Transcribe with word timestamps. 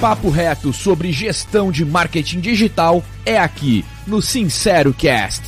papo 0.00 0.30
reto 0.30 0.72
sobre 0.72 1.10
gestão 1.10 1.72
de 1.72 1.84
marketing 1.84 2.40
digital 2.40 3.02
é 3.26 3.36
aqui 3.36 3.84
no 4.06 4.22
Sincero 4.22 4.94
Cast. 4.94 5.42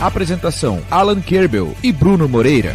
Apresentação: 0.00 0.82
Alan 0.90 1.20
Kerbel 1.20 1.76
e 1.82 1.92
Bruno 1.92 2.26
Moreira. 2.26 2.74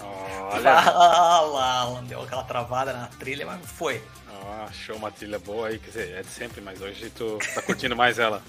Olha. 0.00 0.82
Fala, 0.82 1.64
Alan, 1.80 2.04
deu 2.04 2.22
aquela 2.22 2.44
travada 2.44 2.92
na 2.92 3.06
trilha, 3.06 3.44
mas 3.44 3.60
foi. 3.64 4.00
Ah, 4.30 4.66
achou 4.70 4.96
uma 4.96 5.10
trilha 5.10 5.40
boa 5.40 5.68
aí, 5.68 5.78
quer 5.80 5.88
dizer, 5.88 6.14
é 6.14 6.22
de 6.22 6.30
sempre, 6.30 6.60
mas 6.60 6.80
hoje 6.80 7.10
tu 7.10 7.38
tá 7.52 7.60
curtindo 7.62 7.96
mais 7.96 8.18
ela. 8.20 8.42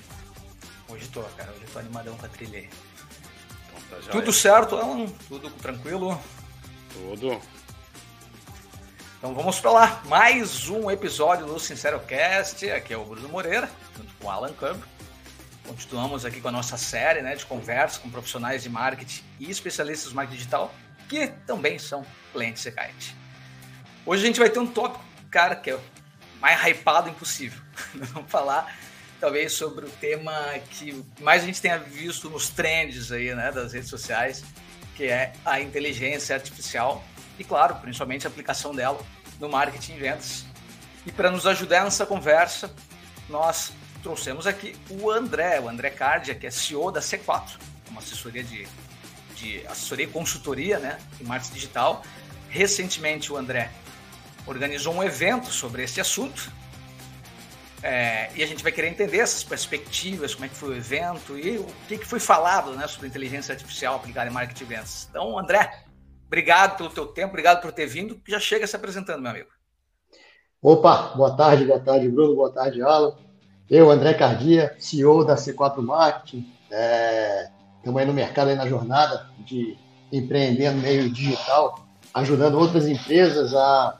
Hoje 0.87 1.07
tô, 1.07 1.21
cara, 1.35 1.51
hoje 1.51 1.65
tô 1.73 1.79
animadão 1.79 2.15
com 2.15 2.25
a 2.25 2.29
trilha 2.29 2.59
aí. 2.59 2.69
Tá 3.89 3.97
Tudo 4.11 4.33
certo, 4.33 4.75
Alan? 4.75 5.07
Tudo 5.27 5.49
tranquilo? 5.51 6.19
Tudo. 6.91 7.41
Então 9.17 9.33
vamos 9.33 9.59
para 9.59 9.71
lá. 9.71 10.01
Mais 10.05 10.69
um 10.69 10.91
episódio 10.91 11.45
do 11.45 11.57
Sincero 11.59 11.99
Cast. 12.01 12.69
Aqui 12.69 12.93
é 12.93 12.97
o 12.97 13.05
Bruno 13.05 13.29
Moreira, 13.29 13.69
junto 13.95 14.13
com 14.15 14.27
o 14.27 14.29
Alan 14.29 14.51
Câmbio. 14.53 14.83
Continuamos 15.65 16.25
aqui 16.25 16.41
com 16.41 16.49
a 16.49 16.51
nossa 16.51 16.77
série 16.77 17.21
né, 17.21 17.35
de 17.35 17.45
conversas 17.45 17.97
com 17.97 18.09
profissionais 18.09 18.63
de 18.63 18.69
marketing 18.69 19.23
e 19.39 19.49
especialistas 19.49 20.09
do 20.11 20.15
marketing 20.15 20.37
digital, 20.37 20.73
que 21.07 21.27
também 21.45 21.79
são 21.79 22.05
clientes 22.33 22.63
Secite. 22.63 23.15
Hoje 24.05 24.23
a 24.23 24.27
gente 24.27 24.39
vai 24.39 24.49
ter 24.49 24.59
um 24.59 24.67
tópico, 24.67 25.03
cara, 25.29 25.55
que 25.55 25.69
é 25.69 25.75
o 25.75 25.81
mais 26.41 26.61
hypado 26.61 27.09
impossível. 27.09 27.61
vamos 27.95 28.29
falar 28.29 28.73
talvez 29.19 29.53
sobre 29.53 29.85
o 29.85 29.89
tema 29.89 30.33
que 30.71 31.03
mais 31.21 31.43
a 31.43 31.45
gente 31.45 31.61
tenha 31.61 31.77
visto 31.77 32.29
nos 32.29 32.49
trends 32.49 33.11
aí, 33.11 33.33
né, 33.33 33.51
das 33.51 33.73
redes 33.73 33.89
sociais, 33.89 34.43
que 34.95 35.05
é 35.05 35.33
a 35.45 35.59
inteligência 35.59 36.35
artificial 36.35 37.03
e, 37.37 37.43
claro, 37.43 37.75
principalmente 37.75 38.25
a 38.25 38.29
aplicação 38.29 38.73
dela 38.73 38.99
no 39.39 39.49
marketing 39.49 39.93
e 39.93 39.99
vendas. 39.99 40.45
E 41.05 41.11
para 41.11 41.31
nos 41.31 41.45
ajudar 41.45 41.83
nessa 41.83 42.05
conversa, 42.05 42.73
nós 43.29 43.71
trouxemos 44.01 44.47
aqui 44.47 44.75
o 44.89 45.09
André, 45.09 45.59
o 45.59 45.69
André 45.69 45.89
Cardia, 45.89 46.35
que 46.35 46.47
é 46.47 46.51
CEO 46.51 46.91
da 46.91 46.99
C4, 46.99 47.57
uma 47.89 48.01
assessoria 48.01 48.43
de, 48.43 48.67
de 49.35 49.65
assessoria 49.67 50.05
e 50.05 50.09
consultoria 50.09 50.79
né, 50.79 50.97
em 51.19 51.23
marketing 51.23 51.53
digital. 51.53 52.03
Recentemente, 52.49 53.31
o 53.31 53.37
André 53.37 53.71
organizou 54.45 54.93
um 54.93 55.03
evento 55.03 55.51
sobre 55.51 55.83
esse 55.83 55.99
assunto 55.99 56.51
é, 57.83 58.29
e 58.35 58.43
a 58.43 58.47
gente 58.47 58.63
vai 58.63 58.71
querer 58.71 58.87
entender 58.87 59.19
essas 59.19 59.43
perspectivas, 59.43 60.33
como 60.33 60.45
é 60.45 60.49
que 60.49 60.55
foi 60.55 60.69
o 60.69 60.75
evento 60.75 61.37
e 61.37 61.57
o 61.57 61.65
que, 61.87 61.97
que 61.97 62.05
foi 62.05 62.19
falado 62.19 62.71
né, 62.71 62.87
sobre 62.87 63.07
inteligência 63.07 63.53
artificial 63.53 63.95
aplicada 63.95 64.29
em 64.29 64.33
marketing 64.33 64.63
e 64.63 64.67
vendas. 64.67 65.07
Então, 65.09 65.37
André, 65.37 65.83
obrigado 66.25 66.77
pelo 66.77 66.89
teu 66.89 67.05
tempo, 67.05 67.29
obrigado 67.29 67.61
por 67.61 67.71
ter 67.71 67.85
vindo. 67.85 68.19
Já 68.27 68.39
chega 68.39 68.65
se 68.65 68.75
apresentando, 68.75 69.21
meu 69.21 69.31
amigo. 69.31 69.49
Opa, 70.61 71.13
boa 71.15 71.37
tarde, 71.37 71.65
boa 71.65 71.79
tarde, 71.79 72.09
Bruno, 72.09 72.35
boa 72.35 72.51
tarde, 72.51 72.81
Alan. 72.81 73.15
Eu, 73.69 73.91
André 73.91 74.13
Cardia, 74.15 74.75
CEO 74.79 75.23
da 75.23 75.35
C4 75.35 75.77
Marketing. 75.81 76.51
É, 76.71 77.49
estamos 77.77 77.99
aí 78.01 78.07
no 78.07 78.13
mercado, 78.13 78.49
aí 78.49 78.55
na 78.55 78.67
jornada 78.67 79.29
de 79.39 79.77
empreender 80.11 80.71
no 80.71 80.81
meio 80.81 81.09
digital, 81.09 81.85
ajudando 82.13 82.57
outras 82.57 82.87
empresas 82.87 83.53
a, 83.53 83.99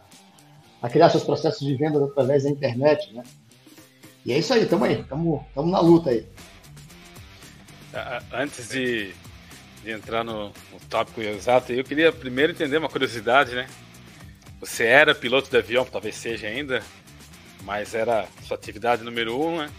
a 0.82 0.90
criar 0.90 1.10
seus 1.10 1.24
processos 1.24 1.60
de 1.60 1.76
venda 1.76 2.04
através 2.04 2.44
da 2.44 2.50
internet, 2.50 3.14
né? 3.14 3.24
E 4.28 4.34
é 4.34 4.40
isso 4.40 4.54
aí, 4.54 4.66
tamo 4.66 4.84
aí, 4.84 5.02
tamo, 5.04 5.48
tamo 5.56 5.72
na 5.72 5.80
luta 5.80 6.10
aí. 6.10 6.26
Antes 8.34 8.68
de, 8.68 9.14
de 9.82 9.92
entrar 9.92 10.22
no, 10.22 10.48
no 10.48 10.80
tópico 10.90 11.22
exato, 11.22 11.72
eu 11.72 11.82
queria 11.82 12.12
primeiro 12.12 12.52
entender 12.52 12.78
uma 12.78 12.90
curiosidade, 12.90 13.56
né? 13.56 13.68
Você 14.60 14.84
era 14.84 15.16
piloto 15.16 15.50
de 15.50 15.56
avião, 15.56 15.86
talvez 15.86 16.16
seja 16.16 16.48
ainda, 16.48 16.84
mas 17.64 17.96
era 17.96 18.28
sua 18.46 18.58
atividade 18.58 19.02
número 19.02 19.42
um, 19.42 19.60
né? 19.60 19.70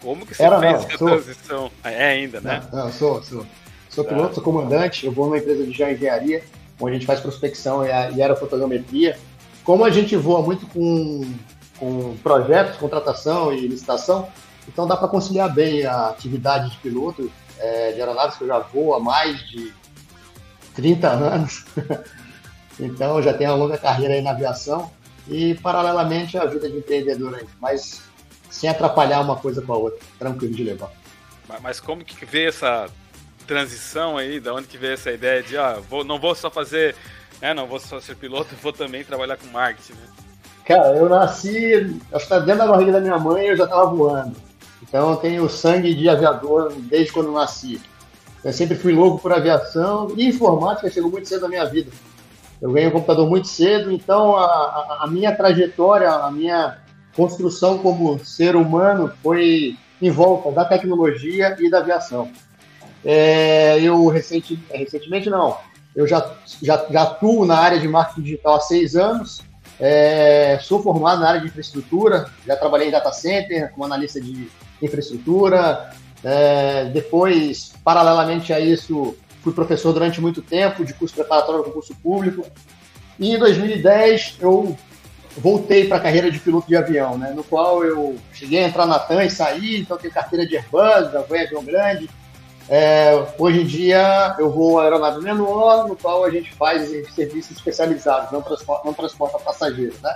Como 0.00 0.24
que 0.24 0.34
você 0.34 0.42
era, 0.42 0.58
fez 0.58 0.72
não, 0.72 0.86
a 0.86 0.98
sou. 0.98 1.08
transição? 1.08 1.70
É 1.84 2.04
ainda, 2.06 2.40
né? 2.40 2.66
Não, 2.72 2.84
não 2.86 2.92
sou, 2.92 3.22
sou. 3.22 3.46
Sou 3.90 4.04
tá. 4.04 4.14
piloto, 4.14 4.36
sou 4.36 4.42
comandante, 4.42 5.04
eu 5.04 5.12
vou 5.12 5.26
numa 5.26 5.36
empresa 5.36 5.64
de 5.66 5.72
geoengenharia, 5.72 6.42
onde 6.80 6.92
a 6.92 6.94
gente 6.94 7.06
faz 7.06 7.20
prospecção 7.20 7.84
e 7.84 8.22
aerofotogrametria. 8.22 9.18
Como 9.64 9.84
a 9.84 9.90
gente 9.90 10.16
voa 10.16 10.40
muito 10.40 10.66
com 10.66 11.30
com 11.78 12.16
projetos, 12.18 12.76
contratação 12.76 13.52
e 13.52 13.66
licitação, 13.66 14.28
então 14.66 14.86
dá 14.86 14.96
para 14.96 15.08
conciliar 15.08 15.52
bem 15.52 15.84
a 15.86 16.08
atividade 16.08 16.70
de 16.70 16.76
piloto 16.78 17.30
é, 17.58 17.92
de 17.92 18.00
aeronaves 18.00 18.36
que 18.36 18.44
eu 18.44 18.48
já 18.48 18.58
vou 18.58 18.94
há 18.94 19.00
mais 19.00 19.40
de 19.48 19.72
30 20.74 21.08
anos. 21.08 21.64
então 22.78 23.22
já 23.22 23.32
tenho 23.32 23.50
uma 23.50 23.56
longa 23.56 23.78
carreira 23.78 24.14
aí 24.14 24.22
na 24.22 24.30
aviação 24.30 24.90
e 25.26 25.54
paralelamente 25.56 26.36
a 26.38 26.44
vida 26.44 26.68
de 26.68 26.78
empreendedor 26.78 27.34
aí, 27.34 27.46
mas 27.60 28.02
sem 28.50 28.68
atrapalhar 28.68 29.20
uma 29.20 29.36
coisa 29.36 29.60
com 29.62 29.72
a 29.72 29.76
outra, 29.76 30.00
tranquilo 30.18 30.54
de 30.54 30.64
levar. 30.64 30.90
Mas 31.62 31.80
como 31.80 32.04
que 32.04 32.24
veio 32.24 32.48
essa 32.48 32.88
transição 33.46 34.18
aí, 34.18 34.38
da 34.38 34.52
onde 34.54 34.66
que 34.66 34.76
veio 34.76 34.92
essa 34.92 35.10
ideia 35.10 35.42
de, 35.42 35.56
ah, 35.56 35.80
vou, 35.88 36.04
não 36.04 36.20
vou 36.20 36.34
só 36.34 36.50
fazer, 36.50 36.94
né, 37.40 37.54
não 37.54 37.66
vou 37.66 37.80
só 37.80 37.98
ser 38.00 38.16
piloto, 38.16 38.54
vou 38.62 38.72
também 38.72 39.02
trabalhar 39.02 39.36
com 39.36 39.46
marketing, 39.48 39.94
né? 39.94 40.27
Cara, 40.68 40.94
eu 40.96 41.08
nasci, 41.08 41.98
acho 42.12 42.24
que 42.24 42.28
tá 42.28 42.40
dentro 42.40 42.58
da 42.58 42.66
barriga 42.66 42.92
da 42.92 43.00
minha 43.00 43.18
mãe 43.18 43.46
eu 43.46 43.56
já 43.56 43.64
estava 43.64 43.86
voando. 43.86 44.36
Então 44.82 45.12
eu 45.12 45.16
tenho 45.16 45.48
sangue 45.48 45.94
de 45.94 46.10
aviador 46.10 46.70
desde 46.76 47.10
quando 47.10 47.32
nasci. 47.32 47.80
Eu 48.44 48.52
sempre 48.52 48.76
fui 48.76 48.92
louco 48.92 49.18
por 49.18 49.32
aviação 49.32 50.12
e 50.14 50.28
informática 50.28 50.90
chegou 50.90 51.10
muito 51.10 51.26
cedo 51.26 51.40
na 51.40 51.48
minha 51.48 51.64
vida. 51.64 51.90
Eu 52.60 52.70
ganhei 52.70 52.86
um 52.86 52.92
computador 52.92 53.26
muito 53.26 53.48
cedo, 53.48 53.90
então 53.90 54.36
a, 54.36 54.44
a, 54.44 54.98
a 55.04 55.06
minha 55.06 55.34
trajetória, 55.34 56.10
a 56.10 56.30
minha 56.30 56.76
construção 57.16 57.78
como 57.78 58.22
ser 58.22 58.54
humano 58.54 59.10
foi 59.22 59.74
em 60.02 60.10
volta 60.10 60.52
da 60.52 60.66
tecnologia 60.66 61.56
e 61.58 61.70
da 61.70 61.78
aviação. 61.78 62.30
É, 63.02 63.80
eu 63.80 64.06
recente, 64.08 64.62
recentemente 64.70 65.30
não, 65.30 65.56
eu 65.96 66.06
já, 66.06 66.30
já, 66.62 66.84
já 66.90 67.02
atuo 67.04 67.46
na 67.46 67.56
área 67.56 67.80
de 67.80 67.88
marketing 67.88 68.20
digital 68.20 68.56
há 68.56 68.60
seis 68.60 68.94
anos 68.94 69.47
é, 69.80 70.58
sou 70.62 70.82
formado 70.82 71.20
na 71.20 71.28
área 71.28 71.40
de 71.40 71.46
infraestrutura, 71.46 72.30
já 72.46 72.56
trabalhei 72.56 72.88
em 72.88 72.90
data 72.90 73.12
center 73.12 73.70
como 73.72 73.84
analista 73.84 74.20
de 74.20 74.48
infraestrutura. 74.82 75.90
É, 76.24 76.86
depois, 76.86 77.72
paralelamente 77.84 78.52
a 78.52 78.58
isso, 78.58 79.16
fui 79.42 79.52
professor 79.52 79.92
durante 79.92 80.20
muito 80.20 80.42
tempo 80.42 80.84
de 80.84 80.92
curso 80.92 81.14
preparatório 81.14 81.62
para 81.62 81.70
concurso 81.70 81.94
público. 82.02 82.44
E 83.18 83.34
em 83.34 83.38
2010 83.38 84.38
eu 84.40 84.76
voltei 85.36 85.86
para 85.86 85.98
a 85.98 86.00
carreira 86.00 86.30
de 86.30 86.40
piloto 86.40 86.66
de 86.66 86.76
avião, 86.76 87.16
né, 87.16 87.32
no 87.34 87.44
qual 87.44 87.84
eu 87.84 88.16
cheguei 88.32 88.64
a 88.64 88.68
entrar 88.68 88.86
na 88.86 88.98
TAM 88.98 89.24
e 89.24 89.30
saí, 89.30 89.80
então 89.80 89.96
tenho 89.96 90.12
carteira 90.12 90.44
de 90.44 90.56
Airbus, 90.56 91.12
fui 91.28 91.40
avião 91.40 91.64
grande, 91.64 92.10
é, 92.68 93.12
hoje 93.38 93.62
em 93.62 93.66
dia 93.66 94.36
eu 94.38 94.50
vou 94.50 94.78
a 94.78 94.84
aeronave 94.84 95.22
menor, 95.22 95.88
no 95.88 95.96
qual 95.96 96.24
a 96.24 96.30
gente 96.30 96.52
faz 96.54 96.88
serviços 97.14 97.56
especializados, 97.56 98.30
não 98.30 98.42
transporta, 98.42 98.86
não 98.86 98.92
transporta 98.92 99.38
passageiros, 99.38 100.00
né? 100.00 100.14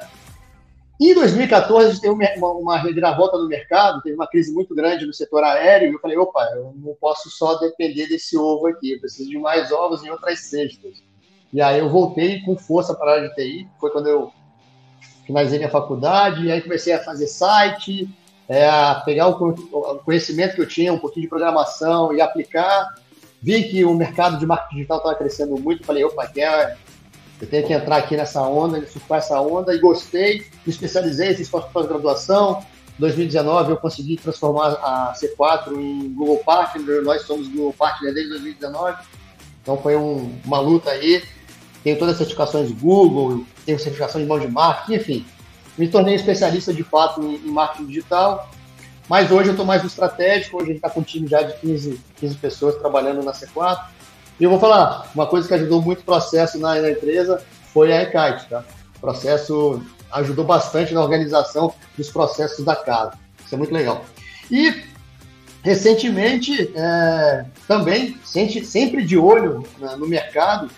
Em 1.00 1.14
2014 1.14 1.86
a 1.86 1.90
gente 1.90 2.00
teve 2.00 2.14
uma, 2.14 2.52
uma 2.52 2.78
reviravolta 2.78 3.36
no 3.36 3.48
mercado, 3.48 4.02
teve 4.02 4.14
uma 4.14 4.26
crise 4.26 4.52
muito 4.52 4.74
grande 4.74 5.06
no 5.06 5.12
setor 5.12 5.42
aéreo, 5.42 5.90
e 5.90 5.94
eu 5.94 5.98
falei, 5.98 6.16
opa, 6.16 6.44
eu 6.54 6.72
não 6.76 6.94
posso 6.94 7.28
só 7.28 7.58
depender 7.58 8.06
desse 8.06 8.36
ovo 8.36 8.68
aqui, 8.68 8.92
eu 8.92 9.00
preciso 9.00 9.28
de 9.28 9.38
mais 9.38 9.72
ovos 9.72 10.04
em 10.04 10.10
outras 10.10 10.40
cestas. 10.40 11.02
E 11.52 11.60
aí 11.60 11.80
eu 11.80 11.88
voltei 11.88 12.40
com 12.42 12.56
força 12.56 12.94
para 12.94 13.10
a 13.10 13.14
área 13.16 13.28
de 13.30 13.34
TI, 13.34 13.68
foi 13.80 13.90
quando 13.90 14.08
eu 14.08 14.32
finalizei 15.26 15.58
minha 15.58 15.70
faculdade, 15.70 16.44
e 16.44 16.52
aí 16.52 16.60
comecei 16.60 16.92
a 16.92 17.02
fazer 17.02 17.26
site, 17.26 18.08
é, 18.48 18.68
pegar 19.04 19.28
o 19.28 19.98
conhecimento 20.04 20.54
que 20.54 20.60
eu 20.60 20.68
tinha, 20.68 20.92
um 20.92 20.98
pouquinho 20.98 21.22
de 21.22 21.28
programação 21.28 22.14
e 22.14 22.20
aplicar. 22.20 22.94
Vi 23.42 23.64
que 23.64 23.84
o 23.84 23.94
mercado 23.94 24.38
de 24.38 24.46
marketing 24.46 24.76
digital 24.76 24.98
estava 24.98 25.14
crescendo 25.16 25.58
muito, 25.58 25.84
falei, 25.84 26.04
opa, 26.04 26.26
quer, 26.28 26.76
eu 27.40 27.48
tenho 27.48 27.66
que 27.66 27.72
entrar 27.72 27.96
aqui 27.96 28.16
nessa 28.16 28.40
onda, 28.42 28.86
surfar 28.86 29.18
essa 29.18 29.40
onda, 29.40 29.74
e 29.74 29.80
gostei, 29.80 30.46
me 30.64 30.72
especializei, 30.72 31.34
fiz 31.34 31.48
pós-graduação. 31.48 32.64
Em 32.96 33.00
2019 33.00 33.72
eu 33.72 33.76
consegui 33.78 34.16
transformar 34.16 34.74
a 34.74 35.12
C4 35.16 35.72
em 35.76 36.12
Google 36.12 36.38
Partner, 36.44 37.02
nós 37.02 37.22
somos 37.22 37.48
Google 37.48 37.72
Partner 37.76 38.14
desde 38.14 38.30
2019, 38.30 38.96
então 39.60 39.76
foi 39.76 39.96
um, 39.96 40.38
uma 40.44 40.60
luta 40.60 40.90
aí. 40.90 41.24
Tenho 41.82 41.98
todas 41.98 42.12
as 42.12 42.18
certificações 42.18 42.70
Google, 42.70 43.44
tenho 43.66 43.76
certificação 43.76 44.20
de 44.20 44.26
mão 44.28 44.38
de 44.38 44.46
marketing, 44.46 44.94
enfim, 44.94 45.26
me 45.76 45.88
tornei 45.88 46.14
especialista 46.14 46.72
de 46.72 46.82
fato 46.82 47.22
em, 47.22 47.38
marketing 47.50 47.86
digital, 47.86 48.50
mas 49.08 49.30
hoje 49.30 49.48
eu 49.48 49.52
estou 49.52 49.66
mais 49.66 49.82
no 49.82 49.88
estratégico, 49.88 50.56
hoje 50.56 50.64
a 50.64 50.68
gente 50.68 50.76
está 50.76 50.90
com 50.90 51.00
um 51.00 51.04
time 51.04 51.26
já 51.26 51.42
de 51.42 51.54
15, 51.58 52.00
15 52.16 52.36
pessoas 52.36 52.76
trabalhando 52.76 53.22
na 53.22 53.32
C4. 53.32 53.84
E 54.38 54.44
eu 54.44 54.50
vou 54.50 54.58
falar, 54.58 55.10
uma 55.14 55.26
coisa 55.26 55.46
que 55.46 55.54
ajudou 55.54 55.82
muito 55.82 56.00
o 56.00 56.04
processo 56.04 56.58
na, 56.58 56.80
na 56.80 56.90
empresa 56.90 57.42
foi 57.72 57.92
a 57.92 58.02
Ekite, 58.02 58.48
tá? 58.48 58.64
O 58.96 59.00
processo 59.00 59.82
ajudou 60.12 60.44
bastante 60.44 60.94
na 60.94 61.02
organização 61.02 61.74
dos 61.96 62.10
processos 62.10 62.64
da 62.64 62.76
casa. 62.76 63.18
Isso 63.44 63.54
é 63.54 63.58
muito 63.58 63.72
legal. 63.72 64.04
E 64.50 64.82
recentemente, 65.62 66.72
é, 66.74 67.44
também, 67.66 68.18
sempre 68.24 69.04
de 69.04 69.16
olho 69.16 69.64
no 69.98 70.06
mercado, 70.06 70.70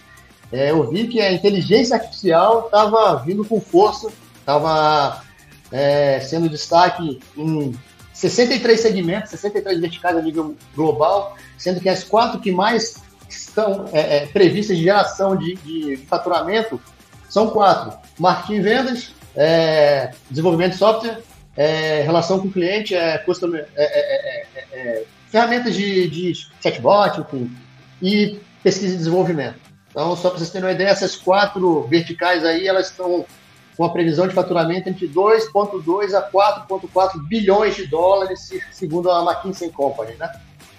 é, 0.52 0.70
eu 0.70 0.88
vi 0.88 1.08
que 1.08 1.20
a 1.20 1.32
inteligência 1.32 1.96
artificial 1.96 2.66
estava 2.66 3.16
vindo 3.16 3.44
com 3.44 3.60
força, 3.60 4.12
estava 4.44 5.22
é, 5.72 6.20
sendo 6.20 6.48
destaque 6.48 7.18
em 7.36 7.74
63 8.12 8.78
segmentos, 8.78 9.30
63 9.30 9.80
verticais 9.80 10.16
a 10.16 10.22
nível 10.22 10.54
global, 10.76 11.36
sendo 11.58 11.80
que 11.80 11.88
as 11.88 12.04
quatro 12.04 12.38
que 12.38 12.52
mais 12.52 13.02
estão 13.28 13.88
é, 13.92 14.18
é, 14.18 14.26
previstas 14.26 14.76
de 14.76 14.84
geração 14.84 15.36
de, 15.36 15.54
de, 15.56 15.96
faturamento 16.06 16.80
são 17.28 17.50
quatro: 17.50 17.98
marketing 18.18 18.54
e 18.54 18.60
vendas, 18.60 19.12
é, 19.34 20.12
desenvolvimento 20.30 20.72
de 20.72 20.78
software, 20.78 21.18
é, 21.56 22.02
relação 22.02 22.38
com 22.38 22.48
o 22.48 22.52
cliente, 22.52 22.94
é, 22.94 23.18
customer, 23.18 23.66
ferramentas 25.30 25.74
de, 25.74 26.08
de 26.08 26.32
chatbot, 26.62 27.20
enfim, 27.20 27.50
e 28.00 28.38
pesquisa 28.62 28.94
e 28.94 28.98
desenvolvimento. 28.98 29.56
Então, 29.90 30.14
só 30.16 30.28
para 30.28 30.38
vocês 30.38 30.50
terem 30.50 30.68
uma 30.68 30.74
ideia, 30.74 30.88
essas 30.88 31.16
quatro 31.16 31.82
verticais 31.88 32.44
aí, 32.44 32.66
elas 32.66 32.90
estão 32.90 33.24
com 33.76 33.84
a 33.84 33.90
previsão 33.90 34.26
de 34.28 34.34
faturamento 34.34 34.88
entre 34.88 35.08
2,2 35.08 36.14
a 36.14 36.30
4,4 36.30 37.22
bilhões 37.26 37.74
de 37.74 37.86
dólares, 37.86 38.50
segundo 38.70 39.10
a 39.10 39.22
McKinsey 39.22 39.70
Company, 39.70 40.14
né? 40.14 40.30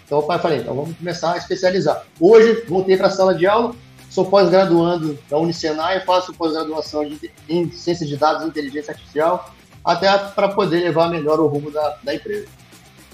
Então, 0.06 0.20
eu 0.20 0.40
falei, 0.40 0.60
então 0.60 0.76
vamos 0.76 0.96
começar 0.96 1.34
a 1.34 1.38
especializar. 1.38 2.06
Hoje, 2.20 2.64
voltei 2.68 2.96
para 2.96 3.08
a 3.08 3.12
sala 3.12 3.34
de 3.34 3.48
aula, 3.48 3.74
sou 4.10 4.26
pós-graduando 4.26 5.18
da 5.30 5.38
Unicenai, 5.38 6.02
faço 6.02 6.34
pós-graduação 6.34 7.04
em 7.50 7.72
Ciência 7.72 8.06
de 8.06 8.16
Dados 8.16 8.44
e 8.44 8.48
Inteligência 8.48 8.92
Artificial, 8.92 9.52
até 9.84 10.16
para 10.18 10.50
poder 10.50 10.82
levar 10.82 11.10
melhor 11.10 11.40
o 11.40 11.48
rumo 11.48 11.72
da, 11.72 11.98
da 12.04 12.14
empresa. 12.14 12.48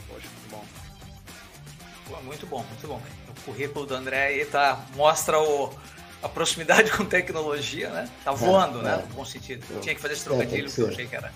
Poxa, 0.10 0.28
muito 0.28 0.52
bom. 0.52 2.22
Muito 2.24 2.48
bom, 2.48 2.66
muito 2.70 2.88
bom. 2.88 3.02
O 3.30 3.46
currículo 3.46 3.86
do 3.86 3.96
André 3.96 4.28
aí 4.28 4.46
tá, 4.46 4.80
mostra 4.96 5.40
o, 5.40 5.70
a 6.22 6.30
proximidade 6.30 6.92
com 6.92 7.06
tecnologia, 7.06 7.90
né? 7.90 8.10
Tá 8.24 8.32
voando, 8.32 8.80
é, 8.80 8.84
né? 8.84 8.94
É. 8.94 9.08
No 9.08 9.16
bom 9.16 9.26
sentido. 9.26 9.66
Eu 9.70 9.82
tinha 9.82 9.96
que 9.96 10.02
fazer 10.02 10.14
esse 10.14 10.24
trocadilho, 10.24 10.66
é, 10.66 10.70
porque 10.70 10.82
eu 10.82 10.88
achei 10.90 11.08
que 11.08 11.16
era. 11.16 11.32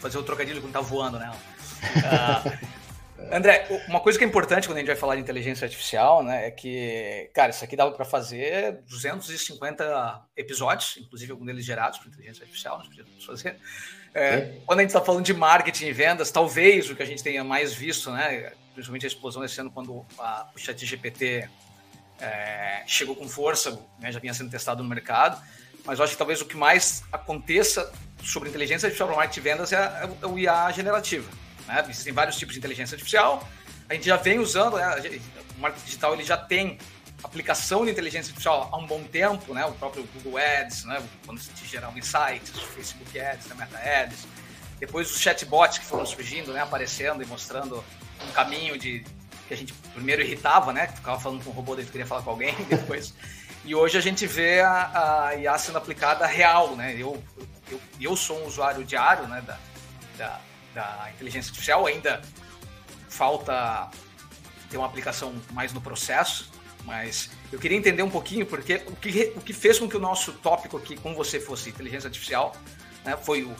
Fazer 0.00 0.18
o 0.18 0.22
trocadilho 0.22 0.60
quando 0.60 0.72
tá 0.72 0.80
voando, 0.80 1.18
né? 1.18 1.30
Uh, 1.82 2.74
André, 3.32 3.66
uma 3.88 4.00
coisa 4.00 4.18
que 4.18 4.24
é 4.24 4.28
importante 4.28 4.66
quando 4.66 4.76
a 4.76 4.80
gente 4.80 4.88
vai 4.88 4.96
falar 4.96 5.16
de 5.16 5.22
inteligência 5.22 5.64
artificial, 5.64 6.22
né, 6.22 6.48
é 6.48 6.50
que, 6.50 7.30
cara, 7.32 7.50
isso 7.50 7.64
aqui 7.64 7.76
dava 7.76 7.92
para 7.92 8.04
fazer 8.04 8.82
250 8.88 10.22
episódios, 10.36 10.96
inclusive 10.98 11.32
alguns 11.32 11.46
deles 11.46 11.64
gerados 11.64 11.98
por 11.98 12.08
inteligência 12.08 12.42
artificial, 12.42 12.78
nós 12.78 12.88
podíamos 12.88 13.24
fazer. 13.24 13.56
É, 14.12 14.58
quando 14.66 14.80
a 14.80 14.82
gente 14.82 14.90
está 14.90 15.00
falando 15.00 15.24
de 15.24 15.34
marketing 15.34 15.86
e 15.86 15.92
vendas, 15.92 16.30
talvez 16.30 16.90
o 16.90 16.96
que 16.96 17.02
a 17.02 17.06
gente 17.06 17.22
tenha 17.22 17.42
mais 17.42 17.72
visto, 17.72 18.10
né, 18.10 18.52
principalmente 18.72 19.06
a 19.06 19.08
explosão 19.08 19.42
desse 19.42 19.60
ano, 19.60 19.70
quando 19.70 20.04
a, 20.18 20.48
o 20.54 20.58
chat 20.58 20.84
GPT 20.84 21.48
é, 22.20 22.82
chegou 22.86 23.16
com 23.16 23.28
força, 23.28 23.78
né, 23.98 24.10
já 24.12 24.18
vinha 24.18 24.34
sendo 24.34 24.50
testado 24.50 24.82
no 24.82 24.88
mercado, 24.88 25.40
mas 25.84 25.98
eu 25.98 26.04
acho 26.04 26.12
que 26.12 26.18
talvez 26.18 26.40
o 26.40 26.46
que 26.46 26.56
mais 26.56 27.04
aconteça 27.12 27.92
sobre 28.22 28.48
inteligência 28.48 28.86
artificial 28.86 29.08
para 29.08 29.16
marketing 29.18 29.40
e 29.40 29.42
vendas 29.42 29.72
é, 29.72 30.10
é 30.22 30.26
o 30.26 30.38
IA 30.38 30.70
generativa. 30.72 31.30
Né? 31.66 31.84
Existem 31.88 32.12
vários 32.12 32.36
tipos 32.36 32.54
de 32.54 32.58
inteligência 32.58 32.94
artificial, 32.94 33.46
a 33.88 33.94
gente 33.94 34.06
já 34.06 34.16
vem 34.16 34.38
usando, 34.38 34.76
né? 34.76 35.20
o 35.56 35.60
marketing 35.60 35.84
digital 35.84 36.14
ele 36.14 36.24
já 36.24 36.36
tem 36.36 36.78
aplicação 37.24 37.84
de 37.84 37.90
inteligência 37.90 38.30
artificial 38.30 38.68
há 38.70 38.76
um 38.76 38.86
bom 38.86 39.02
tempo, 39.02 39.54
né? 39.54 39.64
O 39.64 39.72
próprio 39.72 40.06
Google 40.14 40.38
Ads, 40.38 40.84
né? 40.84 41.02
Quando 41.24 41.40
se 41.40 41.50
gerar 41.66 41.88
um 41.88 41.96
insights, 41.96 42.54
o 42.54 42.66
Facebook 42.68 43.18
Ads, 43.18 43.50
a 43.50 43.54
Meta 43.54 43.78
Ads. 43.78 44.26
Depois 44.78 45.10
os 45.10 45.18
chatbots 45.18 45.78
que 45.78 45.86
foram 45.86 46.04
surgindo, 46.04 46.52
né? 46.52 46.60
Aparecendo 46.60 47.22
e 47.22 47.26
mostrando 47.26 47.82
um 48.22 48.32
caminho 48.32 48.78
de 48.78 49.04
que 49.46 49.54
a 49.54 49.56
gente 49.56 49.72
primeiro 49.94 50.22
irritava, 50.22 50.72
né? 50.72 50.88
Ficava 50.88 51.20
falando 51.20 51.44
com 51.44 51.50
o 51.50 51.52
robô, 51.52 51.74
daí 51.74 51.84
queria 51.84 52.06
falar 52.06 52.22
com 52.22 52.30
alguém, 52.30 52.54
depois. 52.68 53.14
e 53.64 53.74
hoje 53.74 53.98
a 53.98 54.00
gente 54.00 54.26
vê 54.26 54.60
a, 54.60 55.26
a 55.28 55.36
IA 55.36 55.56
sendo 55.58 55.78
aplicada 55.78 56.26
real, 56.26 56.76
né? 56.76 56.94
Eu, 56.98 57.22
eu, 57.70 57.80
eu 58.00 58.16
sou 58.16 58.38
um 58.40 58.46
usuário 58.46 58.84
diário, 58.84 59.26
né? 59.26 59.42
Da, 59.46 59.58
da, 60.16 60.40
da 60.74 61.10
inteligência 61.14 61.50
artificial, 61.50 61.86
ainda 61.86 62.22
falta 63.08 63.90
ter 64.70 64.76
uma 64.76 64.86
aplicação 64.86 65.34
mais 65.52 65.72
no 65.72 65.80
processo, 65.80 66.50
mas 66.84 67.30
eu 67.52 67.58
queria 67.58 67.78
entender 67.78 68.02
um 68.02 68.10
pouquinho 68.10 68.44
porque 68.44 68.82
o 68.86 68.96
que, 68.96 69.32
o 69.36 69.40
que 69.40 69.52
fez 69.52 69.78
com 69.78 69.88
que 69.88 69.96
o 69.96 70.00
nosso 70.00 70.32
tópico 70.32 70.76
aqui 70.76 70.96
com 70.96 71.14
você 71.14 71.38
fosse 71.38 71.70
inteligência 71.70 72.08
artificial 72.08 72.54
né, 73.04 73.16
foi 73.16 73.44
o, 73.44 73.54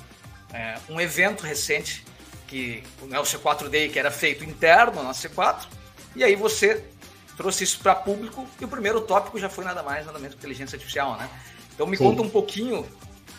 é, 0.52 0.76
um 0.88 1.00
evento 1.00 1.44
recente 1.44 2.04
que 2.46 2.82
né, 3.02 3.18
o 3.18 3.22
C4 3.22 3.68
Day 3.68 3.88
que 3.88 3.98
era 3.98 4.10
feito 4.10 4.44
interno 4.44 5.02
na 5.02 5.12
C4 5.12 5.66
e 6.14 6.22
aí 6.22 6.36
você 6.36 6.84
trouxe 7.36 7.64
isso 7.64 7.80
para 7.80 7.94
público 7.94 8.46
e 8.60 8.64
o 8.64 8.68
primeiro 8.68 9.00
tópico 9.00 9.38
já 9.38 9.48
foi 9.48 9.64
nada 9.64 9.82
mais 9.82 10.06
nada 10.06 10.18
menos 10.18 10.34
que 10.34 10.40
inteligência 10.40 10.76
artificial, 10.76 11.16
né? 11.16 11.28
Então 11.74 11.86
me 11.86 11.96
Sim. 11.96 12.04
conta 12.04 12.22
um 12.22 12.28
pouquinho 12.30 12.86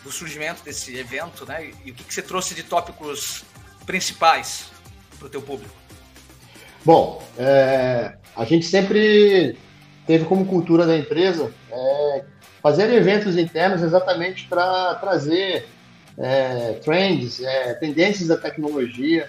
do 0.04 0.12
surgimento 0.12 0.62
desse 0.62 0.96
evento, 0.96 1.46
né? 1.46 1.70
E 1.84 1.90
o 1.90 1.94
que, 1.94 2.04
que 2.04 2.14
você 2.14 2.22
trouxe 2.22 2.54
de 2.54 2.62
tópicos 2.62 3.44
principais 3.84 4.70
para 5.18 5.26
o 5.26 5.30
teu 5.30 5.42
público? 5.42 5.74
Bom, 6.84 7.22
é, 7.36 8.16
a 8.36 8.44
gente 8.44 8.66
sempre 8.66 9.58
teve 10.06 10.24
como 10.24 10.46
cultura 10.46 10.86
da 10.86 10.96
empresa 10.96 11.52
é, 11.70 12.24
fazer 12.62 12.92
eventos 12.92 13.36
internos 13.36 13.82
exatamente 13.82 14.46
para 14.46 14.94
trazer 14.96 15.66
é, 16.18 16.72
trends, 16.84 17.42
é, 17.42 17.74
tendências 17.74 18.28
da 18.28 18.36
tecnologia. 18.36 19.28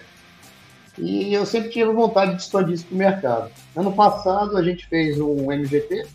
E 0.97 1.33
eu 1.33 1.45
sempre 1.45 1.69
tive 1.69 1.91
vontade 1.91 2.35
de 2.35 2.41
expandir 2.41 2.73
isso 2.73 2.85
para 2.85 2.95
o 2.95 2.97
mercado. 2.97 3.51
Ano 3.75 3.93
passado 3.93 4.57
a 4.57 4.63
gente 4.63 4.87
fez 4.87 5.19
um 5.19 5.51
MVP, 5.51 6.05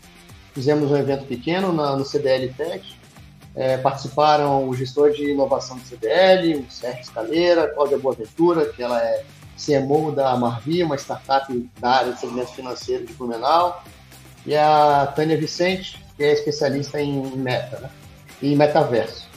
fizemos 0.53 0.91
um 0.91 0.97
evento 0.97 1.25
pequeno 1.25 1.71
na, 1.71 1.95
no 1.95 2.03
CDL 2.03 2.53
Tech, 2.53 2.83
é, 3.55 3.77
participaram 3.77 4.67
o 4.67 4.75
gestor 4.75 5.11
de 5.11 5.31
inovação 5.31 5.77
do 5.77 5.83
CDL, 5.83 6.55
o 6.55 6.71
Sérgio 6.71 7.01
Escaleira, 7.01 7.67
Cláudia 7.69 7.97
Boaventura, 7.97 8.65
que 8.73 8.81
ela 8.81 9.01
é 9.01 9.23
CMO 9.63 10.11
da 10.11 10.35
Marvi, 10.35 10.83
uma 10.83 10.97
startup 10.97 11.69
da 11.79 11.89
área 11.89 12.13
de 12.13 12.19
segmento 12.19 12.51
financeiro 12.51 13.05
de 13.05 13.13
Blumenau, 13.13 13.83
e 14.45 14.55
a 14.55 15.11
Tânia 15.15 15.37
Vicente, 15.37 16.03
que 16.17 16.23
é 16.23 16.33
especialista 16.33 16.99
em 16.99 17.21
meta, 17.37 17.79
né? 17.79 17.89
e 18.41 18.55
metaverso. 18.55 19.32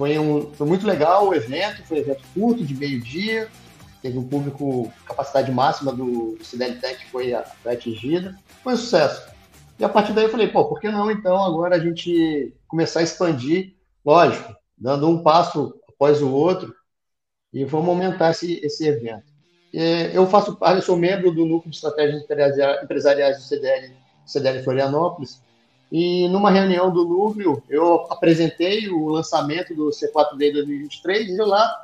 Foi, 0.00 0.18
um, 0.18 0.50
foi 0.54 0.66
muito 0.66 0.86
legal 0.86 1.28
o 1.28 1.34
evento, 1.34 1.82
foi 1.84 1.98
um 1.98 2.00
evento 2.00 2.22
curto, 2.32 2.64
de 2.64 2.74
meio-dia, 2.74 3.50
teve 4.00 4.16
um 4.16 4.26
público, 4.26 4.90
capacidade 5.04 5.52
máxima 5.52 5.92
do, 5.92 6.36
do 6.38 6.42
CDL 6.42 6.80
Tech 6.80 7.06
foi, 7.10 7.34
foi 7.62 7.72
atingida, 7.74 8.34
foi 8.64 8.72
um 8.72 8.76
sucesso. 8.78 9.30
E 9.78 9.84
a 9.84 9.90
partir 9.90 10.14
daí 10.14 10.24
eu 10.24 10.30
falei, 10.30 10.48
pô, 10.48 10.64
por 10.64 10.80
que 10.80 10.90
não 10.90 11.10
então 11.10 11.44
agora 11.44 11.76
a 11.76 11.78
gente 11.78 12.50
começar 12.66 13.00
a 13.00 13.02
expandir, 13.02 13.74
lógico, 14.02 14.56
dando 14.74 15.06
um 15.06 15.22
passo 15.22 15.78
após 15.86 16.22
o 16.22 16.32
outro 16.32 16.74
e 17.52 17.62
vamos 17.66 17.90
aumentar 17.90 18.30
esse, 18.30 18.54
esse 18.64 18.88
evento. 18.88 19.30
Eu 19.70 20.26
faço 20.26 20.56
parte, 20.56 20.76
eu 20.76 20.82
sou 20.82 20.96
membro 20.96 21.30
do 21.30 21.44
núcleo 21.44 21.70
de 21.70 21.76
estratégias 21.76 22.24
empresariais 22.82 23.36
do 23.36 23.42
CDL, 23.42 23.94
CDL 24.24 24.64
Florianópolis, 24.64 25.42
e 25.90 26.28
numa 26.28 26.50
reunião 26.50 26.90
do 26.90 27.04
núcleo 27.04 27.62
eu 27.68 28.06
apresentei 28.10 28.88
o 28.88 29.08
lançamento 29.08 29.74
do 29.74 29.90
C4D 29.90 30.52
2023 30.52 31.30
e 31.30 31.36
lá 31.38 31.74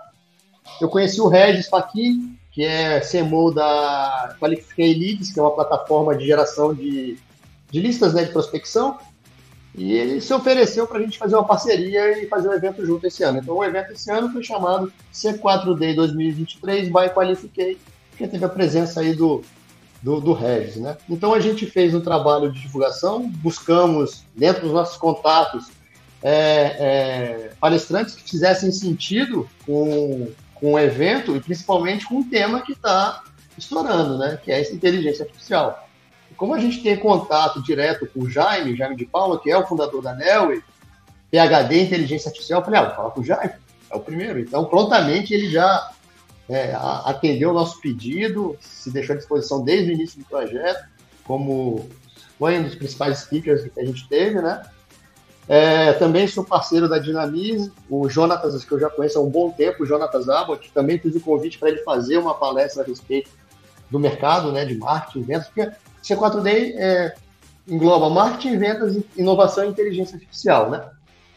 eu 0.80 0.88
conheci 0.88 1.20
o 1.20 1.28
Regis 1.28 1.68
Paquim, 1.68 2.38
que 2.52 2.64
é 2.64 3.00
CMO 3.00 3.52
da 3.52 4.36
Qualifiquei 4.40 4.94
Leads, 4.94 5.32
que 5.32 5.38
é 5.38 5.42
uma 5.42 5.54
plataforma 5.54 6.16
de 6.16 6.26
geração 6.26 6.74
de 6.74 7.18
de 7.70 7.80
listas 7.80 8.14
né, 8.14 8.24
de 8.24 8.32
prospecção, 8.32 8.98
e 9.74 9.92
ele 9.92 10.20
se 10.20 10.32
ofereceu 10.32 10.86
para 10.86 10.98
a 10.98 11.02
gente 11.02 11.18
fazer 11.18 11.34
uma 11.34 11.44
parceria 11.44 12.22
e 12.22 12.26
fazer 12.26 12.48
um 12.48 12.52
evento 12.52 12.84
junto 12.84 13.06
esse 13.06 13.22
ano. 13.22 13.38
Então, 13.38 13.56
o 13.56 13.64
evento 13.64 13.92
esse 13.92 14.10
ano 14.10 14.32
foi 14.32 14.42
chamado 14.42 14.90
C4D 15.12 15.94
2023 15.94 16.88
by 16.88 17.10
Qualificate, 17.14 17.78
que 18.16 18.26
teve 18.26 18.44
a 18.44 18.48
presença 18.48 19.00
aí 19.00 19.14
do, 19.14 19.42
do, 20.06 20.20
do 20.20 20.32
Regis. 20.32 20.76
Né? 20.76 20.96
Então, 21.10 21.34
a 21.34 21.40
gente 21.40 21.66
fez 21.66 21.92
um 21.92 22.00
trabalho 22.00 22.52
de 22.52 22.60
divulgação, 22.60 23.28
buscamos, 23.28 24.22
dentro 24.36 24.62
dos 24.62 24.72
nossos 24.72 24.96
contatos, 24.96 25.66
é, 26.22 26.30
é, 26.30 27.50
palestrantes 27.58 28.14
que 28.14 28.22
fizessem 28.30 28.70
sentido 28.70 29.48
com, 29.66 30.30
com 30.54 30.74
o 30.74 30.78
evento 30.78 31.34
e 31.34 31.40
principalmente 31.40 32.06
com 32.06 32.20
o 32.20 32.24
tema 32.24 32.62
que 32.62 32.70
está 32.70 33.24
estourando, 33.58 34.16
né? 34.16 34.38
que 34.40 34.52
é 34.52 34.60
essa 34.60 34.72
inteligência 34.72 35.24
artificial 35.24 35.82
como 36.36 36.54
a 36.54 36.58
gente 36.58 36.82
tem 36.82 36.94
contato 36.98 37.62
direto 37.62 38.06
com 38.06 38.20
o 38.20 38.30
Jaime, 38.30 38.76
Jaime 38.76 38.94
de 38.94 39.06
Paula, 39.06 39.40
que 39.40 39.50
é 39.50 39.56
o 39.56 39.66
fundador 39.66 40.02
da 40.02 40.14
Nelway, 40.14 40.62
PHD 41.30 41.82
Inteligência 41.82 42.28
Artificial, 42.28 42.60
eu 42.60 42.64
falei, 42.64 42.80
ah, 42.80 42.84
vou 42.84 42.94
falar 42.94 43.10
com 43.12 43.20
o 43.22 43.24
Jaime, 43.24 43.54
é 43.90 43.96
o 43.96 44.00
primeiro. 44.00 44.38
Então, 44.38 44.66
prontamente, 44.66 45.32
ele 45.32 45.48
já 45.48 45.90
é, 46.48 46.72
atendeu 47.04 47.50
o 47.50 47.54
nosso 47.54 47.80
pedido, 47.80 48.56
se 48.60 48.90
deixou 48.90 49.14
à 49.14 49.16
disposição 49.16 49.64
desde 49.64 49.90
o 49.90 49.94
início 49.94 50.18
do 50.18 50.24
projeto, 50.24 50.84
como 51.24 51.88
foi 52.38 52.58
um 52.58 52.64
dos 52.64 52.74
principais 52.74 53.18
speakers 53.18 53.64
que 53.64 53.80
a 53.80 53.84
gente 53.84 54.08
teve, 54.08 54.40
né? 54.40 54.62
É, 55.48 55.92
também 55.92 56.26
sou 56.26 56.44
parceiro 56.44 56.88
da 56.88 56.98
Dinamize, 56.98 57.72
o 57.88 58.08
Jonatas, 58.08 58.64
que 58.64 58.72
eu 58.72 58.80
já 58.80 58.90
conheço 58.90 59.18
há 59.18 59.22
um 59.22 59.30
bom 59.30 59.50
tempo, 59.50 59.82
o 59.82 59.86
Jonatas 59.86 60.28
Abbott, 60.28 60.70
também 60.72 60.98
fiz 60.98 61.14
o 61.14 61.20
convite 61.20 61.58
para 61.58 61.68
ele 61.68 61.78
fazer 61.78 62.18
uma 62.18 62.34
palestra 62.34 62.82
a 62.82 62.86
respeito 62.86 63.30
do 63.88 63.98
mercado, 63.98 64.50
né, 64.50 64.64
de 64.64 64.76
marketing, 64.76 65.22
vendas, 65.22 65.46
porque 65.46 65.70
C4D 66.02 66.74
é, 66.76 67.14
engloba 67.68 68.10
marketing, 68.10 68.58
vendas, 68.58 68.98
inovação 69.16 69.64
e 69.64 69.68
inteligência 69.68 70.16
artificial, 70.16 70.68
né? 70.68 70.84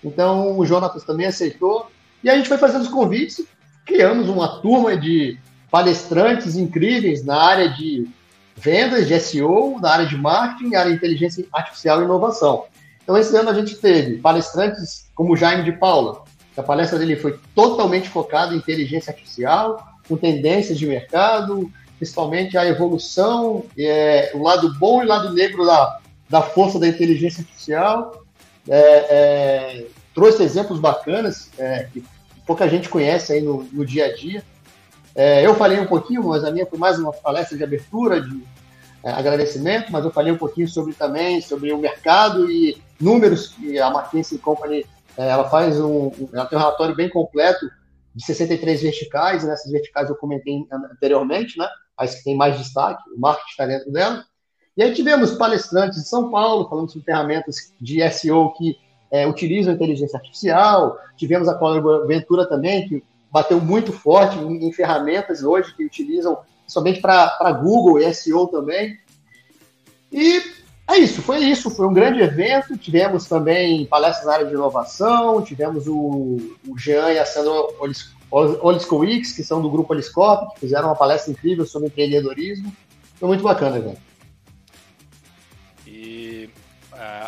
Então 0.04 0.58
o 0.58 0.66
Jonatas 0.66 1.04
também 1.04 1.28
aceitou 1.28 1.88
e 2.24 2.30
a 2.30 2.36
gente 2.36 2.50
foi 2.50 2.58
fazendo 2.58 2.82
os 2.82 2.88
convites, 2.88 3.46
criamos 3.90 4.30
uma 4.30 4.62
turma 4.62 4.96
de 4.96 5.38
palestrantes 5.72 6.56
incríveis 6.56 7.26
na 7.26 7.36
área 7.36 7.70
de 7.70 8.08
vendas, 8.56 9.08
de 9.08 9.20
SEO, 9.20 9.80
na 9.82 9.92
área 9.92 10.06
de 10.06 10.16
marketing, 10.16 10.76
área 10.76 10.92
de 10.92 10.98
inteligência 10.98 11.46
artificial 11.52 12.02
e 12.02 12.06
inovação. 12.06 12.66
Então 13.04 13.18
esse 13.18 13.36
ano 13.36 13.50
a 13.50 13.54
gente 13.54 13.76
teve 13.76 14.18
palestrantes 14.18 15.10
como 15.16 15.34
o 15.34 15.38
Jaime 15.38 15.64
de 15.64 15.72
Paula, 15.72 16.24
a 16.56 16.64
palestra 16.64 17.00
dele 17.00 17.16
foi 17.16 17.40
totalmente 17.56 18.10
focada 18.10 18.54
em 18.54 18.58
inteligência 18.58 19.12
artificial, 19.12 19.82
com 20.08 20.18
tendências 20.18 20.78
de 20.78 20.86
mercado, 20.86 21.72
principalmente 21.98 22.58
a 22.58 22.66
evolução, 22.66 23.66
é, 23.78 24.32
o 24.34 24.44
lado 24.44 24.78
bom 24.78 25.02
e 25.02 25.06
o 25.06 25.08
lado 25.08 25.34
negro 25.34 25.66
da, 25.66 26.00
da 26.30 26.42
força 26.42 26.78
da 26.78 26.88
inteligência 26.88 27.42
artificial. 27.42 28.24
É, 28.68 28.78
é, 28.78 29.86
trouxe 30.14 30.44
exemplos 30.44 30.80
bacanas 30.80 31.50
é, 31.58 31.88
que 31.92 32.04
pouca 32.50 32.68
gente 32.68 32.90
conhece 32.90 33.32
aí 33.32 33.44
no, 33.44 33.62
no 33.72 33.86
dia 33.86 34.08
a 34.08 34.16
dia. 34.16 34.44
É, 35.14 35.46
eu 35.46 35.54
falei 35.54 35.80
um 35.80 35.86
pouquinho, 35.86 36.24
mas 36.24 36.44
a 36.44 36.50
minha 36.50 36.66
foi 36.66 36.80
mais 36.80 36.98
uma 36.98 37.14
palestra 37.14 37.56
de 37.56 37.64
abertura, 37.64 38.20
de 38.20 38.44
é, 39.04 39.12
agradecimento, 39.12 39.92
mas 39.92 40.04
eu 40.04 40.10
falei 40.10 40.34
um 40.34 40.38
pouquinho 40.38 40.68
sobre 40.68 40.94
também 40.94 41.42
sobre 41.42 41.72
o 41.72 41.78
mercado 41.78 42.50
e 42.50 42.82
números 43.00 43.50
que 43.50 43.80
a 43.80 43.90
McKinsey 43.90 44.40
Company 44.40 44.84
ela 45.16 45.48
faz 45.48 45.80
um, 45.80 46.12
ela 46.34 46.48
tem 46.48 46.58
um 46.58 46.62
relatório 46.62 46.96
bem 46.96 47.08
completo 47.08 47.70
de 48.16 48.26
63 48.26 48.82
verticais, 48.82 49.44
nessas 49.44 49.72
verticais 49.72 50.10
eu 50.10 50.16
comentei 50.16 50.66
anteriormente, 50.92 51.56
né? 51.56 51.68
As 51.96 52.16
que 52.16 52.24
tem 52.24 52.36
mais 52.36 52.58
destaque, 52.58 53.04
o 53.16 53.20
marketing 53.20 53.52
está 53.52 53.66
dentro 53.68 53.92
dela. 53.92 54.26
E 54.76 54.82
aí 54.82 54.92
tivemos 54.92 55.34
palestrantes 55.34 56.02
de 56.02 56.08
São 56.08 56.32
Paulo 56.32 56.68
falando 56.68 56.90
sobre 56.90 57.06
ferramentas 57.06 57.76
de 57.80 58.10
SEO 58.10 58.52
que 58.54 58.76
é, 59.12 59.28
utilizam 59.28 59.74
inteligência 59.74 60.18
artificial. 60.18 60.98
Tivemos 61.18 61.48
a 61.48 61.56
Cláudia 61.56 62.06
Ventura 62.06 62.48
também, 62.48 62.88
que 62.88 63.04
bateu 63.32 63.60
muito 63.60 63.92
forte 63.92 64.38
em, 64.38 64.68
em 64.68 64.72
ferramentas 64.72 65.44
hoje 65.44 65.76
que 65.76 65.86
utilizam 65.86 66.38
somente 66.68 67.02
para 67.02 67.52
Google 67.52 68.00
e 68.00 68.14
SEO 68.14 68.48
também. 68.48 68.98
E 70.12 70.42
é 70.90 70.98
isso, 70.98 71.22
foi 71.22 71.40
isso. 71.40 71.70
Foi 71.70 71.88
um 71.88 71.94
grande 71.94 72.20
evento. 72.20 72.78
Tivemos 72.78 73.26
também 73.26 73.86
palestras 73.86 74.26
na 74.26 74.34
área 74.34 74.46
de 74.46 74.54
inovação, 74.54 75.42
tivemos 75.42 75.88
o, 75.88 76.38
o 76.68 76.78
Jean 76.78 77.12
e 77.12 77.20
a 77.20 77.26
Sandra 77.26 77.52
Oliskowicz, 78.62 79.34
que 79.34 79.44
são 79.44 79.62
do 79.62 79.70
grupo 79.70 79.94
Oliscorp, 79.94 80.54
que 80.54 80.62
fizeram 80.62 80.88
uma 80.88 80.96
palestra 80.96 81.32
incrível 81.32 81.66
sobre 81.66 81.88
empreendedorismo. 81.88 82.72
Foi 83.20 83.28
muito 83.28 83.44
bacana 83.44 83.76
o 83.76 83.80
evento. 83.80 83.98
Uh, 83.98 84.09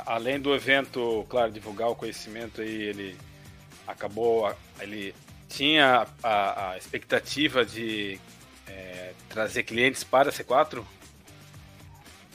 além 0.05 0.39
do 0.39 0.53
evento, 0.53 1.25
claro, 1.29 1.51
divulgar 1.51 1.89
o 1.89 1.95
conhecimento 1.95 2.61
aí, 2.61 2.81
ele 2.83 3.17
acabou, 3.87 4.53
ele 4.79 5.13
tinha 5.47 6.07
a, 6.23 6.71
a 6.71 6.77
expectativa 6.77 7.65
de 7.65 8.19
é, 8.67 9.11
trazer 9.29 9.63
clientes 9.63 10.03
para 10.03 10.29
a 10.29 10.31
C4? 10.31 10.83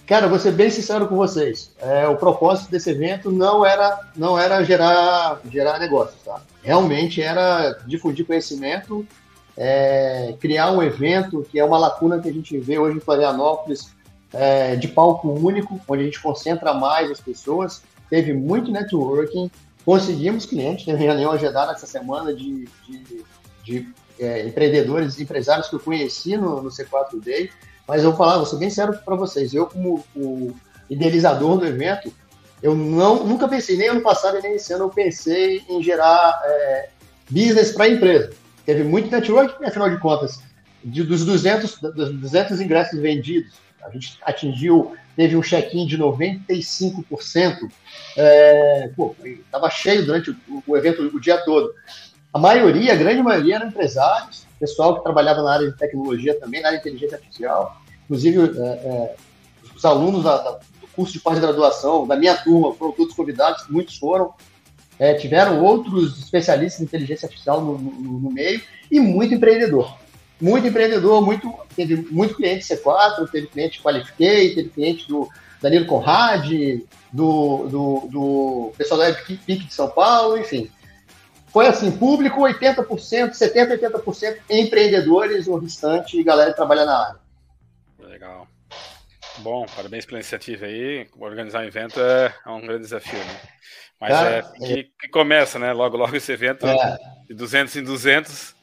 Cara, 0.07 0.28
vou 0.28 0.38
ser 0.38 0.52
bem 0.52 0.71
sincero 0.71 1.09
com 1.09 1.16
vocês. 1.16 1.75
É, 1.81 2.07
o 2.07 2.16
propósito 2.16 2.71
desse 2.71 2.90
evento 2.90 3.33
não 3.33 3.66
era, 3.66 3.99
não 4.14 4.38
era 4.38 4.62
gerar, 4.62 5.40
gerar 5.50 5.81
negócios, 5.81 6.23
tá? 6.23 6.40
Realmente 6.62 7.21
era 7.21 7.73
difundir 7.87 8.25
conhecimento, 8.25 9.05
é, 9.57 10.37
criar 10.38 10.71
um 10.71 10.81
evento 10.81 11.45
que 11.50 11.59
é 11.59 11.64
uma 11.64 11.78
lacuna 11.78 12.21
que 12.21 12.28
a 12.28 12.33
gente 12.33 12.57
vê 12.59 12.78
hoje 12.78 12.99
em 12.99 13.00
Florianópolis, 13.00 13.96
é, 14.33 14.76
de 14.76 14.88
palco 14.88 15.28
único, 15.28 15.80
onde 15.88 16.02
a 16.02 16.04
gente 16.04 16.21
concentra 16.21 16.75
mais 16.75 17.11
as 17.11 17.21
pessoas. 17.21 17.83
Teve 18.09 18.33
muito 18.33 18.71
networking, 18.71 19.50
conseguimos 19.85 20.47
clientes, 20.47 20.85
teve 20.85 21.04
reunião 21.04 21.33
agendada 21.33 21.73
essa 21.73 21.87
semana 21.87 22.35
de, 22.35 22.68
de, 22.87 23.25
de 23.64 23.88
é, 24.18 24.47
empreendedores, 24.47 25.21
empresários 25.21 25.68
que 25.68 25.75
eu 25.75 25.80
conheci 25.80 26.37
no, 26.37 26.62
no 26.62 26.71
C4 26.71 27.23
Day. 27.23 27.50
Mas 27.87 28.02
eu 28.02 28.11
vou 28.11 28.18
falar, 28.18 28.37
vou 28.37 28.47
ser 28.47 28.56
bem 28.56 28.71
sério 28.71 28.99
para 29.04 29.14
vocês. 29.14 29.54
Eu, 29.54 29.66
como 29.66 30.04
o 30.14 30.54
idealizador 30.90 31.59
do 31.59 31.66
evento, 31.66 32.12
eu 32.62 32.75
não, 32.75 33.25
nunca 33.25 33.47
pensei, 33.47 33.76
nem 33.76 33.88
ano 33.88 34.00
passado 34.00 34.40
nem 34.42 34.54
esse 34.54 34.73
ano, 34.73 34.85
eu 34.85 34.90
pensei 34.90 35.62
em 35.68 35.83
gerar 35.83 36.40
é, 36.45 36.88
business 37.30 37.73
para 37.73 37.85
a 37.85 37.88
empresa. 37.88 38.33
Teve 38.64 38.83
muito 38.83 39.11
network, 39.11 39.64
afinal 39.64 39.90
de 39.90 39.99
contas, 39.99 40.40
de, 40.85 41.02
dos, 41.02 41.25
200, 41.25 41.80
dos 41.80 42.12
200 42.12 42.61
ingressos 42.61 42.99
vendidos, 42.99 43.54
a 43.87 43.90
gente 43.90 44.19
atingiu, 44.23 44.95
teve 45.14 45.37
um 45.37 45.43
check-in 45.43 45.87
de 45.87 45.97
95%. 45.99 47.71
É, 48.16 48.90
pô, 48.97 49.14
estava 49.25 49.71
cheio 49.71 50.05
durante 50.05 50.31
o, 50.31 50.62
o, 50.66 50.76
evento 50.76 51.02
o 51.02 51.21
dia 51.21 51.38
todo. 51.38 51.73
A 52.33 52.38
maioria, 52.38 52.93
a 52.93 52.97
grande 52.97 53.23
maioria, 53.23 53.57
eram 53.57 53.69
empresários, 53.69 54.47
pessoal 54.59 54.97
que 54.97 55.02
trabalhava 55.02 55.43
na 55.43 55.52
área 55.52 55.71
de 55.71 55.76
tecnologia 55.76 56.38
também, 56.38 56.61
na 56.61 56.69
área 56.69 56.81
de 56.81 56.88
inteligência 56.88 57.16
artificial. 57.16 57.81
Inclusive, 58.05 58.59
é, 58.59 58.66
é, 58.66 59.16
os 59.75 59.85
alunos 59.85 60.25
da, 60.25 60.38
da, 60.38 60.50
do 60.52 60.87
curso 60.95 61.12
de 61.12 61.21
pós-graduação, 61.21 62.07
da 62.07 62.16
minha 62.16 62.37
turma, 62.37 62.75
foram 62.75 62.93
todos 62.93 63.14
convidados, 63.14 63.66
muitos 63.69 63.97
foram. 63.97 64.35
É, 64.99 65.12
tiveram 65.12 65.62
outros 65.62 66.19
especialistas 66.19 66.81
em 66.81 66.85
inteligência 66.85 67.26
artificial 67.26 67.61
no, 67.61 67.76
no, 67.76 68.19
no, 68.19 68.31
meio 68.31 68.62
e 68.90 68.99
muito 68.99 69.35
empreendedor. 69.35 69.95
Muito 70.40 70.66
empreendedor, 70.66 71.23
muito, 71.23 71.52
teve 71.75 71.97
muito 72.11 72.35
cliente 72.35 72.64
C4, 72.66 73.31
teve 73.31 73.47
cliente 73.47 73.81
Qualifiquei, 73.81 74.55
teve 74.55 74.69
cliente 74.69 75.09
do 75.09 75.28
Danilo 75.62 75.87
Conrad, 75.87 76.50
do, 77.12 77.66
do, 77.69 78.09
do 78.11 78.73
pessoal 78.76 79.00
da 79.00 79.11
Epic 79.11 79.66
de 79.66 79.73
São 79.73 79.88
Paulo, 79.88 80.37
enfim 80.38 80.71
foi 81.57 81.69
assim, 81.69 81.90
público 81.90 82.43
80%, 82.43 83.31
70%, 83.31 83.81
80% 83.81 84.37
empreendedores, 84.50 85.47
o 85.47 85.57
restante 85.57 86.23
galera 86.23 86.50
que 86.50 86.57
trabalha 86.57 86.85
na 86.85 87.07
área. 87.07 87.21
Legal. 87.99 88.47
Bom, 89.38 89.64
parabéns 89.75 90.05
pela 90.05 90.19
iniciativa 90.19 90.66
aí. 90.66 91.09
Organizar 91.19 91.62
um 91.62 91.66
evento 91.66 91.99
é, 91.99 92.35
é 92.45 92.50
um 92.50 92.61
grande 92.61 92.83
desafio, 92.83 93.19
né? 93.19 93.40
Mas 93.99 94.12
é, 94.12 94.43
que, 94.43 94.85
que, 95.00 95.09
começa, 95.09 95.59
né? 95.59 95.73
Logo, 95.73 95.97
logo 95.97 96.14
esse 96.14 96.31
evento 96.31 96.66
é. 96.66 96.99
de 97.26 97.35
200 97.35 97.76
em 97.76 97.85
200 97.85 98.56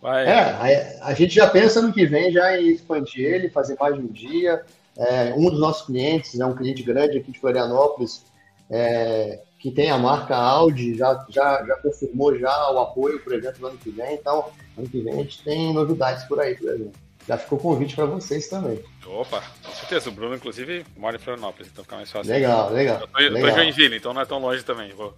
vai... 0.00 0.26
É, 0.26 0.98
a, 1.00 1.06
a, 1.06 1.14
gente 1.14 1.34
já 1.34 1.48
pensa 1.48 1.80
no 1.82 1.92
que 1.92 2.06
vem 2.06 2.32
já 2.32 2.58
em 2.58 2.68
expandir 2.68 3.26
ele, 3.26 3.50
fazer 3.50 3.76
mais 3.78 3.94
de 3.94 4.00
um 4.00 4.06
dia. 4.06 4.62
É, 4.96 5.32
um 5.34 5.48
dos 5.48 5.60
nossos 5.60 5.86
clientes 5.86 6.38
é 6.38 6.44
um 6.44 6.54
cliente 6.54 6.82
grande 6.82 7.18
aqui 7.18 7.32
de 7.32 7.38
Florianópolis, 7.38 8.24
é, 8.70 9.40
que 9.58 9.70
tem 9.70 9.90
a 9.90 9.98
marca 9.98 10.36
Audi, 10.36 10.96
já, 10.96 11.24
já, 11.28 11.64
já 11.64 11.76
confirmou 11.76 12.36
já 12.38 12.70
o 12.70 12.78
apoio 12.78 13.20
para 13.20 13.32
o 13.32 13.36
evento 13.36 13.60
no 13.60 13.68
ano 13.68 13.78
que 13.78 13.90
vem. 13.90 14.14
Então, 14.14 14.50
ano 14.76 14.88
que 14.88 15.00
vem 15.00 15.14
a 15.14 15.16
gente 15.16 15.42
tem 15.42 15.72
novidades 15.72 16.24
por 16.24 16.40
aí, 16.40 16.54
por 16.54 16.68
exemplo. 16.68 16.92
Já 17.28 17.36
ficou 17.36 17.58
convite 17.58 17.94
para 17.94 18.06
vocês 18.06 18.48
também. 18.48 18.82
Opa, 19.06 19.42
com 19.62 19.72
certeza. 19.72 20.08
O 20.08 20.12
Bruno, 20.12 20.34
inclusive, 20.34 20.84
mora 20.96 21.16
em 21.16 21.18
Florianópolis, 21.18 21.68
então 21.70 21.84
fica 21.84 21.96
mais 21.96 22.10
fácil. 22.10 22.32
Legal, 22.32 22.72
legal. 22.72 23.00
Eu 23.00 23.06
tô, 23.06 23.18
legal. 23.18 23.40
tô 23.40 23.48
em 23.48 23.54
Joinville, 23.54 23.96
então 23.96 24.14
não 24.14 24.22
é 24.22 24.24
tão 24.24 24.38
longe 24.38 24.64
também. 24.64 24.92
Vou... 24.92 25.14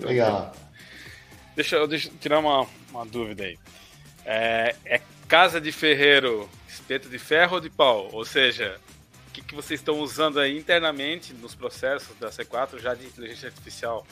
Legal. 0.00 0.52
Deixa, 1.54 1.76
eu 1.76 1.88
tirar 1.88 2.40
uma, 2.40 2.66
uma 2.90 3.06
dúvida 3.06 3.44
aí. 3.44 3.56
É, 4.24 4.74
é 4.84 5.00
casa 5.28 5.60
de 5.60 5.72
ferreiro, 5.72 6.48
espeto 6.68 7.08
de 7.08 7.18
ferro 7.18 7.56
ou 7.56 7.60
de 7.60 7.70
pau? 7.70 8.08
Ou 8.12 8.24
seja, 8.24 8.78
que, 9.34 9.42
que 9.42 9.54
vocês 9.54 9.80
estão 9.80 9.98
usando 9.98 10.38
aí 10.38 10.56
internamente 10.56 11.34
nos 11.34 11.54
processos 11.54 12.16
da 12.18 12.30
C4 12.30 12.80
já 12.80 12.94
de 12.94 13.04
inteligência 13.04 13.48
artificial? 13.48 14.06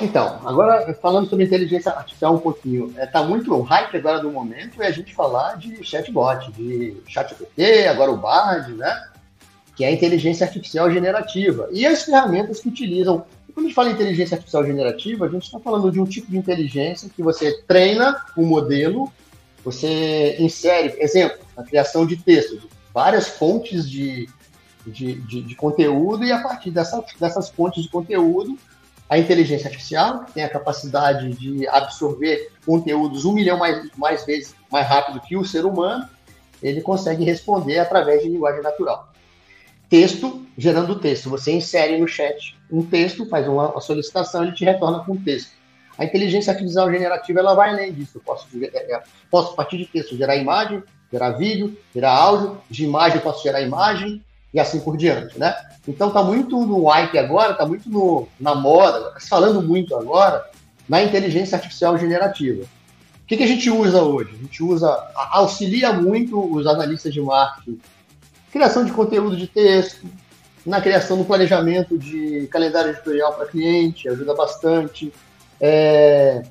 Então, 0.00 0.40
agora 0.46 0.94
falando 0.94 1.28
sobre 1.28 1.44
inteligência 1.44 1.92
artificial 1.92 2.34
um 2.34 2.38
pouquinho, 2.38 2.88
está 2.90 3.02
é, 3.02 3.06
tá 3.06 3.22
muito 3.24 3.60
hype 3.60 3.96
agora 3.96 4.20
do 4.20 4.30
momento 4.30 4.80
é 4.80 4.86
a 4.86 4.90
gente 4.90 5.12
falar 5.14 5.56
de 5.58 5.84
chatbot, 5.84 6.50
de 6.52 6.96
chat 7.06 7.34
agora 7.90 8.10
o 8.10 8.16
Bard, 8.16 8.72
né? 8.72 9.08
Que 9.76 9.84
é 9.84 9.88
a 9.88 9.92
inteligência 9.92 10.46
artificial 10.46 10.90
generativa. 10.90 11.68
E 11.72 11.84
as 11.84 12.04
ferramentas 12.04 12.60
que 12.60 12.68
utilizam. 12.68 13.26
Quando 13.52 13.66
a 13.66 13.68
gente 13.68 13.74
fala 13.74 13.90
em 13.90 13.92
inteligência 13.92 14.34
artificial 14.34 14.64
generativa, 14.64 15.26
a 15.26 15.28
gente 15.28 15.44
está 15.44 15.58
falando 15.58 15.90
de 15.90 16.00
um 16.00 16.04
tipo 16.04 16.30
de 16.30 16.36
inteligência 16.36 17.10
que 17.14 17.22
você 17.22 17.62
treina 17.62 18.24
um 18.36 18.44
modelo, 18.46 19.12
você 19.64 20.36
insere, 20.38 20.94
exemplo, 20.98 21.38
a 21.56 21.62
criação 21.62 22.06
de 22.06 22.16
texto, 22.16 22.68
várias 22.92 23.28
fontes 23.28 23.88
de, 23.88 24.28
de, 24.86 25.14
de, 25.14 25.42
de 25.42 25.54
conteúdo 25.54 26.24
e 26.24 26.32
a 26.32 26.42
partir 26.42 26.70
dessa, 26.70 27.04
dessas 27.18 27.50
fontes 27.50 27.82
de 27.82 27.88
conteúdo, 27.88 28.58
a 29.08 29.18
inteligência 29.18 29.66
artificial, 29.66 30.24
que 30.24 30.32
tem 30.32 30.44
a 30.44 30.48
capacidade 30.48 31.30
de 31.34 31.68
absorver 31.68 32.50
conteúdos 32.64 33.24
um 33.26 33.32
milhão 33.32 33.58
mais, 33.58 33.90
mais 33.96 34.24
vezes 34.24 34.54
mais 34.70 34.88
rápido 34.88 35.20
que 35.20 35.36
o 35.36 35.44
ser 35.44 35.66
humano, 35.66 36.08
ele 36.62 36.80
consegue 36.80 37.24
responder 37.24 37.78
através 37.78 38.22
de 38.22 38.28
linguagem 38.28 38.62
natural. 38.62 39.12
Texto, 39.90 40.46
gerando 40.56 40.98
texto. 40.98 41.28
Você 41.28 41.52
insere 41.52 41.98
no 41.98 42.08
chat 42.08 42.56
um 42.72 42.82
texto, 42.82 43.26
faz 43.26 43.46
uma, 43.46 43.78
solicitação, 43.80 44.42
ele 44.42 44.52
te 44.52 44.64
retorna 44.64 45.00
com 45.00 45.14
texto. 45.16 45.52
A 45.98 46.04
inteligência 46.04 46.50
artificial 46.50 46.90
generativa 46.90 47.40
ela 47.40 47.54
vai 47.54 47.70
além 47.70 47.92
disso. 47.92 48.12
Eu 48.16 48.22
posso, 48.22 48.46
é, 48.62 48.94
é, 48.94 49.02
posso, 49.30 49.52
a 49.52 49.56
partir 49.56 49.76
de 49.76 49.84
texto, 49.84 50.16
gerar 50.16 50.36
imagem, 50.36 50.82
gerar 51.12 51.32
vídeo, 51.32 51.76
gerar 51.94 52.12
áudio, 52.12 52.58
de 52.70 52.84
imagem 52.84 53.18
eu 53.18 53.22
posso 53.22 53.42
gerar 53.42 53.60
imagem 53.60 54.24
e 54.54 54.58
assim 54.58 54.80
por 54.80 54.96
diante, 54.96 55.38
né? 55.38 55.54
Então 55.86 56.08
está 56.08 56.22
muito 56.22 56.64
no 56.64 56.86
hype 56.86 57.18
agora, 57.18 57.52
está 57.52 57.66
muito 57.66 57.90
no, 57.90 58.26
na 58.40 58.54
moda, 58.54 59.10
tá 59.10 59.20
falando 59.20 59.60
muito 59.62 59.94
agora 59.94 60.44
na 60.88 61.02
inteligência 61.02 61.56
artificial 61.56 61.98
generativa. 61.98 62.64
O 62.64 63.26
que, 63.26 63.36
que 63.36 63.42
a 63.44 63.46
gente 63.46 63.70
usa 63.70 64.02
hoje? 64.02 64.30
A 64.34 64.42
gente 64.42 64.62
usa, 64.62 64.88
auxilia 65.14 65.92
muito 65.92 66.38
os 66.54 66.66
analistas 66.66 67.12
de 67.12 67.20
marketing, 67.20 67.80
criação 68.50 68.84
de 68.84 68.92
conteúdo 68.92 69.36
de 69.36 69.46
texto, 69.46 70.06
na 70.64 70.80
criação 70.80 71.18
do 71.18 71.24
planejamento 71.24 71.98
de 71.98 72.46
calendário 72.48 72.90
editorial 72.90 73.32
para 73.34 73.46
cliente, 73.46 74.08
ajuda 74.08 74.34
bastante. 74.34 75.12
É, 75.60 76.42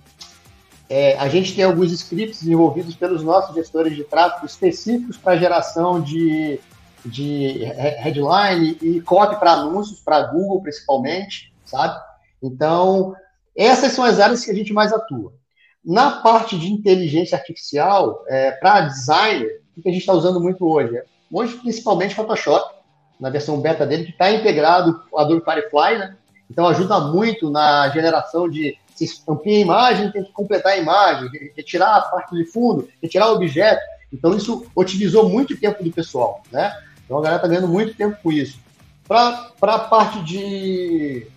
é, 0.90 1.18
a 1.18 1.30
gente 1.30 1.56
tem 1.56 1.64
alguns 1.64 1.92
scripts 1.94 2.42
desenvolvidos 2.42 2.96
pelos 2.96 3.24
nossos 3.24 3.56
gestores 3.56 3.96
de 3.96 4.04
tráfego 4.04 4.46
específicos 4.46 5.18
para 5.18 5.38
geração 5.38 6.02
de, 6.02 6.60
de 7.06 7.64
headline 8.00 8.78
e 8.82 9.00
copy 9.00 9.40
para 9.40 9.54
anúncios, 9.54 10.02
para 10.02 10.24
Google 10.24 10.62
principalmente, 10.62 11.54
sabe? 11.66 11.98
Então, 12.44 13.16
essas 13.56 13.94
são 13.94 14.04
as 14.04 14.20
áreas 14.20 14.44
que 14.44 14.52
a 14.52 14.56
gente 14.56 14.74
mais 14.74 14.92
atua. 14.92 15.34
Na 15.84 16.22
parte 16.22 16.60
de 16.60 16.72
inteligência 16.72 17.38
artificial, 17.38 18.24
é, 18.28 18.52
para 18.52 18.82
designer, 18.82 19.62
o 19.78 19.82
que 19.82 19.88
a 19.88 19.92
gente 19.92 20.02
está 20.02 20.14
usando 20.14 20.42
muito 20.42 20.68
hoje? 20.68 21.02
Hoje, 21.32 21.56
principalmente 21.56 22.14
Photoshop, 22.14 22.81
na 23.22 23.30
versão 23.30 23.62
beta 23.62 23.86
dele, 23.86 24.06
que 24.06 24.12
está 24.12 24.32
integrado 24.32 25.00
o 25.12 25.20
Adobe 25.20 25.44
Firefly, 25.46 26.00
né? 26.00 26.16
Então 26.50 26.68
ajuda 26.68 27.00
muito 27.00 27.50
na 27.52 27.88
geração 27.90 28.50
de 28.50 28.76
se 28.96 29.22
amplia 29.28 29.58
a 29.58 29.62
imagem, 29.62 30.12
tem 30.12 30.24
que 30.24 30.34
completar 30.34 30.74
a 30.74 30.78
imagem, 30.78 31.30
retirar 31.56 31.96
a 31.96 32.02
parte 32.02 32.36
de 32.36 32.46
fundo, 32.46 32.90
retirar 33.02 33.30
o 33.30 33.36
objeto. 33.36 33.82
Então 34.12 34.36
isso 34.36 34.66
otimizou 34.76 35.30
muito 35.30 35.56
tempo 35.58 35.84
do 35.84 35.92
pessoal, 35.92 36.44
né? 36.52 36.76
Então 37.06 37.18
a 37.18 37.22
galera 37.22 37.38
está 37.38 37.48
ganhando 37.48 37.68
muito 37.68 37.96
tempo 37.96 38.18
com 38.22 38.32
isso. 38.32 38.60
Para 39.08 39.52
a 39.62 39.80
parte 39.80 40.20
de 40.24 41.28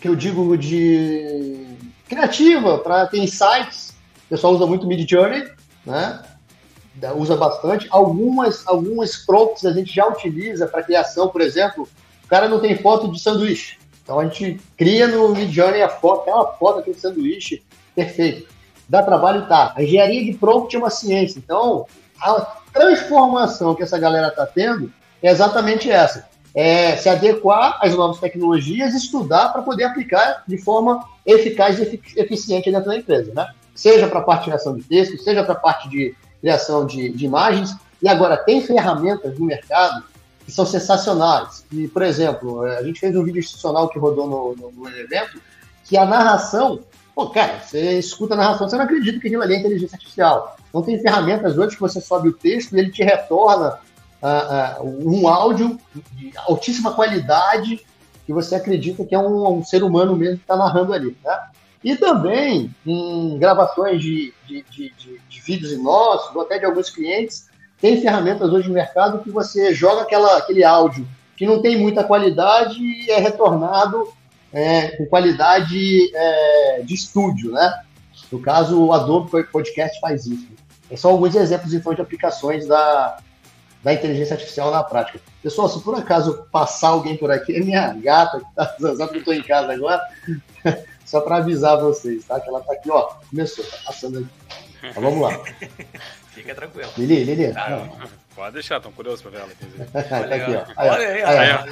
que 0.00 0.08
eu 0.08 0.16
digo 0.16 0.56
de 0.58 1.66
criativa, 2.08 2.78
para 2.78 3.06
ter 3.06 3.18
insights, 3.18 3.94
o 4.26 4.28
pessoal 4.28 4.54
usa 4.54 4.66
muito 4.66 4.86
Mid 4.86 5.08
Journey, 5.08 5.48
né? 5.86 6.22
Usa 7.16 7.36
bastante. 7.36 7.86
Algumas, 7.90 8.66
algumas 8.66 9.16
prompts 9.16 9.64
a 9.64 9.72
gente 9.72 9.94
já 9.94 10.06
utiliza 10.06 10.66
para 10.66 10.82
criação, 10.82 11.28
por 11.28 11.40
exemplo, 11.40 11.88
o 12.24 12.28
cara 12.28 12.48
não 12.48 12.60
tem 12.60 12.76
foto 12.76 13.10
de 13.10 13.20
sanduíche. 13.20 13.78
Então 14.02 14.20
a 14.20 14.24
gente 14.24 14.60
cria 14.76 15.08
no 15.08 15.30
Midjourney 15.30 15.82
a 15.82 15.88
foto, 15.88 16.22
aquela 16.22 16.52
foto 16.52 16.78
aquele 16.80 16.98
sanduíche, 16.98 17.62
perfeito. 17.94 18.52
Dá 18.88 19.02
trabalho, 19.02 19.46
tá. 19.48 19.72
A 19.74 19.82
engenharia 19.82 20.24
de 20.24 20.34
prompt 20.34 20.74
é 20.76 20.78
uma 20.78 20.90
ciência. 20.90 21.38
Então, 21.38 21.86
a 22.20 22.58
transformação 22.72 23.74
que 23.74 23.82
essa 23.82 23.98
galera 23.98 24.28
está 24.28 24.46
tendo 24.46 24.92
é 25.22 25.30
exatamente 25.30 25.90
essa 25.90 26.28
é, 26.54 26.96
se 26.96 27.08
adequar 27.08 27.78
às 27.82 27.94
novas 27.94 28.20
tecnologias, 28.20 28.94
estudar 28.94 29.48
para 29.48 29.62
poder 29.62 29.84
aplicar 29.84 30.44
de 30.46 30.56
forma 30.56 31.04
eficaz 31.26 31.78
e 31.80 32.00
eficiente 32.16 32.70
dentro 32.70 32.88
da 32.88 32.96
empresa, 32.96 33.32
né? 33.34 33.48
Seja 33.74 34.06
para 34.06 34.20
a 34.20 34.22
parte 34.22 34.42
de 34.42 34.50
criação 34.50 34.76
de 34.76 34.84
texto, 34.84 35.18
seja 35.18 35.42
para 35.42 35.54
a 35.54 35.58
parte 35.58 35.88
de 35.88 36.14
criação 36.44 36.84
de, 36.84 37.08
de, 37.08 37.24
imagens. 37.24 37.74
E 38.02 38.08
agora, 38.08 38.36
tem 38.36 38.60
ferramentas 38.60 39.38
no 39.38 39.46
mercado 39.46 40.04
que 40.44 40.52
são 40.52 40.66
sensacionais. 40.66 41.64
E, 41.72 41.88
por 41.88 42.02
exemplo, 42.02 42.66
é, 42.66 42.76
a 42.78 42.82
gente 42.82 43.00
fez 43.00 43.16
um 43.16 43.24
vídeo 43.24 43.38
institucional 43.38 43.88
que 43.88 43.98
rodou 43.98 44.28
no, 44.28 44.54
no, 44.54 44.70
no 44.70 44.88
evento, 44.90 45.40
que 45.84 45.96
a 45.96 46.04
narração 46.04 46.80
Pô, 47.14 47.30
cara, 47.30 47.60
você 47.60 47.96
escuta 47.96 48.34
a 48.34 48.36
narração, 48.36 48.68
você 48.68 48.76
não 48.76 48.84
acredita 48.84 49.20
que 49.20 49.28
aquilo 49.28 49.42
ali 49.42 49.54
é 49.54 49.58
inteligência 49.60 49.94
artificial. 49.94 50.56
Então 50.68 50.82
tem 50.82 51.00
ferramentas 51.00 51.56
hoje 51.56 51.76
que 51.76 51.80
você 51.80 52.00
sobe 52.00 52.28
o 52.28 52.32
texto 52.32 52.74
e 52.74 52.80
ele 52.80 52.90
te 52.90 53.04
retorna 53.04 53.78
uh, 54.20 54.82
uh, 54.82 55.08
um 55.08 55.28
áudio 55.28 55.78
de 56.10 56.32
altíssima 56.38 56.92
qualidade 56.92 57.86
que 58.26 58.32
você 58.32 58.56
acredita 58.56 59.04
que 59.04 59.14
é 59.14 59.18
um, 59.18 59.58
um 59.58 59.64
ser 59.64 59.84
humano 59.84 60.16
mesmo 60.16 60.38
que 60.38 60.42
está 60.42 60.56
narrando 60.56 60.92
ali. 60.92 61.16
Né? 61.24 61.38
E 61.84 61.94
também 61.96 62.74
em 62.86 63.38
gravações 63.38 64.00
de, 64.00 64.32
de, 64.46 64.64
de, 64.70 64.92
de, 64.96 65.20
de 65.28 65.40
vídeos 65.42 65.78
nossos, 65.78 66.34
ou 66.34 66.40
até 66.40 66.58
de 66.58 66.64
alguns 66.64 66.88
clientes, 66.88 67.46
tem 67.78 68.00
ferramentas 68.00 68.50
hoje 68.50 68.68
no 68.68 68.74
mercado 68.74 69.22
que 69.22 69.30
você 69.30 69.74
joga 69.74 70.02
aquela, 70.02 70.38
aquele 70.38 70.64
áudio 70.64 71.06
que 71.36 71.46
não 71.46 71.60
tem 71.60 71.78
muita 71.78 72.02
qualidade 72.02 72.80
e 72.82 73.10
é 73.10 73.18
retornado 73.18 74.08
é, 74.50 74.96
com 74.96 75.04
qualidade 75.04 76.10
é, 76.16 76.82
de 76.82 76.94
estúdio, 76.94 77.52
né? 77.52 77.82
No 78.32 78.40
caso, 78.40 78.82
o 78.82 78.92
Adobe 78.92 79.44
Podcast 79.44 80.00
faz 80.00 80.24
isso. 80.26 80.48
São 80.96 81.10
alguns 81.10 81.34
exemplos, 81.34 81.74
então, 81.74 81.92
de 81.92 82.00
aplicações 82.00 82.66
da, 82.66 83.18
da 83.82 83.92
inteligência 83.92 84.34
artificial 84.34 84.70
na 84.70 84.82
prática. 84.82 85.20
Pessoal, 85.42 85.68
se 85.68 85.80
por 85.82 85.94
acaso 85.94 86.46
passar 86.50 86.88
alguém 86.88 87.16
por 87.16 87.30
aqui, 87.30 87.54
é 87.54 87.60
minha 87.60 87.92
gata 87.92 88.38
que 88.38 88.54
tá 88.54 88.74
zanzando 88.80 89.12
que 89.12 89.18
eu 89.18 89.24
tô 89.24 89.32
em 89.32 89.42
casa 89.42 89.72
agora, 89.72 90.00
só 91.14 91.20
para 91.20 91.36
avisar 91.36 91.80
vocês, 91.80 92.24
tá? 92.24 92.40
Que 92.40 92.48
ela 92.48 92.60
tá 92.60 92.72
aqui, 92.72 92.90
ó, 92.90 93.02
começou, 93.30 93.64
tá 93.64 93.76
passando 93.86 94.18
aqui. 94.18 94.28
Então, 94.82 95.00
vamos 95.00 95.20
lá. 95.20 95.40
Fica 96.34 96.52
tranquilo. 96.56 96.90
Lili, 96.98 97.22
Lili. 97.22 97.52
Ah, 97.56 97.88
Pode 98.34 98.54
deixar, 98.54 98.78
estão 98.78 98.90
curiosos 98.90 99.22
para 99.22 99.30
ver 99.30 99.38
ela. 99.38 99.48
tá 100.02 100.34
aqui, 100.34 100.56
ó. 100.56 100.64
Olha 100.76 101.08
aí, 101.08 101.22
olha 101.22 101.66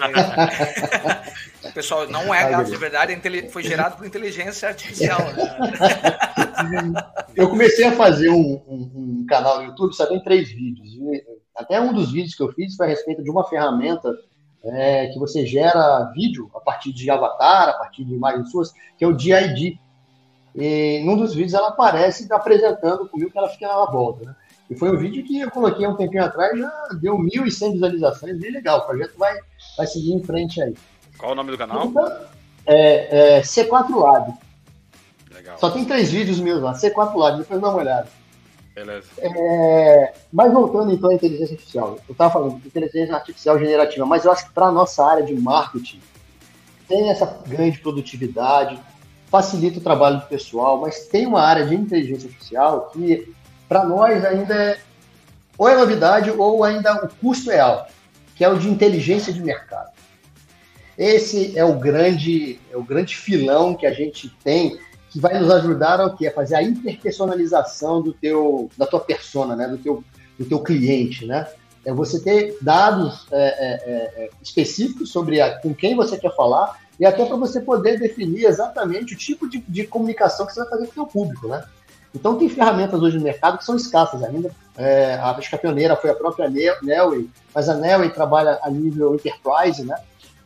aí. 1.64 1.72
Pessoal, 1.74 2.09
não 2.09 2.33
é 2.33 2.48
gato 2.48 2.70
de 2.70 2.76
verdade, 2.76 3.20
foi 3.50 3.64
gerado 3.64 3.96
por 3.96 4.07
inteligência 4.07 4.68
artificial. 4.68 5.18
Né? 5.33 6.92
Eu 7.35 7.48
comecei 7.48 7.85
a 7.85 7.92
fazer 7.96 8.31
um, 8.31 8.62
um, 8.68 8.92
um 8.94 9.26
canal 9.28 9.59
no 9.59 9.64
YouTube, 9.64 9.92
só 9.92 10.07
tem 10.07 10.22
três 10.22 10.50
vídeos. 10.52 10.88
Até 11.57 11.81
um 11.81 11.92
dos 11.92 12.12
vídeos 12.12 12.37
que 12.37 12.42
eu 12.44 12.52
fiz 12.52 12.76
foi 12.76 12.87
a 12.87 12.90
respeito 12.90 13.24
de 13.24 13.31
uma 13.31 13.42
ferramenta 13.48 14.09
é, 14.64 15.09
que 15.09 15.18
você 15.18 15.44
gera 15.44 16.11
vídeo 16.14 16.51
a 16.55 16.61
partir 16.61 16.92
de 16.92 17.11
avatar, 17.11 17.68
a 17.68 17.72
partir 17.75 18.05
de 18.05 18.14
imagens 18.14 18.51
suas, 18.51 18.72
que 18.96 19.05
é 19.05 19.07
o 19.07 19.12
DID. 19.12 19.79
E 20.55 21.03
num 21.05 21.16
dos 21.16 21.35
vídeos 21.35 21.55
ela 21.55 21.68
aparece 21.68 22.31
apresentando 22.31 23.09
comigo 23.09 23.31
que 23.31 23.38
ela 23.38 23.48
fica 23.48 23.66
na 23.66 23.87
volta, 23.87 24.27
né? 24.27 24.37
E 24.70 24.75
foi 24.77 24.90
um 24.90 24.98
vídeo 24.98 25.25
que 25.25 25.40
eu 25.40 25.51
coloquei 25.51 25.85
há 25.85 25.88
um 25.90 25.96
tempinho 25.96 26.25
atrás, 26.25 26.59
já 26.59 26.70
deu 27.01 27.18
1.100 27.18 27.72
visualizações, 27.72 28.38
bem 28.38 28.53
legal. 28.53 28.79
O 28.79 28.87
projeto 28.87 29.18
vai, 29.18 29.35
vai 29.77 29.87
seguir 29.87 30.14
em 30.14 30.22
frente 30.22 30.62
aí. 30.62 30.75
Qual 31.18 31.33
o 31.33 31.35
nome 31.35 31.51
do 31.51 31.59
canal? 31.59 31.87
Então, 31.87 32.11
é, 32.66 33.37
é 33.37 33.40
C4 33.42 33.94
Lab. 33.94 34.33
Legal. 35.35 35.59
Só 35.59 35.70
tem 35.70 35.85
três 35.85 36.11
vídeos 36.11 36.40
meus 36.40 36.62
lá, 36.62 36.72
C4 36.72 37.14
Lab, 37.14 37.38
depois 37.38 37.61
dá 37.61 37.68
uma 37.68 37.79
olhada. 37.79 38.09
Beleza. 38.74 39.08
É, 39.18 40.14
mas 40.32 40.52
voltando 40.52 40.92
então 40.92 41.11
à 41.11 41.14
inteligência 41.14 41.54
artificial, 41.54 41.98
eu 42.08 42.12
estava 42.12 42.32
falando 42.32 42.58
de 42.58 42.68
inteligência 42.68 43.14
artificial 43.14 43.58
generativa, 43.58 44.06
mas 44.06 44.24
eu 44.24 44.32
acho 44.32 44.46
que 44.46 44.52
para 44.52 44.66
a 44.66 44.72
nossa 44.72 45.04
área 45.04 45.22
de 45.22 45.35
marketing 45.35 46.00
tem 46.88 47.11
essa 47.11 47.26
grande 47.46 47.78
produtividade, 47.78 48.78
facilita 49.26 49.78
o 49.78 49.82
trabalho 49.82 50.20
do 50.20 50.26
pessoal, 50.26 50.80
mas 50.80 51.06
tem 51.06 51.26
uma 51.26 51.42
área 51.42 51.66
de 51.66 51.74
inteligência 51.74 52.28
artificial 52.28 52.90
que 52.92 53.32
para 53.68 53.85
nós 53.85 54.24
ainda 54.24 54.54
é 54.54 54.78
ou 55.56 55.68
é 55.68 55.76
novidade 55.76 56.30
ou 56.30 56.64
ainda 56.64 57.04
o 57.04 57.08
custo 57.08 57.50
é 57.50 57.61
alto, 57.61 57.92
que 58.35 58.44
é 58.44 58.48
o 58.48 58.58
de 58.58 58.68
inteligência 58.68 59.32
de 59.32 59.42
mercado. 59.42 59.92
Esse 60.96 61.58
é 61.58 61.64
o 61.64 61.74
grande, 61.74 62.58
é 62.70 62.76
o 62.76 62.82
grande 62.82 63.16
filão 63.16 63.74
que 63.74 63.87
a 63.87 63.92
gente 63.92 64.28
tem 64.42 64.78
que 65.12 65.20
vai 65.20 65.38
nos 65.38 65.51
ajudar 65.51 66.01
ao 66.01 66.16
que? 66.16 66.27
A 66.27 66.33
fazer 66.33 66.55
a 66.55 66.62
interpersonalização 66.62 68.01
do 68.01 68.14
teu, 68.14 68.70
da 68.79 68.87
tua 68.87 69.01
persona, 69.01 69.55
né? 69.55 69.68
do, 69.68 69.77
teu, 69.77 70.03
do 70.38 70.44
teu 70.46 70.59
cliente, 70.61 71.27
né? 71.27 71.46
É 71.85 71.92
você 71.92 72.18
ter 72.20 72.57
dados 72.62 73.27
é, 73.31 73.37
é, 73.37 74.25
é, 74.25 74.31
específicos 74.40 75.11
sobre 75.11 75.40
a, 75.40 75.59
com 75.59 75.75
quem 75.75 75.96
você 75.96 76.16
quer 76.16 76.35
falar 76.35 76.81
e 76.98 77.05
até 77.05 77.27
para 77.27 77.37
você 77.37 77.61
poder 77.61 77.98
definir 77.98 78.44
exatamente 78.44 79.14
o 79.14 79.18
tipo 79.18 79.48
de, 79.48 79.59
de, 79.68 79.87
comunicação 79.87 80.46
que 80.46 80.55
você 80.55 80.61
vai 80.61 80.70
fazer 80.70 80.87
com 80.87 80.92
o 80.92 80.94
teu 80.94 81.07
público, 81.07 81.48
né? 81.48 81.64
Então 82.14 82.38
tem 82.38 82.48
ferramentas 82.48 83.03
hoje 83.03 83.18
no 83.18 83.25
mercado 83.25 83.59
que 83.59 83.64
são 83.64 83.75
escassas 83.75 84.22
ainda. 84.22 84.51
É, 84.77 85.14
a 85.14 85.31
acho 85.33 85.55
a 85.55 85.59
pioneira 85.59 85.96
foi 85.96 86.11
a 86.11 86.14
própria 86.14 86.48
Nelway, 86.48 87.29
mas 87.55 87.68
a 87.68 87.75
Nelway 87.75 88.11
trabalha 88.11 88.61
a 88.62 88.70
nível 88.70 89.14
enterprise, 89.14 89.85
né? 89.85 89.96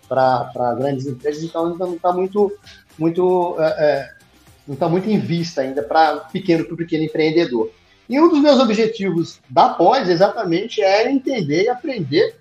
Para 0.09 0.75
grandes 0.79 1.07
empresas, 1.07 1.43
então 1.43 1.67
ainda 1.67 1.85
não 1.85 1.95
está 1.97 2.13
muito, 2.13 2.51
muito 2.99 3.57
é, 3.59 3.65
é 3.65 4.16
não 4.67 4.75
está 4.75 4.89
muito 4.89 5.09
em 5.09 5.19
vista 5.19 5.61
ainda 5.61 5.83
para 5.83 6.17
pequeno 6.17 6.65
para 6.65 6.77
pequeno 6.77 7.05
empreendedor. 7.05 7.71
E 8.09 8.21
um 8.21 8.29
dos 8.29 8.41
meus 8.41 8.61
objetivos 8.61 9.41
da 9.49 9.71
pós 9.71 10.09
exatamente 10.09 10.81
é 10.81 11.11
entender 11.11 11.65
e 11.65 11.69
aprender 11.69 12.37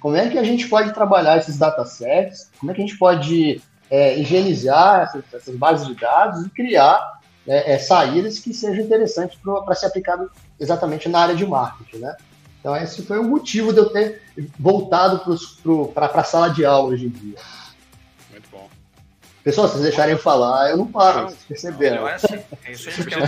como 0.00 0.16
é 0.16 0.28
que 0.28 0.38
a 0.38 0.44
gente 0.44 0.68
pode 0.68 0.92
trabalhar 0.92 1.38
esses 1.38 1.58
datasets, 1.58 2.50
como 2.58 2.70
é 2.70 2.74
que 2.74 2.80
a 2.80 2.86
gente 2.86 2.96
pode 2.96 3.60
é, 3.90 4.18
higienizar 4.18 5.02
essas, 5.02 5.24
essas, 5.32 5.56
bases 5.56 5.86
de 5.86 5.94
dados 5.94 6.46
e 6.46 6.50
criar 6.50 7.20
é, 7.46 7.74
é, 7.74 7.78
saídas 7.78 8.38
que 8.38 8.54
sejam 8.54 8.84
interessantes 8.84 9.38
para 9.64 9.74
ser 9.74 9.86
aplicado 9.86 10.30
exatamente 10.60 11.08
na 11.08 11.20
área 11.20 11.34
de 11.34 11.46
marketing, 11.46 11.98
né? 11.98 12.16
Então 12.60 12.76
esse 12.76 13.02
foi 13.02 13.18
o 13.18 13.24
motivo 13.24 13.72
de 13.72 13.78
eu 13.78 13.88
ter 13.88 14.22
voltado 14.58 15.22
para 15.94 16.06
a 16.06 16.24
sala 16.24 16.48
de 16.48 16.64
aula 16.64 16.90
hoje 16.90 17.06
em 17.06 17.10
dia. 17.10 17.36
Pessoal, 19.48 19.66
se 19.66 19.74
vocês 19.74 19.84
deixarem 19.84 20.12
eu 20.12 20.18
falar, 20.18 20.68
eu 20.68 20.76
não 20.76 20.86
paro, 20.86 21.22
não, 21.22 21.28
vocês 21.30 21.42
perceberam. 21.48 22.02
Não, 22.02 22.08
é, 22.08 22.16
assim, 22.16 22.38
é 22.66 22.72
isso 22.72 22.90
aí 22.90 22.96
que 23.06 23.14
é 23.14 23.22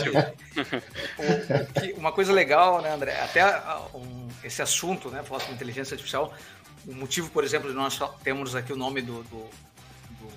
Uma 1.97 2.13
coisa 2.13 2.31
legal, 2.31 2.83
né, 2.83 2.93
André? 2.93 3.19
Até 3.19 3.43
um, 3.95 4.29
esse 4.45 4.61
assunto, 4.61 5.09
né, 5.09 5.23
falar 5.23 5.41
sobre 5.41 5.55
inteligência 5.55 5.95
artificial, 5.95 6.31
o 6.87 6.93
motivo, 6.93 7.31
por 7.31 7.43
exemplo, 7.43 7.71
de 7.71 7.75
nós 7.75 7.99
temos 8.23 8.55
aqui 8.55 8.71
o 8.71 8.77
nome 8.77 9.01
do, 9.01 9.23
do, 9.23 9.49
do 10.11 10.29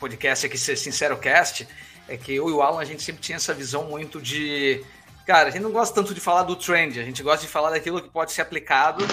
podcast 0.00 0.46
aqui, 0.46 0.58
ser 0.58 0.74
Sincero 0.74 1.16
Cast, 1.16 1.68
é 2.08 2.16
que 2.16 2.34
eu 2.34 2.48
e 2.48 2.52
o 2.52 2.60
Alan, 2.60 2.80
a 2.80 2.84
gente 2.84 3.04
sempre 3.04 3.22
tinha 3.22 3.36
essa 3.36 3.54
visão 3.54 3.84
muito 3.84 4.20
de... 4.20 4.84
Cara, 5.24 5.46
a 5.46 5.52
gente 5.52 5.62
não 5.62 5.70
gosta 5.70 5.94
tanto 5.94 6.12
de 6.12 6.20
falar 6.20 6.42
do 6.42 6.56
trend, 6.56 6.98
a 6.98 7.04
gente 7.04 7.22
gosta 7.22 7.46
de 7.46 7.52
falar 7.52 7.70
daquilo 7.70 8.02
que 8.02 8.10
pode 8.10 8.32
ser 8.32 8.42
aplicado 8.42 9.06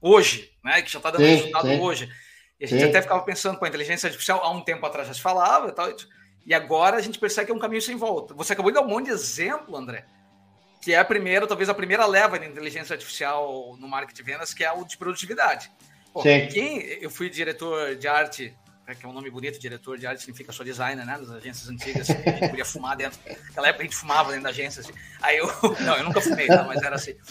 hoje, 0.00 0.50
né, 0.64 0.80
que 0.80 0.90
já 0.90 0.98
está 0.98 1.10
dando 1.10 1.26
sim, 1.26 1.34
resultado 1.34 1.68
sim. 1.68 1.78
hoje. 1.78 2.10
E 2.58 2.64
a 2.64 2.68
gente 2.68 2.80
Sim. 2.80 2.88
até 2.88 3.02
ficava 3.02 3.22
pensando, 3.22 3.58
com 3.58 3.64
a 3.64 3.68
inteligência 3.68 4.06
artificial, 4.06 4.40
há 4.42 4.50
um 4.50 4.62
tempo 4.62 4.84
atrás 4.86 5.06
já 5.08 5.14
se 5.14 5.20
falava 5.20 5.68
e 5.68 5.72
tal. 5.72 5.92
E 6.46 6.54
agora 6.54 6.96
a 6.96 7.00
gente 7.00 7.18
percebe 7.18 7.46
que 7.46 7.52
é 7.52 7.54
um 7.54 7.58
caminho 7.58 7.82
sem 7.82 7.96
volta. 7.96 8.32
Você 8.34 8.52
acabou 8.52 8.70
de 8.70 8.76
dar 8.76 8.84
um 8.84 8.88
monte 8.88 9.06
de 9.06 9.12
exemplo, 9.12 9.76
André, 9.76 10.06
que 10.80 10.92
é 10.92 10.98
a 10.98 11.04
primeira, 11.04 11.46
talvez 11.46 11.68
a 11.68 11.74
primeira 11.74 12.06
leva 12.06 12.38
de 12.38 12.46
inteligência 12.46 12.94
artificial 12.94 13.76
no 13.78 13.88
marketing 13.88 14.22
de 14.22 14.22
vendas, 14.22 14.54
que 14.54 14.64
é 14.64 14.72
o 14.72 14.84
de 14.84 14.96
produtividade. 14.96 15.70
Pô. 16.12 16.22
Quem, 16.22 16.78
eu 16.78 17.10
fui 17.10 17.28
diretor 17.28 17.94
de 17.96 18.08
arte, 18.08 18.56
né, 18.86 18.94
que 18.94 19.04
é 19.04 19.08
um 19.08 19.12
nome 19.12 19.28
bonito, 19.28 19.58
diretor 19.58 19.98
de 19.98 20.06
arte 20.06 20.20
significa 20.20 20.50
só 20.50 20.64
designer, 20.64 21.04
né? 21.04 21.18
Das 21.18 21.30
agências 21.30 21.68
antigas, 21.68 22.08
a 22.08 22.14
gente 22.14 22.48
podia 22.48 22.64
fumar 22.64 22.96
dentro. 22.96 23.18
Naquela 23.48 23.68
época 23.68 23.82
a 23.82 23.86
gente 23.86 23.96
fumava 23.96 24.30
dentro 24.30 24.44
da 24.44 24.50
agência. 24.50 24.80
Assim. 24.80 24.92
Aí 25.20 25.36
eu. 25.36 25.46
Não, 25.84 25.96
eu 25.96 26.04
nunca 26.04 26.22
fumei, 26.22 26.46
tá? 26.46 26.62
mas 26.62 26.80
era 26.82 26.96
assim. 26.96 27.14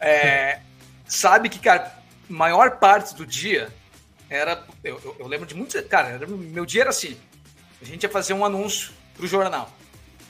É, 0.00 0.60
sabe 1.04 1.50
que, 1.50 1.58
cara, 1.58 1.94
maior 2.28 2.78
parte 2.78 3.14
do 3.14 3.26
dia 3.26 3.70
era. 4.30 4.64
Eu, 4.82 5.00
eu, 5.04 5.16
eu 5.18 5.26
lembro 5.26 5.46
de 5.46 5.54
muitos. 5.54 5.78
Cara, 5.82 6.08
era, 6.08 6.26
meu 6.26 6.64
dia 6.64 6.82
era 6.82 6.90
assim: 6.90 7.18
a 7.82 7.84
gente 7.84 8.04
ia 8.04 8.08
fazer 8.08 8.32
um 8.32 8.44
anúncio 8.44 8.92
pro 9.14 9.26
jornal. 9.26 9.70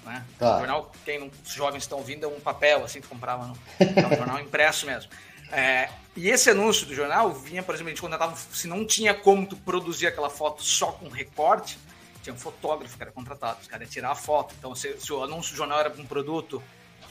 Né? 0.05 0.25
Tá. 0.39 0.57
O 0.57 0.59
jornal, 0.61 0.93
quem 1.05 1.19
não, 1.21 1.31
os 1.45 1.53
jovens 1.53 1.83
estão 1.83 1.99
ouvindo, 1.99 2.25
é 2.25 2.29
um 2.29 2.41
papel 2.41 2.83
assim 2.83 3.01
que 3.01 3.07
comprava, 3.07 3.53
um 3.81 4.17
jornal 4.17 4.41
impresso 4.41 4.87
mesmo. 4.87 5.11
É, 5.53 5.91
e 6.17 6.29
esse 6.31 6.49
anúncio 6.51 6.87
do 6.87 6.95
jornal 6.95 7.33
vinha, 7.33 7.63
por 7.63 7.75
exemplo, 7.75 7.89
a 7.89 7.91
gente 7.91 8.01
contratava, 8.01 8.37
se 8.37 8.67
não 8.67 8.87
tinha 8.87 9.13
como 9.13 9.47
tu 9.47 9.57
produzir 9.57 10.07
aquela 10.07 10.31
foto 10.31 10.63
só 10.63 10.93
com 10.93 11.09
recorte, 11.09 11.79
tinha 12.23 12.33
um 12.33 12.39
fotógrafo 12.39 12.97
que 12.97 13.03
era 13.03 13.11
contratado, 13.11 13.61
os 13.61 13.67
caras 13.67 13.87
iam 13.87 13.91
tirar 13.91 14.11
a 14.13 14.15
foto. 14.15 14.55
Então, 14.59 14.75
se, 14.75 14.99
se, 14.99 15.13
o 15.13 15.23
anúncio 15.23 15.53
do 15.53 15.57
jornal 15.57 15.81
era 15.81 15.91
para 15.91 16.01
um 16.01 16.07
produto, 16.07 16.63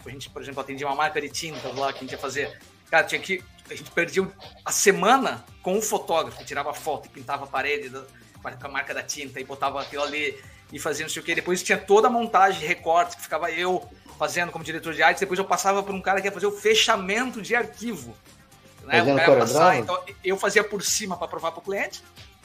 a 0.06 0.10
gente, 0.10 0.30
por 0.30 0.42
exemplo, 0.42 0.62
atendia 0.62 0.88
uma 0.88 0.96
marca 0.96 1.20
de 1.20 1.30
tintas 1.30 1.76
lá 1.76 1.92
que 1.92 2.00
a 2.00 2.02
gente 2.02 2.12
ia 2.12 2.18
fazer, 2.18 2.60
cara, 2.90 3.06
tinha 3.06 3.20
que 3.20 3.44
a 3.74 3.76
gente 3.76 3.92
perdia 3.92 4.28
a 4.64 4.72
semana 4.72 5.46
com 5.62 5.78
o 5.78 5.82
fotógrafo, 5.82 6.44
tirava 6.46 6.74
foto 6.74 7.08
e 7.08 7.10
pintava 7.10 7.44
a 7.44 7.48
parede 7.48 7.90
da, 7.90 8.04
com 8.42 8.68
a 8.68 8.70
marca 8.70 8.94
da 8.94 9.04
tinta 9.04 9.40
e 9.40 9.44
botava 9.44 9.82
aquilo 9.82 10.04
ali 10.04 10.38
e 10.72 10.80
fazia 10.80 11.06
não 11.06 11.10
sei 11.10 11.22
o 11.22 11.26
que. 11.26 11.36
Depois 11.36 11.64
tinha 11.64 11.78
toda 11.78 12.08
a 12.08 12.12
montagem, 12.12 12.68
recortes, 12.68 13.16
que 13.16 13.22
ficava 13.22 13.52
eu 13.52 13.88
fazendo 14.18 14.52
como 14.52 14.64
diretor 14.64 14.94
de 14.94 15.02
arte. 15.02 15.20
Depois 15.20 15.40
eu 15.40 15.46
passava 15.46 15.82
por 15.82 15.94
um 15.94 16.02
cara 16.02 16.22
que 16.22 16.28
ia 16.28 16.32
fazer 16.32 16.48
o 16.48 16.52
fechamento 16.52 17.42
de 17.42 17.56
arquivo. 17.56 18.16
Né? 18.84 19.02
O 19.02 19.16
cara 19.16 19.38
passar, 19.38 19.78
então 19.78 20.02
eu 20.24 20.38
fazia 20.38 20.64
por 20.64 20.82
cima 20.84 21.16
para 21.18 21.28
provar 21.28 21.52
para 21.52 21.60
o 21.60 21.64
cliente, 21.64 22.04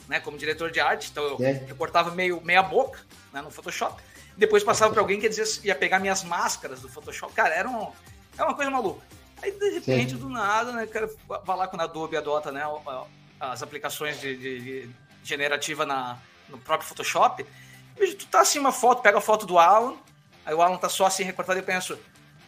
né? 0.09 0.21
como 0.21 0.37
diretor 0.37 0.71
de 0.71 0.81
arte. 0.81 1.11
Então 1.11 1.25
eu 1.25 1.39
é. 1.41 1.53
recortava 1.53 2.11
meio 2.11 2.41
meia 2.41 2.63
boca 2.63 3.01
né? 3.33 3.41
no 3.41 3.51
Photoshop. 3.51 4.03
Depois 4.37 4.65
passava 4.65 4.93
para 4.93 5.01
alguém 5.01 5.21
que 5.21 5.29
dizia, 5.29 5.45
ia 5.65 5.75
pegar 5.75 6.01
minhas 6.01 6.25
máscaras 6.25 6.81
do 6.81 6.89
Photoshop. 6.89 7.33
Cara, 7.33 7.55
era 7.55 7.69
um, 7.69 7.91
é 8.37 8.43
uma 8.43 8.55
coisa 8.55 8.71
maluca. 8.71 9.01
Aí, 9.45 9.51
de 9.53 9.71
repente, 9.71 10.13
Sim. 10.13 10.17
do 10.17 10.31
nada, 10.31 10.73
né, 10.73 10.87
cara, 10.87 11.07
vai 11.45 11.57
lá 11.57 11.69
quando 11.69 11.83
a 11.83 11.85
Adobe 11.85 12.17
adota, 12.17 12.51
né, 12.51 12.63
as 13.39 13.63
aplicações 13.63 14.19
de, 14.19 14.35
de, 14.39 14.61
de 14.61 14.91
generativa 15.23 15.85
na, 15.85 16.17
no 16.49 16.57
próprio 16.57 16.89
Photoshop, 16.89 17.45
tu 17.95 18.27
tá 18.27 18.41
assim 18.41 18.59
uma 18.59 18.73
foto, 18.73 19.03
pega 19.03 19.19
a 19.19 19.21
foto 19.21 19.45
do 19.45 19.59
Alan, 19.59 19.97
aí 20.47 20.55
o 20.55 20.63
Alan 20.63 20.79
tá 20.79 20.89
só 20.89 21.05
assim 21.05 21.25
recortado 21.25 21.59
e 21.59 21.61
eu 21.61 21.65
penso, 21.65 21.99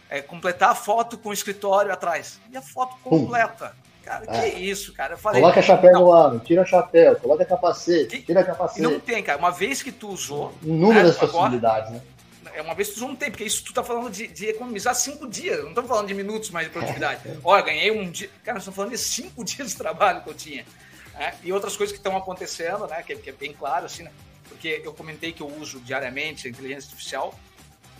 é, 0.08 0.22
completar 0.22 0.70
a 0.70 0.74
foto 0.74 1.18
com 1.18 1.28
o 1.28 1.32
escritório 1.34 1.92
atrás. 1.92 2.40
E 2.50 2.56
a 2.56 2.62
foto 2.62 2.96
completa. 3.02 3.74
Cara, 4.02 4.24
é. 4.28 4.50
que 4.50 4.56
isso, 4.58 4.94
cara. 4.94 5.14
Eu 5.14 5.18
falei, 5.18 5.42
coloca 5.42 5.60
chapéu 5.60 5.92
não, 5.92 6.00
no 6.00 6.12
Alan, 6.12 6.38
tira 6.38 6.64
chapéu, 6.64 7.16
coloca 7.16 7.44
capacete, 7.44 8.22
tira 8.22 8.42
capacete. 8.42 8.80
Não 8.80 8.98
tem, 9.00 9.22
cara. 9.22 9.38
Uma 9.38 9.50
vez 9.50 9.82
que 9.82 9.92
tu 9.92 10.08
usou. 10.08 10.54
Inúmeras 10.62 11.14
né, 11.14 11.26
possibilidades, 11.26 11.88
agora, 11.90 12.04
né? 12.04 12.15
É 12.56 12.62
uma 12.62 12.74
vez 12.74 12.88
que 12.88 12.94
tu 12.94 13.06
um 13.06 13.14
tempo, 13.14 13.32
porque 13.32 13.44
isso 13.44 13.62
tu 13.62 13.72
tá 13.72 13.84
falando 13.84 14.10
de, 14.10 14.26
de 14.28 14.46
economizar 14.46 14.94
cinco 14.94 15.28
dias, 15.28 15.60
não 15.60 15.68
estamos 15.68 15.88
falando 15.88 16.08
de 16.08 16.14
minutos 16.14 16.50
mais 16.50 16.66
de 16.66 16.72
produtividade. 16.72 17.20
Olha, 17.44 17.62
ganhei 17.62 17.90
um 17.90 18.10
dia. 18.10 18.30
Cara, 18.42 18.54
nós 18.54 18.62
estamos 18.62 18.76
falando 18.76 18.92
de 18.92 18.98
cinco 18.98 19.44
dias 19.44 19.70
de 19.70 19.76
trabalho 19.76 20.22
que 20.22 20.30
eu 20.30 20.34
tinha. 20.34 20.64
Né? 21.12 21.34
E 21.42 21.52
outras 21.52 21.76
coisas 21.76 21.92
que 21.92 21.98
estão 21.98 22.16
acontecendo, 22.16 22.86
né? 22.86 23.02
Que, 23.02 23.14
que, 23.16 23.30
é 23.30 23.32
bem 23.32 23.52
claro, 23.52 23.84
assim, 23.84 24.04
né? 24.04 24.12
Porque 24.48 24.80
eu 24.82 24.94
comentei 24.94 25.32
que 25.32 25.42
eu 25.42 25.48
uso 25.48 25.80
diariamente 25.80 26.46
a 26.46 26.50
inteligência 26.50 26.88
artificial. 26.88 27.38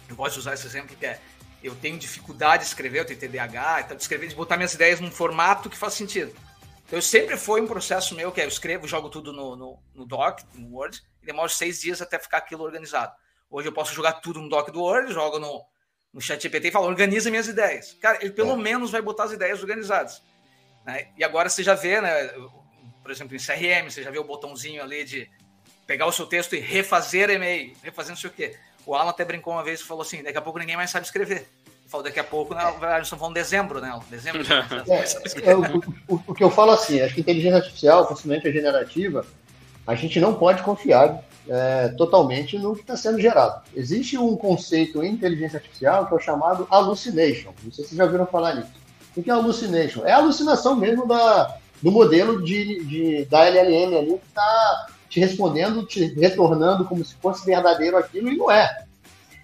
Eu 0.09 0.17
gosto 0.17 0.35
de 0.35 0.41
usar 0.41 0.55
esse 0.55 0.67
exemplo 0.67 0.97
que 0.97 1.05
é 1.05 1.21
eu 1.63 1.75
tenho 1.75 1.99
dificuldade 1.99 2.63
de 2.63 2.69
escrever, 2.69 3.01
eu 3.01 3.05
tenho 3.05 3.19
TDAH, 3.19 3.81
então 3.81 3.97
de 3.97 4.03
escrever, 4.03 4.29
de 4.29 4.35
botar 4.35 4.57
minhas 4.57 4.75
ideias 4.75 5.01
num 5.01 5.11
formato 5.11 5.69
que 5.69 5.77
faz 5.77 5.95
sentido. 5.95 6.33
Então, 6.87 6.99
eu 6.99 7.03
sempre 7.03 7.37
foi 7.37 7.61
um 7.61 7.67
processo 7.67 8.15
meu 8.15 8.31
que 8.31 8.41
é, 8.41 8.45
eu 8.45 8.49
escrevo, 8.49 8.87
jogo 8.87 9.09
tudo 9.09 9.33
no, 9.33 9.57
no, 9.57 9.79
no 9.93 10.07
Doc, 10.07 10.41
no 10.55 10.77
Word, 10.77 11.03
e 11.23 11.27
demoro 11.27 11.51
seis 11.51 11.81
dias 11.81 12.01
até 12.01 12.19
ficar 12.19 12.39
aquilo 12.39 12.63
organizado. 12.63 13.13
Hoje 13.51 13.69
eu 13.69 13.73
posso 13.73 13.95
jogar 13.95 14.15
tudo 14.15 14.41
no 14.41 14.49
doc 14.49 14.71
do 14.71 14.83
Word, 14.83 15.13
jogo 15.13 15.39
no, 15.39 15.63
no 16.13 16.21
chat 16.21 16.43
GPT 16.43 16.69
e 16.69 16.71
falo, 16.71 16.87
organiza 16.87 17.31
minhas 17.31 17.49
ideias. 17.49 17.97
Cara, 18.01 18.19
ele 18.21 18.33
pelo 18.33 18.53
é. 18.53 18.57
menos 18.57 18.91
vai 18.91 19.03
botar 19.03 19.25
as 19.25 19.33
ideias 19.33 19.61
organizadas. 19.61 20.23
Né? 20.85 21.09
E 21.17 21.25
agora 21.25 21.49
você 21.49 21.63
já 21.63 21.75
vê, 21.75 22.01
né? 22.01 22.29
Por 23.03 23.11
exemplo, 23.11 23.37
em 23.37 23.39
CRM, 23.39 23.91
você 23.91 24.03
já 24.03 24.11
vê 24.11 24.19
o 24.19 24.25
botãozinho 24.25 24.83
ali 24.83 25.05
de 25.05 25.31
pegar 25.87 26.07
o 26.07 26.13
seu 26.13 26.27
texto 26.27 26.55
e 26.57 26.59
refazer 26.59 27.31
e-mail, 27.31 27.73
refazer 27.83 28.11
não 28.11 28.17
sei 28.17 28.31
o 28.31 28.33
quê. 28.33 28.57
O 28.85 28.95
Alan 28.95 29.11
até 29.11 29.25
brincou 29.25 29.53
uma 29.53 29.63
vez 29.63 29.81
e 29.81 29.85
falou 29.85 30.03
assim: 30.03 30.23
daqui 30.23 30.39
a 30.39 30.43
pouco 30.43 30.59
ninguém 30.59 30.77
mais 30.77 30.91
sabe 30.91 31.07
escrever. 31.07 31.49
Falou, 31.89 32.03
daqui 32.03 32.19
a 32.19 32.25
pouco, 32.25 32.53
né, 32.53 32.63
nós 32.65 33.03
estamos 33.03 33.21
falando 33.21 33.35
dezembro, 33.35 33.81
né? 33.81 33.97
Dezembro. 34.11 34.43
É, 34.89 35.51
é, 35.51 35.55
o, 35.55 35.79
o, 36.09 36.23
o, 36.27 36.35
que 36.35 36.43
eu 36.43 36.51
falo 36.51 36.73
assim, 36.73 37.01
acho 37.01 37.15
que 37.15 37.21
inteligência 37.21 37.59
artificial, 37.59 38.07
principalmente 38.07 38.49
a 38.49 38.53
generativa, 38.53 39.25
a 39.87 39.95
gente 39.95 40.19
não 40.19 40.35
pode 40.35 40.63
confiar 40.65 41.23
é, 41.49 41.89
totalmente 41.97 42.59
no 42.59 42.75
que 42.75 42.81
está 42.81 42.97
sendo 42.97 43.21
gerado. 43.21 43.63
Existe 43.75 44.19
um 44.19 44.37
conceito 44.37 45.03
em 45.03 45.13
inteligência 45.13 45.59
artificial 45.59 46.07
que 46.07 46.15
é 46.15 46.17
o 46.17 46.21
chamado 46.21 46.67
hallucination. 46.71 47.53
Não 47.63 47.73
sei 47.73 47.85
se 47.85 47.91
vocês 47.91 47.97
já 47.97 48.05
ouviram 48.05 48.27
falar 48.27 48.55
nisso. 48.55 48.73
O 49.17 49.23
que 49.23 49.31
é 49.31 49.33
hallucination? 49.33 50.05
É 50.05 50.13
a 50.13 50.19
alucinação 50.19 50.77
mesmo 50.77 51.07
da, 51.07 51.57
do 51.83 51.91
modelo 51.91 52.43
de, 52.43 52.85
de, 52.85 53.25
da 53.27 53.45
LLM 53.45 53.97
ali 53.97 54.19
que 54.19 54.27
está 54.27 54.87
te 55.09 55.21
respondendo, 55.21 55.87
te 55.87 56.05
retornando 56.15 56.85
como 56.85 57.05
se 57.05 57.15
fosse 57.17 57.47
verdadeiro 57.47 57.97
aquilo 57.97 58.31
e 58.31 58.37
não 58.37 58.51
é. 58.51 58.85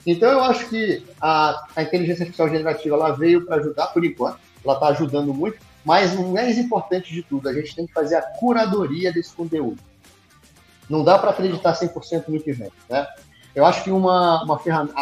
Então 0.07 0.31
eu 0.31 0.43
acho 0.43 0.69
que 0.69 1.05
a, 1.21 1.65
a 1.77 1.83
inteligência 1.83 2.23
artificial 2.23 2.49
generativa 2.49 2.97
ela 2.97 3.13
veio 3.13 3.47
para 3.47 3.57
ajudar 3.57 3.87
por 3.89 4.05
enquanto, 4.05 4.39
ela 4.65 4.75
está 4.75 4.89
ajudando 4.89 5.33
muito, 5.33 5.59
mas 5.85 6.15
o 6.15 6.25
mais 6.29 6.59
importante 6.59 7.13
de 7.13 7.23
tudo, 7.23 7.49
a 7.49 7.53
gente 7.53 7.75
tem 7.75 7.87
que 7.87 7.93
fazer 7.93 8.17
a 8.17 8.23
curadoria 8.23 9.13
desse 9.13 9.33
conteúdo. 9.33 9.79
Não 10.89 11.05
dá 11.05 11.19
para 11.19 11.31
acreditar 11.31 11.75
100% 11.75 12.25
no 12.29 12.41
que 12.41 12.53
vem, 12.53 12.71
né? 12.89 13.07
Eu 13.55 13.65
acho 13.65 13.85
que 13.85 13.91
uma, 13.91 14.43
uma 14.45 14.59
ferramenta... 14.59 14.95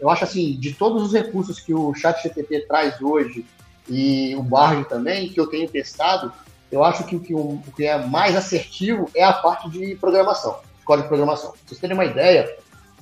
Eu 0.00 0.10
acho 0.10 0.24
assim, 0.24 0.58
de 0.58 0.72
todos 0.72 1.02
os 1.02 1.12
recursos 1.12 1.60
que 1.60 1.72
o 1.72 1.94
ChatGPT 1.94 2.66
traz 2.66 3.00
hoje 3.00 3.46
e 3.88 4.34
o 4.36 4.42
Bard 4.42 4.88
também, 4.88 5.28
que 5.28 5.38
eu 5.38 5.46
tenho 5.46 5.68
testado, 5.68 6.32
eu 6.70 6.82
acho 6.82 7.04
que 7.04 7.14
o 7.14 7.20
que, 7.20 7.34
o 7.34 7.62
que 7.76 7.86
é 7.86 8.04
mais 8.04 8.34
assertivo 8.34 9.08
é 9.14 9.22
a 9.22 9.32
parte 9.32 9.70
de 9.70 9.94
programação, 9.94 10.58
código 10.84 11.04
de 11.04 11.08
programação. 11.08 11.52
Pra 11.52 11.60
vocês 11.66 11.80
terem 11.80 11.94
uma 11.94 12.04
ideia, 12.04 12.52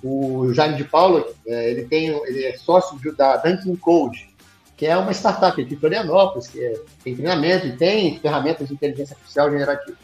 o 0.02 0.52
Jaime 0.52 0.76
de 0.76 0.84
Paula, 0.84 1.24
é, 1.46 1.70
ele, 1.70 1.84
tem, 1.84 2.08
ele 2.08 2.44
é 2.44 2.56
sócio 2.56 2.98
da 3.16 3.36
Dunkin 3.36 3.76
Code, 3.76 4.28
que 4.76 4.86
é 4.86 4.96
uma 4.96 5.12
startup 5.12 5.60
aqui 5.60 5.74
em 5.74 5.76
Florianópolis, 5.78 6.48
que 6.48 6.62
é, 6.62 6.80
tem 7.02 7.14
treinamento 7.14 7.66
e 7.66 7.76
tem 7.76 8.18
ferramentas 8.18 8.68
de 8.68 8.74
inteligência 8.74 9.14
artificial 9.14 9.50
generativa. 9.50 9.96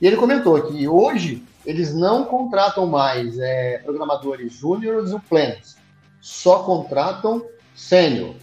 E 0.00 0.06
ele 0.06 0.16
comentou 0.16 0.60
que 0.62 0.86
hoje 0.86 1.42
eles 1.64 1.94
não 1.94 2.24
contratam 2.24 2.86
mais 2.86 3.38
é, 3.38 3.78
programadores 3.78 4.52
júniores 4.52 5.12
ou 5.12 5.20
plenos, 5.20 5.76
só 6.20 6.62
contratam 6.62 7.44
sênior, 7.74 8.34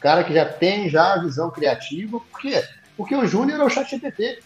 cara 0.00 0.24
que 0.24 0.32
já 0.32 0.44
tem 0.44 0.88
já 0.88 1.14
a 1.14 1.18
visão 1.18 1.50
criativa. 1.50 2.20
Por 2.20 2.40
quê? 2.40 2.62
Porque 2.96 3.14
o 3.14 3.26
júnior 3.26 3.60
é 3.60 3.64
o 3.64 3.70
chat 3.70 3.90
GPT. 3.90 4.40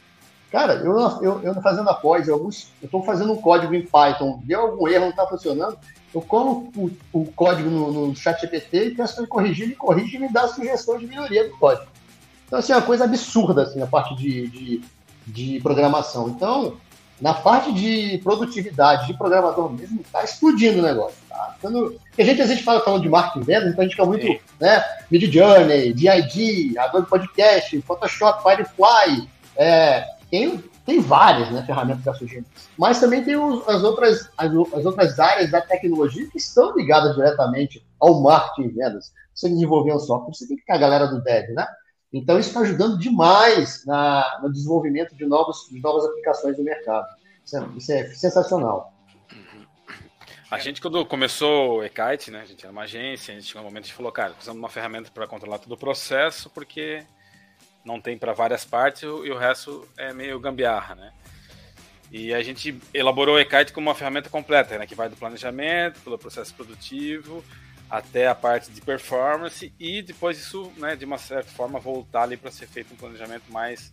Cara, 0.50 0.74
eu, 0.74 0.98
eu, 1.22 1.42
eu 1.42 1.54
fazendo 1.62 1.88
a 1.88 1.94
pós, 1.94 2.28
eu 2.28 2.48
estou 2.82 3.02
fazendo 3.04 3.32
um 3.32 3.40
código 3.40 3.74
em 3.74 3.86
Python, 3.86 4.42
deu 4.44 4.60
algum 4.60 4.86
erro, 4.86 5.04
não 5.04 5.10
está 5.10 5.26
funcionando, 5.26 5.78
eu 6.14 6.20
colo 6.20 6.70
o, 6.76 6.90
o 7.10 7.32
código 7.32 7.70
no, 7.70 8.08
no 8.08 8.14
chat 8.14 8.38
GPT 8.42 8.88
e 8.88 8.94
peço 8.94 9.14
para 9.14 9.22
ele 9.22 9.30
corrigir, 9.30 9.64
ele 9.64 9.74
corrige 9.76 10.16
e 10.16 10.20
me 10.20 10.30
dá 10.30 10.46
sugestão 10.46 10.98
de 10.98 11.06
melhoria 11.06 11.48
do 11.48 11.56
código. 11.56 11.86
Então, 12.46 12.58
assim, 12.58 12.72
é 12.72 12.76
uma 12.76 12.82
coisa 12.82 13.04
absurda, 13.04 13.62
assim, 13.62 13.80
a 13.80 13.86
parte 13.86 14.14
de, 14.14 14.46
de, 14.48 14.84
de 15.26 15.60
programação. 15.62 16.28
Então, 16.28 16.76
na 17.22 17.32
parte 17.32 17.72
de 17.72 18.18
produtividade 18.18 19.06
de 19.06 19.14
programador 19.14 19.70
mesmo, 19.72 20.00
está 20.00 20.24
explodindo 20.24 20.80
o 20.80 20.82
negócio. 20.82 21.16
Tá? 21.28 21.54
Quando, 21.60 21.96
a 22.18 22.22
gente 22.24 22.42
às 22.42 22.48
vezes 22.48 22.64
fala 22.64 22.80
falando 22.80 23.02
de 23.02 23.08
marketing 23.08 23.46
vendas, 23.46 23.68
então 23.70 23.80
a 23.80 23.84
gente 23.84 23.92
fica 23.92 24.04
muito, 24.04 24.26
Sim. 24.26 24.40
né? 24.60 24.84
Mid 25.08 25.32
Journey, 25.32 25.92
DID, 25.92 26.76
Adobe 26.76 27.08
Podcast, 27.08 27.80
Photoshop, 27.82 28.42
Firefly. 28.42 29.30
É, 29.56 30.04
tem 30.28 30.64
tem 30.84 30.98
várias 30.98 31.48
né, 31.52 31.62
ferramentas 31.64 32.02
já 32.02 32.12
surgindo. 32.12 32.44
Mas 32.76 32.98
também 32.98 33.22
tem 33.22 33.36
os, 33.36 33.68
as, 33.68 33.84
outras, 33.84 34.28
as, 34.36 34.50
as, 34.50 34.84
outras 34.84 35.20
áreas 35.20 35.48
da 35.48 35.60
tecnologia 35.60 36.28
que 36.28 36.38
estão 36.38 36.76
ligadas 36.76 37.14
diretamente 37.14 37.86
ao 38.00 38.20
marketing 38.20 38.68
e 38.68 38.72
vendas. 38.72 39.12
Você 39.32 39.48
desenvolver 39.48 39.94
um 39.94 40.00
software, 40.00 40.34
você 40.34 40.48
tem 40.48 40.56
que 40.56 40.66
ter 40.66 40.72
a 40.72 40.78
galera 40.78 41.06
do 41.06 41.22
dev, 41.22 41.50
né? 41.54 41.68
Então, 42.12 42.38
isso 42.38 42.48
está 42.50 42.60
ajudando 42.60 42.98
demais 42.98 43.84
na, 43.86 44.40
no 44.42 44.52
desenvolvimento 44.52 45.16
de, 45.16 45.24
novos, 45.24 45.66
de 45.70 45.80
novas 45.80 46.04
aplicações 46.04 46.58
no 46.58 46.64
mercado. 46.64 47.06
Isso 47.44 47.56
é, 47.56 47.66
isso 47.76 47.92
é 47.92 48.04
sensacional. 48.14 48.92
A 50.50 50.58
gente, 50.58 50.82
quando 50.82 51.06
começou 51.06 51.78
o 51.78 51.82
eKite, 51.82 52.30
né, 52.30 52.42
a 52.42 52.44
gente 52.44 52.62
era 52.62 52.70
uma 52.70 52.82
agência, 52.82 53.34
a 53.34 53.40
gente 53.40 53.56
um 53.56 53.62
momento 53.62 53.86
de 53.86 53.92
falou, 53.94 54.12
cara, 54.12 54.32
precisamos 54.32 54.58
de 54.58 54.62
uma 54.62 54.68
ferramenta 54.68 55.10
para 55.10 55.26
controlar 55.26 55.58
todo 55.58 55.72
o 55.72 55.78
processo, 55.78 56.50
porque 56.50 57.06
não 57.82 57.98
tem 57.98 58.18
para 58.18 58.34
várias 58.34 58.62
partes 58.62 59.02
e 59.02 59.06
o 59.06 59.38
resto 59.38 59.88
é 59.96 60.12
meio 60.12 60.38
gambiarra, 60.38 60.94
né? 60.94 61.12
E 62.10 62.34
a 62.34 62.42
gente 62.42 62.78
elaborou 62.92 63.36
o 63.36 63.40
eKite 63.40 63.72
como 63.72 63.88
uma 63.88 63.94
ferramenta 63.94 64.28
completa, 64.28 64.76
né, 64.76 64.86
que 64.86 64.94
vai 64.94 65.08
do 65.08 65.16
planejamento, 65.16 65.98
pelo 66.00 66.18
processo 66.18 66.54
produtivo, 66.54 67.42
até 67.92 68.26
a 68.26 68.34
parte 68.34 68.70
de 68.70 68.80
performance 68.80 69.70
e 69.78 70.00
depois 70.00 70.38
isso, 70.38 70.72
né, 70.78 70.96
de 70.96 71.04
uma 71.04 71.18
certa 71.18 71.50
forma, 71.50 71.78
voltar 71.78 72.22
ali 72.22 72.38
para 72.38 72.50
ser 72.50 72.66
feito 72.66 72.94
um 72.94 72.96
planejamento 72.96 73.52
mais 73.52 73.92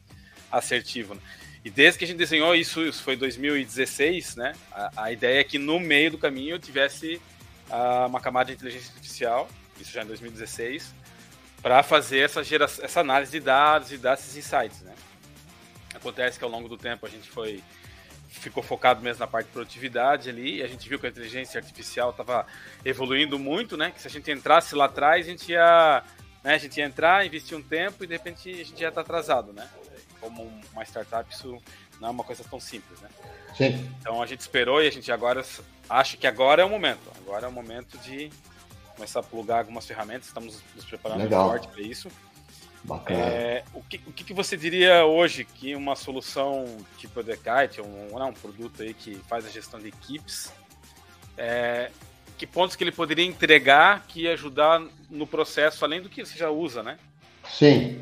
assertivo. 0.50 1.16
Né? 1.16 1.22
E 1.66 1.70
desde 1.70 2.00
que 2.00 2.06
a 2.06 2.08
gente 2.08 2.16
desenhou 2.16 2.56
isso, 2.56 2.82
isso 2.82 3.04
foi 3.04 3.18
2016, 3.18 4.38
né? 4.38 4.54
A, 4.72 5.04
a 5.04 5.12
ideia 5.12 5.42
é 5.42 5.44
que 5.44 5.60
no 5.60 5.82
meio 5.82 6.12
do 6.12 6.18
caminho 6.18 6.58
tivesse 6.58 7.22
uh, 7.70 8.08
uma 8.08 8.22
camada 8.22 8.46
de 8.46 8.54
inteligência 8.54 8.94
artificial, 8.94 9.50
isso 9.78 9.92
já 9.92 10.02
em 10.02 10.08
2016, 10.08 10.96
para 11.62 11.84
fazer 11.84 12.20
essa, 12.20 12.42
geração, 12.42 12.86
essa 12.86 13.02
análise 13.02 13.34
de 13.34 13.42
dados 13.42 13.92
e 13.92 13.98
dar 13.98 14.14
esses 14.14 14.34
insights, 14.38 14.80
né? 14.80 14.96
Acontece 15.94 16.40
que 16.40 16.46
ao 16.46 16.50
longo 16.50 16.70
do 16.70 16.78
tempo 16.78 17.06
a 17.06 17.10
gente 17.10 17.30
foi 17.30 17.62
ficou 18.30 18.63
focado 18.63 19.02
mesmo 19.02 19.20
na 19.20 19.28
parte 19.28 19.48
de 19.48 19.54
produtividade 19.54 20.30
ali, 20.30 20.58
e 20.58 20.63
a 20.63 20.68
gente 20.68 20.88
viu 20.88 21.00
que 21.00 21.06
a 21.06 21.10
inteligência 21.10 21.60
artificial 21.60 22.12
estava 22.12 22.46
evoluindo 22.86 23.38
muito, 23.38 23.76
né? 23.76 23.92
Que 23.92 24.02
se 24.02 24.08
a 24.08 24.12
gente 24.12 24.32
entrasse 24.32 24.76
lá 24.76 24.86
atrás, 24.86 25.26
a 25.26 25.30
gente 25.30 25.52
ia, 25.52 26.04
né, 26.44 26.54
a 26.54 26.58
gente 26.58 26.78
ia 26.78 26.86
entrar, 26.86 27.26
investir 27.26 27.58
um 27.58 27.62
tempo 27.62 28.04
e 28.04 28.08
de 28.08 28.13
repente 28.13 28.50
a 28.50 28.63
gente 28.63 28.80
ia 28.80 28.89
estar 28.89 29.02
atrasado, 29.02 29.52
né? 29.52 29.68
como 30.20 30.50
uma 30.74 30.84
startup, 30.84 31.32
isso 31.34 31.58
não 32.00 32.10
é 32.10 32.12
uma 32.12 32.24
coisa 32.24 32.44
tão 32.44 32.60
simples, 32.60 33.00
né? 33.02 33.10
Sim. 33.56 33.92
Então 34.00 34.22
a 34.22 34.26
gente 34.26 34.42
esperou 34.42 34.82
e 34.82 34.88
a 34.88 34.92
gente 34.92 35.12
agora 35.12 35.44
acha 35.89 36.18
que 36.18 36.28
agora 36.28 36.62
é 36.62 36.65
o 36.65 36.70
momento. 36.70 37.12
Agora 37.18 37.46
é 37.46 37.50
o 37.50 37.52
momento 37.52 37.98
de 38.00 38.30
começar 38.96 39.22
a 39.22 39.24
plugar 39.24 39.60
algumas 39.60 39.86
ferramentas. 39.86 40.28
Estamos 40.28 40.62
nos 40.76 40.86
preparando 40.86 41.24
Legal. 41.24 41.50
forte 41.50 41.68
para 41.68 41.82
isso. 41.82 42.10
Bacana. 42.84 43.20
É, 43.20 43.63
o 43.74 43.82
que, 43.84 43.98
o 44.08 44.12
que 44.12 44.34
você 44.34 44.56
diria 44.56 45.06
hoje 45.06 45.44
que 45.44 45.76
uma 45.76 45.96
solução 45.96 46.65
tipo 46.98 47.20
a 47.20 47.24
Decite, 47.24 47.82
um, 47.82 48.15
um 48.15 48.34
produto 48.34 48.82
aí 48.82 48.94
que 48.94 49.15
faz 49.28 49.46
a 49.46 49.50
gestão 49.50 49.80
de 49.80 49.89
equipes, 49.89 50.52
é, 51.38 51.92
que 52.38 52.48
pontos 52.48 52.76
que 52.76 52.84
ele 52.84 52.92
poderia 52.92 53.26
entregar 53.26 54.06
que 54.08 54.24
ia 54.24 54.34
ajudar 54.34 54.82
no 55.10 55.28
processo, 55.28 55.84
além 55.84 56.02
do 56.02 56.10
que 56.10 56.26
você 56.26 56.38
já 56.38 56.50
usa, 56.50 56.82
né? 56.82 56.98
Sim. 57.50 58.02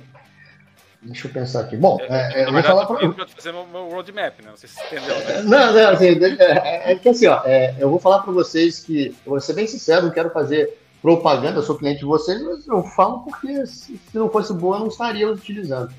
Deixa 1.02 1.28
eu 1.28 1.32
pensar 1.32 1.62
aqui. 1.62 1.78
Bom, 1.78 1.98
é, 2.02 2.42
é, 2.42 2.48
eu 2.48 2.52
vou 2.52 2.64
falar 2.64 2.86
para 2.86 3.28
fazer 3.28 3.52
meu, 3.52 3.90
roadmap, 3.90 4.40
né? 4.42 4.50
Não 4.50 4.58
sei 4.58 4.68
se 4.68 4.76
você 4.76 4.96
entendeu. 4.96 5.16
Né? 5.20 5.42
Não, 5.46 5.74
não, 5.74 5.90
assim, 5.90 6.08
é, 6.40 6.92
é, 6.92 6.96
que 6.96 7.10
assim, 7.10 7.28
ó, 7.28 7.42
é, 7.46 7.76
eu 7.80 7.90
vou 7.90 8.00
falar 8.00 8.20
para 8.20 8.32
vocês 8.34 8.80
que, 8.80 9.08
eu 9.26 9.32
vou 9.32 9.40
ser 9.40 9.54
bem 9.54 9.68
sincero, 9.68 10.06
não 10.06 10.12
quero 10.12 10.30
fazer 10.32 10.78
propaganda, 11.02 11.62
sou 11.62 11.78
cliente 11.78 12.00
de 12.00 12.06
vocês, 12.06 12.42
mas 12.42 12.68
eu 12.68 12.84
falo 12.84 13.20
porque 13.20 13.66
se, 13.66 14.00
não 14.14 14.30
fosse 14.30 14.54
boa, 14.54 14.78
eu 14.78 14.82
não 14.82 14.88
estaria 14.88 15.32
utilizando. 15.32 15.94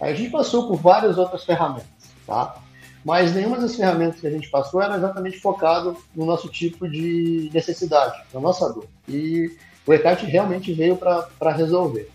A 0.00 0.12
gente 0.12 0.30
passou 0.30 0.68
por 0.68 0.76
várias 0.76 1.18
outras 1.18 1.44
ferramentas, 1.44 1.86
tá? 2.26 2.56
Mas 3.04 3.34
nenhuma 3.34 3.58
das 3.58 3.76
ferramentas 3.76 4.20
que 4.20 4.26
a 4.26 4.30
gente 4.30 4.48
passou 4.48 4.80
era 4.80 4.96
exatamente 4.96 5.38
focado 5.38 5.96
no 6.14 6.24
nosso 6.24 6.48
tipo 6.48 6.88
de 6.88 7.50
necessidade, 7.52 8.22
na 8.32 8.40
nossa 8.40 8.72
dor. 8.72 8.86
E 9.06 9.54
o 9.86 9.92
ECAT 9.92 10.24
realmente 10.24 10.72
veio 10.72 10.96
para 10.96 11.52
resolver. 11.52 12.10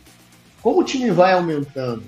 Como 0.61 0.81
o 0.81 0.83
time 0.83 1.11
vai 1.11 1.33
aumentando 1.33 2.03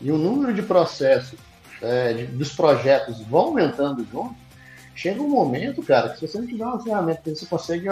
e 0.00 0.10
o 0.10 0.16
número 0.16 0.54
de 0.54 0.62
processos 0.62 1.38
é, 1.82 2.12
de, 2.12 2.26
dos 2.26 2.54
projetos 2.54 3.20
vão 3.22 3.48
aumentando 3.48 4.06
junto, 4.10 4.34
chega 4.94 5.20
um 5.20 5.28
momento, 5.28 5.82
cara, 5.82 6.10
que 6.10 6.18
se 6.18 6.28
você 6.28 6.38
não 6.38 6.46
tiver 6.46 6.64
uma 6.64 6.80
ferramenta 6.80 7.22
que 7.22 7.34
você 7.34 7.46
consegue 7.46 7.88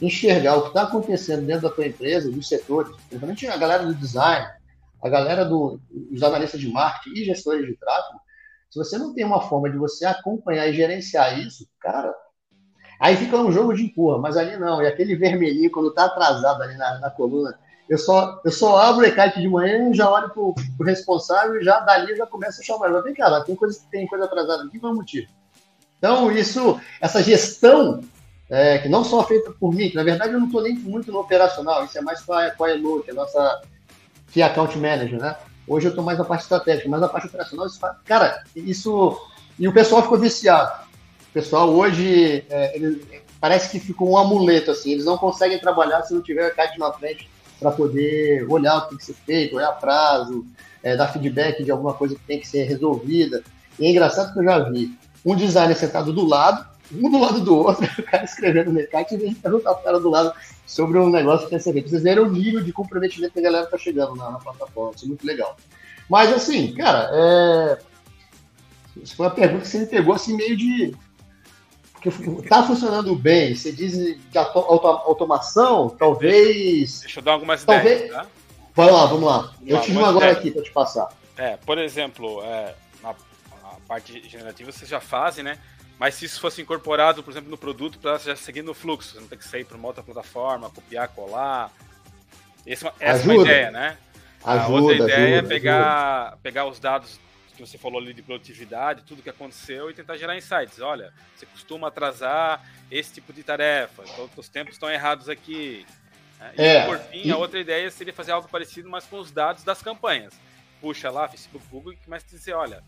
enxergar 0.00 0.56
o 0.56 0.62
que 0.62 0.68
está 0.68 0.82
acontecendo 0.82 1.46
dentro 1.46 1.68
da 1.68 1.74
tua 1.74 1.86
empresa, 1.86 2.30
dos 2.30 2.48
setores, 2.48 2.94
principalmente 3.08 3.46
a 3.46 3.56
galera 3.56 3.84
do 3.84 3.94
design, 3.94 4.46
a 5.02 5.08
galera 5.08 5.44
do, 5.44 5.80
dos 5.90 6.22
analistas 6.22 6.60
de 6.60 6.68
marketing 6.68 7.20
e 7.20 7.24
gestores 7.24 7.66
de 7.66 7.76
tráfego, 7.76 8.20
se 8.70 8.78
você 8.78 8.98
não 8.98 9.14
tem 9.14 9.24
uma 9.24 9.40
forma 9.40 9.70
de 9.70 9.78
você 9.78 10.04
acompanhar 10.04 10.66
e 10.68 10.74
gerenciar 10.74 11.38
isso, 11.38 11.66
cara, 11.80 12.14
aí 13.00 13.16
fica 13.16 13.36
um 13.36 13.52
jogo 13.52 13.72
de 13.72 13.84
empurra, 13.84 14.18
mas 14.18 14.36
ali 14.36 14.56
não, 14.56 14.82
e 14.82 14.86
aquele 14.86 15.16
vermelhinho, 15.16 15.70
quando 15.70 15.88
está 15.88 16.06
atrasado 16.06 16.62
ali 16.62 16.76
na, 16.76 16.98
na 16.98 17.10
coluna, 17.10 17.58
eu 17.88 17.98
só, 17.98 18.40
eu 18.44 18.50
só 18.50 18.76
abro 18.78 19.02
o 19.02 19.06
e 19.06 19.40
de 19.40 19.48
manhã, 19.48 19.94
já 19.94 20.10
olho 20.10 20.28
pro, 20.30 20.54
pro 20.76 20.86
responsável 20.86 21.60
e 21.60 21.64
já 21.64 21.78
dali 21.80 22.16
já 22.16 22.26
começa 22.26 22.60
a 22.60 22.64
chamar. 22.64 23.00
Vem 23.02 23.14
cá, 23.14 23.40
tem 23.44 23.54
coisa, 23.54 23.80
tem 23.90 24.06
coisa 24.06 24.24
atrasada 24.24 24.64
aqui, 24.64 24.80
é 24.82 24.86
o 24.86 24.94
motivo? 24.94 25.28
Então, 25.98 26.30
isso, 26.32 26.80
essa 27.00 27.22
gestão, 27.22 28.00
é, 28.48 28.78
que 28.78 28.88
não 28.88 29.04
só 29.04 29.24
feita 29.24 29.52
por 29.58 29.74
mim, 29.74 29.88
que 29.88 29.96
na 29.96 30.04
verdade 30.04 30.32
eu 30.32 30.38
não 30.38 30.46
estou 30.46 30.62
nem 30.62 30.74
muito 30.74 31.10
no 31.10 31.20
operacional, 31.20 31.84
isso 31.84 31.98
é 31.98 32.00
mais 32.00 32.22
com 32.22 32.32
a, 32.32 32.50
com 32.50 32.66
Elo, 32.66 33.02
que 33.02 33.10
é 33.10 33.12
a 33.12 33.16
nossa 33.16 33.62
Key 34.32 34.42
Account 34.42 34.78
Manager, 34.78 35.20
né? 35.20 35.36
Hoje 35.66 35.86
eu 35.86 35.90
estou 35.90 36.04
mais 36.04 36.18
na 36.18 36.24
parte 36.24 36.42
estratégica, 36.42 36.88
mas 36.88 37.00
na 37.00 37.08
parte 37.08 37.26
operacional, 37.26 37.66
isso, 37.66 37.80
cara, 38.04 38.44
isso. 38.54 39.20
E 39.58 39.66
o 39.66 39.72
pessoal 39.72 40.02
ficou 40.02 40.18
viciado. 40.18 40.84
O 41.28 41.32
pessoal 41.32 41.68
hoje, 41.70 42.44
é, 42.48 42.76
ele, 42.76 43.04
parece 43.40 43.70
que 43.70 43.80
ficou 43.80 44.10
um 44.10 44.16
amuleto, 44.16 44.70
assim, 44.70 44.92
eles 44.92 45.04
não 45.04 45.18
conseguem 45.18 45.58
trabalhar 45.58 46.02
se 46.02 46.14
não 46.14 46.22
tiver 46.22 46.54
CAD 46.54 46.78
na 46.78 46.92
frente 46.92 47.28
para 47.58 47.72
poder 47.72 48.46
olhar 48.48 48.76
o 48.76 48.82
que 48.82 48.88
tem 48.90 48.98
que 48.98 49.04
ser 49.04 49.14
feito, 49.14 49.56
olhar 49.56 49.72
prazo, 49.72 50.46
é, 50.82 50.96
dar 50.96 51.08
feedback 51.08 51.64
de 51.64 51.70
alguma 51.70 51.94
coisa 51.94 52.14
que 52.14 52.20
tem 52.22 52.38
que 52.38 52.46
ser 52.46 52.64
resolvida. 52.64 53.42
E 53.78 53.86
é 53.86 53.90
engraçado 53.90 54.32
que 54.32 54.38
eu 54.38 54.44
já 54.44 54.58
vi 54.60 54.96
um 55.24 55.34
designer 55.34 55.74
sentado 55.74 56.12
do 56.12 56.24
lado, 56.24 56.64
um 56.92 57.10
do 57.10 57.18
lado 57.18 57.40
do 57.40 57.56
outro, 57.56 57.84
o 57.98 58.02
cara 58.02 58.24
escrevendo 58.24 58.66
no 58.66 58.72
mercado 58.72 59.06
e 59.12 59.34
para 59.34 59.56
o 59.56 59.60
cara 59.60 60.00
do 60.00 60.10
lado 60.10 60.32
sobre 60.66 60.98
um 60.98 61.10
negócio 61.10 61.48
que 61.48 61.58
ser 61.58 61.72
feito. 61.72 61.88
Vocês 61.88 62.02
viram 62.02 62.24
o 62.24 62.30
nível 62.30 62.62
de 62.62 62.72
comprometimento 62.72 63.32
que 63.32 63.40
a 63.40 63.42
galera 63.42 63.64
está 63.64 63.78
chegando 63.78 64.14
na, 64.14 64.30
na, 64.30 64.38
plataforma, 64.38 64.92
isso 64.94 65.04
é 65.04 65.08
muito 65.08 65.26
legal. 65.26 65.56
Mas 66.08 66.32
assim, 66.32 66.72
cara, 66.74 67.10
é... 67.12 67.78
isso 69.02 69.16
foi 69.16 69.26
uma 69.26 69.34
pergunta 69.34 69.62
que 69.62 69.68
você 69.68 69.78
me 69.78 69.86
pegou 69.86 70.14
assim 70.14 70.36
meio 70.36 70.56
de 70.56 70.94
está 72.08 72.62
funcionando 72.62 73.16
bem, 73.16 73.54
você 73.54 73.72
diz 73.72 73.94
de 73.94 74.38
auto, 74.38 74.58
auto, 74.58 74.86
automação, 74.86 75.88
talvez. 75.88 77.00
Deixa 77.00 77.18
eu 77.18 77.24
dar 77.24 77.32
algumas 77.32 77.64
talvez... 77.64 78.02
ideias, 78.02 78.14
tá? 78.14 78.26
Vai 78.74 78.90
lá, 78.90 79.06
vamos 79.06 79.24
lá. 79.24 79.38
Vamos 79.38 79.56
eu 79.66 79.80
tive 79.80 79.98
uma 79.98 80.08
agora 80.08 80.30
aqui 80.30 80.50
para 80.50 80.62
te 80.62 80.70
passar. 80.70 81.08
É, 81.36 81.56
por 81.56 81.78
exemplo, 81.78 82.42
é, 82.44 82.74
na, 83.02 83.08
na, 83.10 83.70
parte 83.88 84.28
generativa 84.28 84.70
vocês 84.70 84.88
já 84.88 85.00
fazem, 85.00 85.42
né? 85.42 85.58
Mas 85.98 86.14
se 86.14 86.26
isso 86.26 86.40
fosse 86.40 86.60
incorporado, 86.60 87.22
por 87.22 87.30
exemplo, 87.30 87.50
no 87.50 87.56
produto, 87.56 87.98
para 87.98 88.18
já 88.18 88.36
seguir 88.36 88.62
no 88.62 88.74
fluxo, 88.74 89.14
você 89.14 89.20
não 89.20 89.28
tem 89.28 89.38
que 89.38 89.48
sair 89.48 89.64
para 89.64 89.76
uma 89.76 89.88
outra 89.88 90.02
plataforma, 90.02 90.70
copiar, 90.70 91.08
colar. 91.08 91.72
Essa, 92.66 92.92
essa 93.00 93.22
é 93.22 93.24
uma 93.24 93.42
ideia, 93.42 93.70
né? 93.70 93.96
Ajuda, 94.44 94.62
a 94.64 94.68
outra 94.68 94.94
ideia 94.96 95.16
é 95.16 95.38
ajuda, 95.38 95.54
é 95.54 95.56
pegar, 95.56 96.38
pegar 96.42 96.66
os 96.66 96.78
dados 96.78 97.18
que 97.56 97.66
você 97.66 97.78
falou 97.78 97.98
ali 97.98 98.12
de 98.12 98.22
produtividade, 98.22 99.02
tudo 99.02 99.22
que 99.22 99.30
aconteceu 99.30 99.90
e 99.90 99.94
tentar 99.94 100.16
gerar 100.18 100.36
insights. 100.36 100.78
Olha, 100.80 101.12
você 101.34 101.46
costuma 101.46 101.88
atrasar 101.88 102.62
esse 102.90 103.14
tipo 103.14 103.32
de 103.32 103.42
tarefa, 103.42 104.02
então 104.04 104.28
os 104.36 104.48
tempos 104.48 104.74
estão 104.74 104.90
errados 104.90 105.28
aqui. 105.28 105.86
Né? 106.38 106.52
E 106.58 106.62
é, 106.62 106.86
por 106.86 106.98
fim, 106.98 107.22
e... 107.24 107.32
a 107.32 107.36
outra 107.36 107.58
ideia 107.58 107.90
seria 107.90 108.12
fazer 108.12 108.32
algo 108.32 108.48
parecido, 108.48 108.88
mas 108.90 109.06
com 109.06 109.18
os 109.18 109.32
dados 109.32 109.64
das 109.64 109.80
campanhas. 109.80 110.34
Puxa 110.80 111.10
lá, 111.10 111.26
Facebook, 111.26 111.64
Google 111.70 111.94
e 111.94 111.96
começa 111.96 112.26
a 112.26 112.30
dizer, 112.30 112.52
olha, 112.52 112.84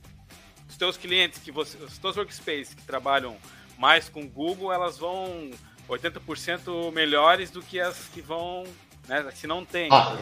os 0.68 0.76
teus 0.76 0.96
clientes 0.96 1.40
que 1.40 1.50
você, 1.50 1.76
os 1.78 1.98
teus 1.98 2.16
workspaces 2.16 2.74
que 2.74 2.82
trabalham 2.82 3.36
mais 3.78 4.08
com 4.08 4.26
Google, 4.26 4.72
elas 4.72 4.98
vão 4.98 5.50
80% 5.88 6.92
melhores 6.92 7.50
do 7.50 7.62
que 7.62 7.80
as 7.80 7.96
que 8.12 8.20
vão, 8.20 8.64
né, 9.08 9.24
se 9.34 9.46
não 9.46 9.64
tem. 9.64 9.88
Ah, 9.90 10.16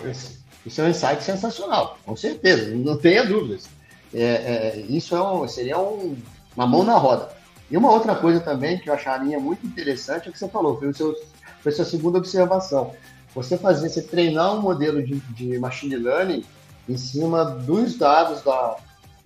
isso 0.64 0.80
é 0.80 0.84
um 0.84 0.88
insight 0.88 1.22
sensacional, 1.22 1.98
com 2.04 2.16
certeza, 2.16 2.74
não 2.74 2.96
tenha 2.96 3.24
dúvidas. 3.24 3.68
É, 4.14 4.22
é, 4.22 4.86
isso 4.88 5.16
é 5.16 5.22
um, 5.22 5.46
seria 5.48 5.78
um, 5.78 6.16
uma 6.54 6.66
mão 6.66 6.84
na 6.84 6.96
roda. 6.96 7.34
E 7.70 7.76
uma 7.76 7.90
outra 7.90 8.14
coisa 8.14 8.40
também 8.40 8.78
que 8.78 8.88
eu 8.88 8.94
acharia 8.94 9.38
muito 9.40 9.66
interessante 9.66 10.26
é 10.26 10.30
o 10.30 10.32
que 10.32 10.38
você 10.38 10.48
falou, 10.48 10.78
foi, 10.78 10.88
o 10.88 10.94
seu, 10.94 11.14
foi 11.60 11.72
a 11.72 11.74
sua 11.74 11.84
segunda 11.84 12.18
observação. 12.18 12.94
Você 13.34 13.58
fazer, 13.58 13.88
você 13.88 14.02
treinar 14.02 14.54
um 14.54 14.62
modelo 14.62 15.02
de, 15.02 15.16
de 15.16 15.58
machine 15.58 15.96
learning 15.96 16.44
em 16.88 16.96
cima 16.96 17.44
dos 17.44 17.96
dados 17.96 18.42
da, 18.42 18.76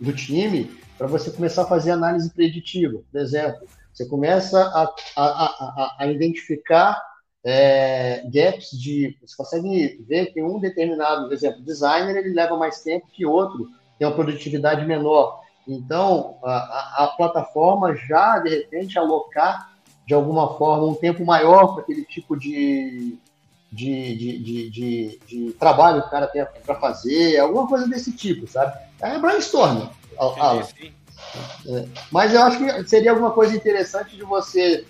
do 0.00 0.12
time 0.12 0.79
para 1.00 1.08
você 1.08 1.30
começar 1.30 1.62
a 1.62 1.66
fazer 1.66 1.92
análise 1.92 2.28
preditiva. 2.28 3.00
Por 3.10 3.20
exemplo, 3.22 3.66
você 3.90 4.04
começa 4.04 4.60
a, 4.60 4.82
a, 5.16 5.44
a, 5.46 5.96
a 5.98 6.06
identificar 6.08 7.00
é, 7.42 8.22
gaps 8.30 8.72
de. 8.72 9.16
Você 9.22 9.34
consegue 9.34 10.04
ver 10.06 10.26
que 10.26 10.42
um 10.42 10.60
determinado, 10.60 11.24
por 11.24 11.32
exemplo, 11.32 11.62
designer 11.62 12.14
ele 12.14 12.34
leva 12.34 12.54
mais 12.54 12.82
tempo 12.82 13.08
que 13.14 13.24
outro 13.24 13.66
tem 13.98 14.06
uma 14.06 14.14
produtividade 14.14 14.84
menor 14.84 15.40
Então, 15.66 16.36
a, 16.44 17.04
a, 17.04 17.06
plataforma 17.16 17.96
já, 17.96 18.38
de 18.40 18.50
repente, 18.50 18.98
alocar 18.98 19.72
de 20.06 20.12
alguma 20.12 20.58
forma 20.58 20.84
um 20.84 20.94
tempo 20.94 21.24
maior 21.24 21.68
para 21.68 21.82
aquele 21.82 22.04
tipo 22.04 22.38
de, 22.38 23.16
de, 23.72 24.16
de, 24.16 24.38
de, 24.70 25.20
de, 25.26 25.52
trabalho 25.52 26.02
que 26.02 26.08
o 26.08 26.10
cara 26.10 26.26
tem 26.26 26.44
para 26.66 26.74
fazer, 26.74 27.38
alguma 27.38 27.66
coisa 27.66 27.88
desse 27.88 28.12
tipo, 28.12 28.46
sabe? 28.46 28.76
É 29.00 29.18
brainstorm, 29.18 29.88
Alan. 30.20 30.66
É, 31.66 31.84
mas 32.10 32.34
eu 32.34 32.42
acho 32.42 32.58
que 32.58 32.88
seria 32.88 33.10
alguma 33.10 33.30
coisa 33.30 33.54
interessante 33.54 34.16
de 34.16 34.22
você 34.22 34.84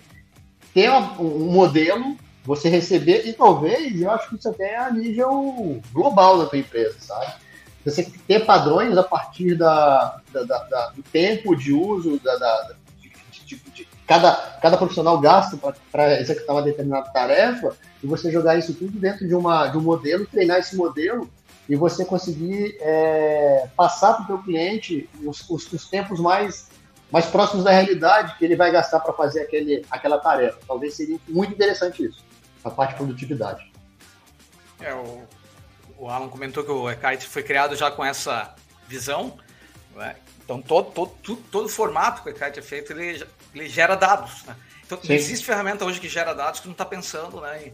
ter 0.73 0.89
um 0.89 1.51
modelo, 1.51 2.17
você 2.43 2.69
receber, 2.69 3.27
e 3.27 3.33
talvez, 3.33 4.01
eu 4.01 4.09
acho 4.09 4.29
que 4.29 4.35
isso 4.35 4.49
até 4.49 4.73
é 4.73 4.77
a 4.77 4.91
nível 4.91 5.81
global 5.91 6.39
da 6.39 6.45
tua 6.45 6.59
empresa, 6.59 6.95
sabe? 6.99 7.33
Você 7.85 8.11
ter 8.27 8.45
padrões 8.45 8.97
a 8.97 9.03
partir 9.03 9.55
da, 9.55 10.19
da, 10.31 10.43
da, 10.43 10.63
da 10.65 10.89
do 10.89 11.03
tempo 11.03 11.55
de 11.55 11.73
uso, 11.73 12.19
da, 12.19 12.35
da 12.37 12.71
de, 12.99 13.09
de, 13.45 13.55
de, 13.55 13.87
cada, 14.07 14.33
cada 14.61 14.77
profissional 14.77 15.19
gasta 15.19 15.57
para 15.91 16.19
executar 16.19 16.55
uma 16.55 16.61
determinada 16.61 17.09
tarefa, 17.09 17.75
e 18.03 18.07
você 18.07 18.31
jogar 18.31 18.57
isso 18.57 18.73
tudo 18.73 18.97
dentro 18.99 19.27
de, 19.27 19.35
uma, 19.35 19.67
de 19.67 19.77
um 19.77 19.81
modelo, 19.81 20.25
treinar 20.25 20.59
esse 20.59 20.75
modelo 20.75 21.29
e 21.71 21.75
você 21.77 22.03
conseguir 22.03 22.75
é, 22.81 23.65
passar 23.77 24.15
para 24.15 24.23
o 24.23 24.27
teu 24.27 24.39
cliente 24.39 25.09
os, 25.23 25.49
os, 25.49 25.71
os, 25.71 25.89
tempos 25.89 26.19
mais, 26.19 26.69
mais 27.09 27.27
próximos 27.27 27.63
da 27.63 27.71
realidade 27.71 28.37
que 28.37 28.43
ele 28.43 28.57
vai 28.57 28.69
gastar 28.73 28.99
para 28.99 29.13
fazer 29.13 29.43
aquele, 29.43 29.85
aquela 29.89 30.17
tarefa. 30.19 30.59
Talvez 30.67 30.95
seria 30.95 31.17
muito 31.29 31.53
interessante 31.53 32.03
isso, 32.03 32.25
a 32.61 32.69
parte 32.69 32.91
de 32.91 32.97
produtividade. 32.97 33.71
É, 34.81 34.93
o, 34.93 35.23
o 35.97 36.09
Alan 36.09 36.27
comentou 36.27 36.61
que 36.61 36.71
o 36.71 36.91
Ekite 36.91 37.25
foi 37.25 37.41
criado 37.41 37.73
já 37.73 37.89
com 37.89 38.03
essa 38.03 38.53
visão. 38.85 39.37
Né? 39.95 40.17
Então, 40.43 40.61
todo, 40.61 40.91
todo, 40.91 41.11
todo, 41.23 41.41
todo 41.49 41.69
formato 41.69 42.21
que 42.21 42.27
o 42.27 42.31
Ekite 42.31 42.59
é 42.59 42.61
feito, 42.61 42.91
ele, 42.91 43.25
ele 43.55 43.69
gera 43.69 43.95
dados. 43.95 44.43
Né? 44.43 44.57
Então, 44.85 45.01
Sim. 45.01 45.13
existe 45.13 45.45
ferramenta 45.45 45.85
hoje 45.85 46.01
que 46.01 46.09
gera 46.09 46.33
dados 46.33 46.59
que 46.59 46.67
não 46.67 46.73
está 46.73 46.83
pensando 46.83 47.39
né, 47.39 47.71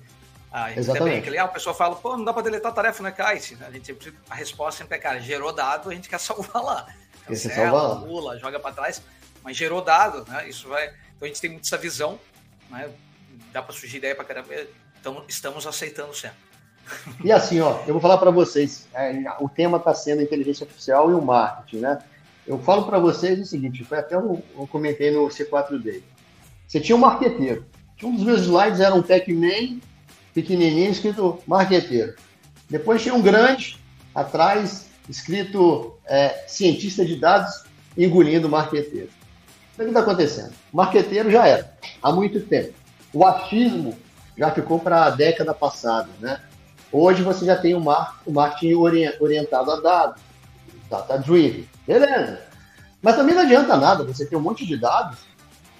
ah, 0.58 0.74
Exatamente. 0.76 1.26
Também, 1.26 1.40
ah, 1.40 1.46
o 1.46 1.50
pessoal 1.50 1.76
fala, 1.76 1.96
pô, 1.96 2.18
não 2.18 2.26
dá 2.26 2.34
para 2.34 2.42
deletar 2.42 2.72
a 2.72 2.76
tarefa 2.76 3.04
no 3.04 3.12
Kite. 3.12 3.58
A, 3.62 3.72
gente, 3.72 3.96
a 4.28 4.34
resposta 4.34 4.80
sempre 4.80 4.98
é, 4.98 5.00
cara, 5.00 5.20
gerou 5.20 5.54
dado, 5.54 5.90
a 5.90 5.94
gente 5.94 6.10
quer 6.10 6.18
salvar 6.20 6.64
lá. 6.64 6.88
Cancela, 7.28 8.02
pula, 8.02 8.40
joga 8.40 8.60
para 8.60 8.74
trás, 8.74 9.02
mas 9.44 9.56
gerou 9.56 9.82
dado, 9.82 10.26
né? 10.30 10.50
Isso 10.50 10.68
vai. 10.68 10.88
Então 10.88 11.26
a 11.26 11.28
gente 11.28 11.42
tem 11.42 11.52
muito 11.52 11.66
essa 11.66 11.78
visão, 11.78 12.20
né? 12.72 12.90
Dá 13.52 13.62
para 13.62 13.74
surgir 13.74 13.98
ideia 13.98 14.16
para 14.16 14.26
caramba. 14.26 14.48
Então 15.00 15.24
estamos 15.28 15.68
aceitando 15.68 16.16
sempre. 16.16 16.38
E 17.24 17.32
assim, 17.32 17.60
ó, 17.60 17.82
eu 17.86 17.94
vou 17.94 18.00
falar 18.00 18.18
para 18.18 18.32
vocês, 18.32 18.88
é, 18.94 19.24
o 19.40 19.50
tema 19.50 19.78
está 19.78 19.94
sendo 19.94 20.22
inteligência 20.22 20.64
artificial 20.64 21.12
e 21.12 21.14
o 21.14 21.22
marketing, 21.22 21.82
né? 21.82 22.00
Eu 22.48 22.58
falo 22.60 22.86
para 22.86 22.98
vocês 22.98 23.40
o 23.40 23.46
seguinte, 23.46 23.84
foi 23.84 24.00
até 24.00 24.16
eu, 24.16 24.42
eu 24.58 24.66
comentei 24.68 25.12
no 25.12 25.28
C4D. 25.28 26.02
Você 26.66 26.80
tinha 26.80 26.96
um 26.96 27.00
marqueteiro. 27.00 27.66
Um 28.02 28.16
dos 28.16 28.24
meus 28.24 28.42
slides 28.42 28.80
era 28.80 28.96
um 28.96 29.04
Pac-Man 29.04 29.80
pequenininho, 30.38 30.92
escrito 30.92 31.40
marqueteiro. 31.48 32.14
Depois 32.70 33.02
tinha 33.02 33.16
um 33.16 33.22
grande 33.24 33.80
atrás, 34.14 34.86
escrito 35.10 35.96
é, 36.06 36.46
cientista 36.48 37.04
de 37.04 37.16
dados 37.16 37.64
engolindo 37.98 38.48
marqueteiro. 38.48 39.10
O 39.74 39.78
que 39.78 39.86
está 39.86 40.02
acontecendo? 40.02 40.54
Marqueteiro 40.72 41.32
já 41.32 41.48
era, 41.48 41.74
há 42.04 42.12
muito 42.12 42.40
tempo. 42.42 42.72
O 43.12 43.26
achismo 43.26 43.98
já 44.38 44.52
ficou 44.52 44.80
para 44.80 45.06
a 45.06 45.10
década 45.10 45.56
passada, 45.56 46.10
né? 46.20 46.40
Hoje 46.92 47.24
você 47.24 47.44
já 47.44 47.56
tem 47.56 47.74
o, 47.74 47.82
mar, 47.82 48.22
o 48.24 48.32
marketing 48.32 48.76
orientado 49.20 49.72
a 49.72 49.82
dados, 49.82 50.22
data-driven, 50.88 51.68
beleza. 51.88 52.42
Mas 53.02 53.16
também 53.16 53.34
não 53.34 53.42
adianta 53.42 53.76
nada 53.76 54.04
você 54.04 54.24
ter 54.24 54.36
um 54.36 54.42
monte 54.42 54.68
de 54.68 54.78
dados 54.78 55.18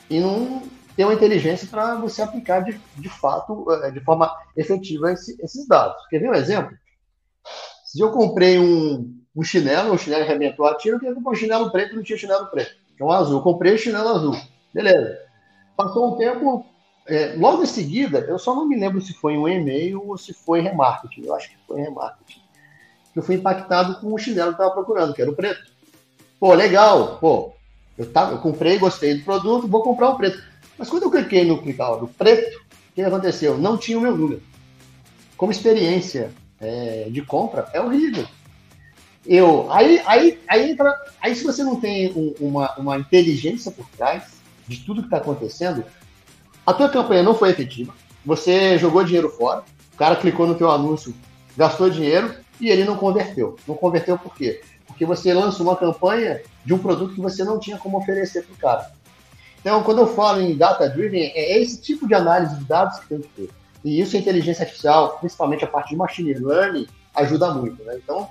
e 0.10 0.20
não 0.20 0.64
ter 0.98 1.06
uma 1.06 1.14
inteligência 1.14 1.68
para 1.68 1.94
você 1.96 2.24
aplicar 2.24 2.62
de, 2.62 2.82
de 2.96 3.08
fato, 3.08 3.72
eh, 3.84 3.92
de 3.92 4.00
forma 4.00 4.36
efetiva 4.58 5.12
esse, 5.14 5.38
esses 5.40 5.68
dados. 5.68 5.96
Quer 6.10 6.18
ver 6.18 6.30
um 6.32 6.34
exemplo? 6.34 6.76
Se 7.86 8.00
eu 8.02 8.12
comprei 8.12 8.58
um, 8.58 9.16
um 9.36 9.44
chinelo, 9.44 9.94
o 9.94 9.98
chinelo 9.98 10.24
arrebentou 10.24 10.66
a 10.66 10.76
tiro, 10.76 10.96
eu 10.96 11.00
queria 11.00 11.14
comprar 11.14 11.32
um 11.32 11.36
chinelo 11.36 11.72
preto, 11.72 11.96
não 11.96 12.02
tinha 12.02 12.18
chinelo 12.18 12.48
preto. 12.48 12.76
Um 13.00 13.12
azul. 13.12 13.38
Eu 13.38 13.44
comprei 13.44 13.76
o 13.76 13.78
chinelo 13.78 14.10
azul. 14.10 14.36
Beleza. 14.74 15.20
Passou 15.78 16.16
um 16.16 16.18
tempo, 16.18 16.66
é, 17.06 17.36
logo 17.38 17.62
em 17.62 17.68
seguida, 17.68 18.18
eu 18.22 18.40
só 18.40 18.56
não 18.56 18.68
me 18.68 18.76
lembro 18.76 19.00
se 19.00 19.14
foi 19.14 19.38
um 19.38 19.48
e-mail 19.48 20.04
ou 20.04 20.18
se 20.18 20.34
foi 20.34 20.62
remarketing. 20.62 21.26
Eu 21.28 21.36
acho 21.36 21.50
que 21.50 21.58
foi 21.68 21.80
remarketing. 21.80 22.42
Eu 23.16 23.22
fui 23.22 23.36
impactado 23.36 24.02
com 24.02 24.12
o 24.12 24.18
chinelo 24.18 24.56
que 24.56 24.62
eu 24.62 24.66
estava 24.66 24.72
procurando, 24.72 25.14
que 25.14 25.22
era 25.22 25.30
o 25.30 25.36
preto. 25.36 25.72
Pô, 26.40 26.56
legal. 26.56 27.20
Pô, 27.20 27.54
eu, 27.96 28.12
tava, 28.12 28.32
eu 28.32 28.40
comprei, 28.40 28.80
gostei 28.80 29.20
do 29.20 29.24
produto, 29.24 29.68
vou 29.68 29.84
comprar 29.84 30.10
o 30.10 30.18
preto. 30.18 30.47
Mas 30.78 30.90
quando 30.90 31.04
eu 31.04 31.12
cliquei 31.12 31.46
no 31.46 31.62
clicar 31.62 31.98
no 31.98 32.08
preto, 32.08 32.58
o 32.58 32.94
que 32.94 33.02
aconteceu? 33.02 33.58
Não 33.58 33.78
tinha 33.78 33.98
o 33.98 34.02
meu 34.02 34.16
número. 34.16 34.42
Como 35.36 35.52
experiência 35.52 36.32
é, 36.60 37.08
de 37.10 37.22
compra, 37.22 37.70
é 37.74 37.82
horrível. 37.82 38.26
Eu, 39.26 39.72
aí, 39.72 40.02
aí, 40.06 40.40
aí, 40.48 40.72
entra, 40.72 40.94
aí 41.22 41.36
se 41.36 41.44
você 41.44 41.64
não 41.64 41.80
tem 41.80 42.12
um, 42.14 42.34
uma, 42.40 42.74
uma 42.78 42.98
inteligência 42.98 43.72
por 43.72 43.86
trás 43.90 44.24
de 44.68 44.78
tudo 44.78 45.02
que 45.02 45.08
está 45.08 45.18
acontecendo, 45.18 45.84
a 46.66 46.74
tua 46.74 46.90
campanha 46.90 47.24
não 47.24 47.36
foi 47.36 47.50
efetiva, 47.50 47.94
você 48.26 48.78
jogou 48.78 49.04
dinheiro 49.04 49.30
fora, 49.30 49.64
o 49.94 49.98
cara 49.98 50.16
clicou 50.16 50.48
no 50.48 50.56
teu 50.56 50.70
anúncio, 50.70 51.14
gastou 51.58 51.90
dinheiro 51.90 52.34
e 52.60 52.70
ele 52.70 52.84
não 52.84 52.98
converteu. 52.98 53.58
Não 53.68 53.76
converteu 53.76 54.18
por 54.18 54.34
quê? 54.36 54.62
Porque 54.86 55.06
você 55.06 55.34
lançou 55.34 55.66
uma 55.66 55.76
campanha 55.76 56.42
de 56.66 56.74
um 56.74 56.78
produto 56.78 57.14
que 57.14 57.22
você 57.22 57.44
não 57.44 57.60
tinha 57.60 57.78
como 57.78 57.98
oferecer 57.98 58.44
para 58.44 58.54
o 58.54 58.58
cara. 58.58 58.92
Então, 59.68 59.84
quando 59.84 59.98
eu 59.98 60.08
falo 60.08 60.40
em 60.40 60.56
data-driven, 60.56 61.30
é 61.36 61.60
esse 61.60 61.82
tipo 61.82 62.08
de 62.08 62.14
análise 62.14 62.56
de 62.56 62.64
dados 62.64 63.00
que 63.00 63.08
tem 63.08 63.20
que 63.20 63.28
ter. 63.28 63.50
E 63.84 64.00
isso 64.00 64.16
a 64.16 64.20
inteligência 64.20 64.64
artificial, 64.64 65.18
principalmente 65.20 65.66
a 65.66 65.68
parte 65.68 65.90
de 65.90 65.98
machine 65.98 66.34
learning, 66.36 66.88
ajuda 67.14 67.54
muito. 67.54 67.84
Né? 67.84 68.00
Então, 68.02 68.30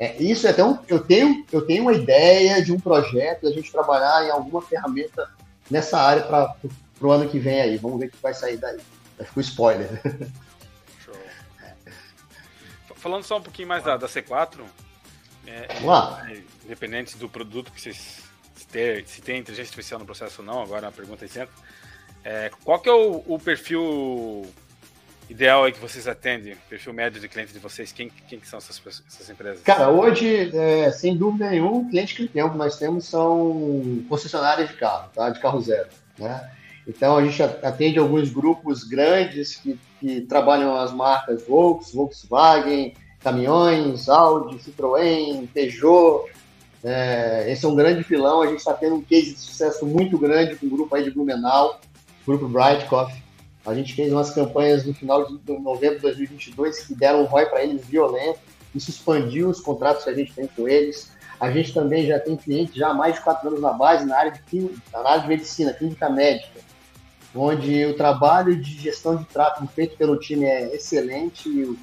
é, 0.00 0.16
isso 0.16 0.46
é 0.46 0.50
até 0.50 0.64
um, 0.64 0.78
eu 0.88 1.00
tenho 1.00 1.44
eu 1.52 1.60
tenho 1.60 1.82
uma 1.82 1.92
ideia 1.92 2.64
de 2.64 2.72
um 2.72 2.80
projeto 2.80 3.46
a 3.46 3.50
gente 3.50 3.70
trabalhar 3.70 4.24
em 4.24 4.30
alguma 4.30 4.62
ferramenta 4.62 5.28
nessa 5.70 6.00
área 6.00 6.22
para 6.22 6.56
o 7.02 7.10
ano 7.10 7.28
que 7.28 7.38
vem 7.38 7.60
aí. 7.60 7.76
Vamos 7.76 8.00
ver 8.00 8.06
o 8.06 8.10
que 8.10 8.22
vai 8.22 8.32
sair 8.32 8.56
daí. 8.56 8.78
Ficou 9.18 9.42
spoiler. 9.42 10.00
Show. 11.04 11.14
Falando 12.94 13.24
só 13.24 13.36
um 13.36 13.42
pouquinho 13.42 13.68
mais 13.68 13.84
da, 13.84 13.98
da 13.98 14.06
C4, 14.06 14.60
é, 15.46 15.50
é, 15.50 16.42
independente 16.64 17.18
do 17.18 17.28
produto 17.28 17.70
que 17.70 17.78
vocês 17.78 18.27
ter, 18.66 19.06
se 19.06 19.20
tem 19.20 19.38
inteligência 19.38 19.70
artificial 19.70 20.00
no 20.00 20.06
processo 20.06 20.42
ou 20.42 20.46
não, 20.46 20.62
agora 20.62 20.86
é 20.86 20.88
uma 20.88 20.92
pergunta 20.92 21.24
isenta. 21.24 21.52
É, 22.24 22.50
qual 22.64 22.78
que 22.80 22.88
é 22.88 22.92
o, 22.92 23.22
o, 23.26 23.38
perfil 23.38 24.46
ideal 25.30 25.64
aí 25.64 25.72
que 25.72 25.78
vocês 25.78 26.08
atendem, 26.08 26.56
perfil 26.68 26.92
médio 26.92 27.20
de 27.20 27.28
cliente 27.28 27.52
de 27.52 27.58
vocês? 27.58 27.92
Quem, 27.92 28.10
quem 28.28 28.38
que 28.38 28.48
são 28.48 28.58
essas, 28.58 28.80
essas 29.06 29.30
empresas? 29.30 29.62
Cara, 29.62 29.90
hoje, 29.90 30.50
é, 30.54 30.90
sem 30.90 31.16
dúvida 31.16 31.50
nenhuma, 31.50 31.78
o 31.78 31.88
cliente 31.88 32.14
que 32.14 32.30
nós 32.56 32.78
temos 32.78 33.06
são 33.06 34.04
concessionárias 34.08 34.68
de 34.68 34.74
carro, 34.74 35.10
tá? 35.14 35.30
de 35.30 35.40
carro 35.40 35.60
zero. 35.60 35.88
Né? 36.18 36.50
Então, 36.86 37.16
a 37.16 37.24
gente 37.24 37.42
atende 37.42 37.98
alguns 37.98 38.30
grupos 38.30 38.84
grandes 38.84 39.56
que, 39.56 39.78
que 40.00 40.22
trabalham 40.22 40.74
as 40.74 40.92
marcas 40.92 41.46
Volkswagen, 41.46 42.94
caminhões, 43.20 44.08
Audi, 44.08 44.56
Citroën, 44.56 45.46
Peugeot, 45.52 46.30
é, 46.84 47.50
esse 47.50 47.64
é 47.64 47.68
um 47.68 47.74
grande 47.74 48.04
filão, 48.04 48.42
a 48.42 48.46
gente 48.46 48.58
está 48.58 48.72
tendo 48.72 48.96
um 48.96 49.02
case 49.02 49.34
de 49.34 49.40
sucesso 49.40 49.84
muito 49.84 50.16
grande 50.18 50.56
com 50.56 50.66
o 50.66 50.70
grupo 50.70 50.94
aí 50.94 51.02
de 51.02 51.10
Blumenau, 51.10 51.80
grupo 52.26 52.48
Bright 52.48 52.86
Coffee. 52.86 53.22
A 53.66 53.74
gente 53.74 53.94
fez 53.94 54.12
umas 54.12 54.30
campanhas 54.30 54.84
no 54.84 54.94
final 54.94 55.26
de 55.26 55.38
novembro 55.60 55.96
de 55.96 56.02
2022 56.02 56.86
que 56.86 56.94
deram 56.94 57.22
um 57.22 57.24
ROI 57.24 57.46
para 57.46 57.62
eles 57.62 57.84
violento, 57.84 58.38
isso 58.74 58.90
expandiu 58.90 59.48
os 59.48 59.60
contratos 59.60 60.04
que 60.04 60.10
a 60.10 60.14
gente 60.14 60.32
tem 60.32 60.46
com 60.46 60.68
eles. 60.68 61.10
A 61.40 61.50
gente 61.50 61.72
também 61.72 62.06
já 62.06 62.18
tem 62.18 62.36
clientes 62.36 62.74
já 62.74 62.88
há 62.88 62.94
mais 62.94 63.16
de 63.16 63.20
quatro 63.22 63.48
anos 63.48 63.60
na 63.60 63.72
base 63.72 64.04
na 64.04 64.16
área 64.16 64.32
de, 64.32 64.70
na 64.92 64.98
área 65.00 65.22
de 65.22 65.28
medicina, 65.28 65.72
clínica 65.72 66.08
médica, 66.08 66.60
onde 67.34 67.86
o 67.86 67.96
trabalho 67.96 68.56
de 68.56 68.72
gestão 68.72 69.16
de 69.16 69.24
tráfego 69.24 69.66
feito 69.68 69.96
pelo 69.96 70.18
time 70.18 70.46
é 70.46 70.74
excelente. 70.74 71.76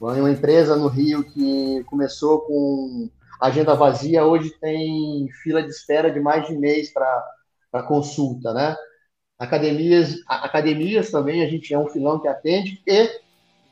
Uma 0.00 0.30
empresa 0.30 0.76
no 0.76 0.88
Rio 0.88 1.22
que 1.24 1.82
começou 1.86 2.40
com 2.40 3.08
agenda 3.46 3.74
vazia, 3.74 4.24
hoje 4.24 4.50
tem 4.58 5.28
fila 5.42 5.62
de 5.62 5.68
espera 5.68 6.10
de 6.10 6.18
mais 6.18 6.46
de 6.46 6.56
mês 6.56 6.92
para 6.92 7.82
consulta, 7.86 8.54
né? 8.54 8.74
Academias, 9.38 10.16
academias 10.26 11.10
também 11.10 11.42
a 11.42 11.48
gente 11.48 11.74
é 11.74 11.78
um 11.78 11.88
filão 11.88 12.18
que 12.18 12.28
atende 12.28 12.80
e 12.86 13.10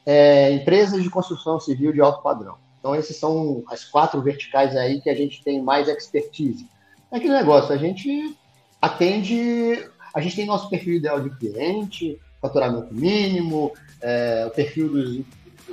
é, 0.05 0.51
empresas 0.53 1.03
de 1.03 1.09
construção 1.09 1.59
civil 1.59 1.93
de 1.93 2.01
alto 2.01 2.23
padrão. 2.23 2.57
Então, 2.79 2.95
esses 2.95 3.17
são 3.17 3.63
as 3.69 3.85
quatro 3.85 4.21
verticais 4.21 4.77
aí 4.77 5.01
que 5.01 5.09
a 5.09 5.15
gente 5.15 5.43
tem 5.43 5.63
mais 5.63 5.89
expertise. 5.89 6.69
É 7.11 7.17
aquele 7.17 7.35
negócio, 7.35 7.73
a 7.73 7.79
gente 7.79 8.37
atende, 8.81 9.89
a 10.13 10.21
gente 10.21 10.37
tem 10.37 10.47
nosso 10.47 10.69
perfil 10.69 10.95
ideal 10.95 11.21
de 11.21 11.31
cliente, 11.37 12.21
faturamento 12.41 12.93
mínimo, 12.93 13.73
é, 14.03 14.45
o 14.47 14.51
perfil 14.51 14.89
dos, 14.89 15.25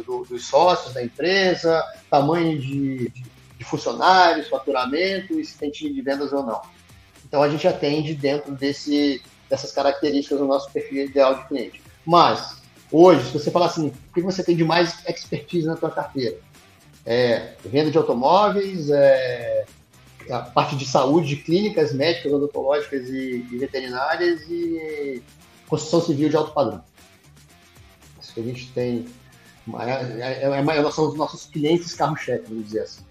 do, 0.06 0.24
dos 0.24 0.46
sócios 0.46 0.94
da 0.94 1.04
empresa, 1.04 1.84
tamanho 2.10 2.60
de, 2.60 3.10
de 3.10 3.39
de 3.60 3.66
funcionários, 3.66 4.48
faturamento 4.48 5.38
e 5.38 5.46
se 5.46 5.58
tem 5.58 5.70
time 5.70 5.94
de 5.94 6.02
vendas 6.02 6.32
ou 6.32 6.44
não. 6.44 6.62
Então 7.28 7.44
a 7.44 7.50
gente 7.50 7.68
atende 7.68 8.16
dentro 8.16 8.56
desse, 8.56 9.22
dessas 9.50 9.72
características 9.72 10.40
do 10.40 10.46
nosso 10.46 10.72
perfil 10.72 11.06
ideal 11.06 11.36
de 11.36 11.48
cliente. 11.48 11.84
Mas, 12.06 12.62
hoje, 12.92 13.26
se 13.26 13.34
você 13.34 13.52
falar 13.52 13.68
assim, 13.68 13.90
o 13.90 14.14
que 14.14 14.22
você 14.22 14.42
tem 14.42 14.56
de 14.56 14.64
mais 14.64 15.06
expertise 15.08 15.68
na 15.68 15.76
tua 15.76 15.92
carteira? 15.92 16.38
É, 17.06 17.54
venda 17.66 17.92
de 17.92 17.98
automóveis, 17.98 18.90
é, 18.90 19.66
a 20.32 20.40
parte 20.40 20.76
de 20.76 20.86
saúde, 20.86 21.36
de 21.36 21.44
clínicas 21.44 21.94
médicas, 21.94 22.32
odontológicas 22.32 23.10
e, 23.10 23.46
e 23.52 23.58
veterinárias 23.58 24.42
e 24.50 25.22
construção 25.68 26.02
civil 26.02 26.30
de 26.30 26.38
alto 26.38 26.52
padrão. 26.52 26.84
Isso 28.22 28.34
que 28.34 28.40
a 28.40 28.44
gente 28.44 28.72
tem. 28.72 29.06
É, 29.80 30.46
é, 30.46 30.60
é, 30.60 30.92
são 30.92 31.10
os 31.10 31.16
nossos 31.16 31.46
clientes 31.46 31.94
carro-chefe, 31.94 32.46
vamos 32.48 32.66
dizer 32.66 32.82
assim. 32.82 33.04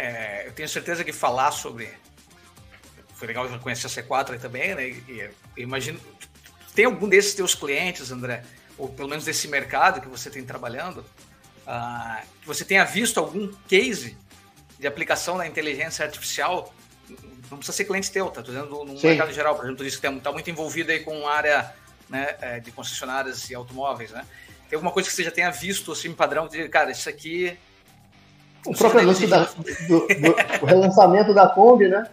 É, 0.00 0.46
eu 0.46 0.52
tenho 0.52 0.68
certeza 0.68 1.02
que 1.02 1.12
falar 1.12 1.50
sobre. 1.50 1.90
Foi 3.14 3.26
legal 3.26 3.48
já 3.48 3.58
conhecer 3.58 3.88
a 3.88 3.90
C4 3.90 4.30
aí 4.30 4.38
também, 4.38 4.72
né? 4.72 4.88
E, 4.88 5.28
eu 5.56 5.64
imagino. 5.64 6.00
Tem 6.72 6.84
algum 6.84 7.08
desses 7.08 7.34
teus 7.34 7.52
clientes, 7.52 8.12
André, 8.12 8.44
ou 8.78 8.88
pelo 8.88 9.08
menos 9.08 9.24
desse 9.24 9.48
mercado 9.48 10.00
que 10.00 10.06
você 10.06 10.30
tem 10.30 10.44
trabalhando, 10.44 10.98
uh, 10.98 12.24
que 12.40 12.46
você 12.46 12.64
tenha 12.64 12.84
visto 12.84 13.18
algum 13.18 13.52
case 13.66 14.16
de 14.78 14.86
aplicação 14.86 15.36
da 15.36 15.48
inteligência 15.48 16.04
artificial? 16.04 16.72
Não 17.50 17.58
precisa 17.58 17.76
ser 17.76 17.84
cliente 17.84 18.12
teu, 18.12 18.30
tá? 18.30 18.40
Estou 18.40 18.54
dizendo 18.54 18.84
no 18.84 18.96
Sim. 18.96 19.08
mercado 19.08 19.32
geral. 19.32 19.56
Por 19.56 19.64
exemplo, 19.64 19.78
tu 19.78 19.84
disse 19.84 20.00
que 20.00 20.06
está 20.06 20.30
muito 20.30 20.48
envolvido 20.48 20.92
aí 20.92 21.00
com 21.00 21.26
a 21.26 21.34
área 21.34 21.74
né, 22.08 22.36
é, 22.40 22.60
de 22.60 22.70
concessionárias 22.70 23.50
e 23.50 23.54
automóveis, 23.56 24.12
né? 24.12 24.24
Tem 24.68 24.76
alguma 24.76 24.92
coisa 24.92 25.08
que 25.08 25.14
você 25.16 25.24
já 25.24 25.32
tenha 25.32 25.50
visto, 25.50 25.90
assim, 25.90 26.14
padrão, 26.14 26.46
de, 26.46 26.68
cara, 26.68 26.92
isso 26.92 27.08
aqui 27.08 27.58
o 28.66 28.74
próprio 28.74 29.00
anúncio 29.00 29.28
da, 29.28 29.44
do, 29.88 30.06
do 30.06 30.66
relançamento 30.66 31.32
da 31.34 31.48
Kombi, 31.48 31.88
né? 31.88 32.06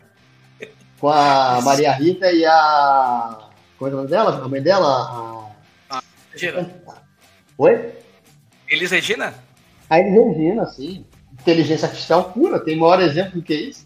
Com 0.99 1.09
a 1.09 1.59
Maria 1.61 1.91
Rita 1.93 2.31
e 2.31 2.45
a. 2.45 3.49
Como 3.77 3.91
é 3.91 3.93
o 3.93 3.97
nome 3.97 4.09
dela? 4.09 4.43
A 4.43 4.47
mãe 4.47 4.61
dela? 4.61 5.51
A... 5.89 6.01
Regina. 6.31 6.69
Oi? 7.57 7.91
Elis 8.69 8.91
Regina? 8.91 9.33
A 9.89 9.99
Elis 9.99 10.13
Regina, 10.13 10.65
sim. 10.67 11.05
Inteligência 11.33 11.87
artificial 11.87 12.31
pura, 12.31 12.59
tem 12.59 12.77
maior 12.77 13.01
exemplo 13.01 13.33
do 13.33 13.41
que 13.41 13.53
isso. 13.53 13.85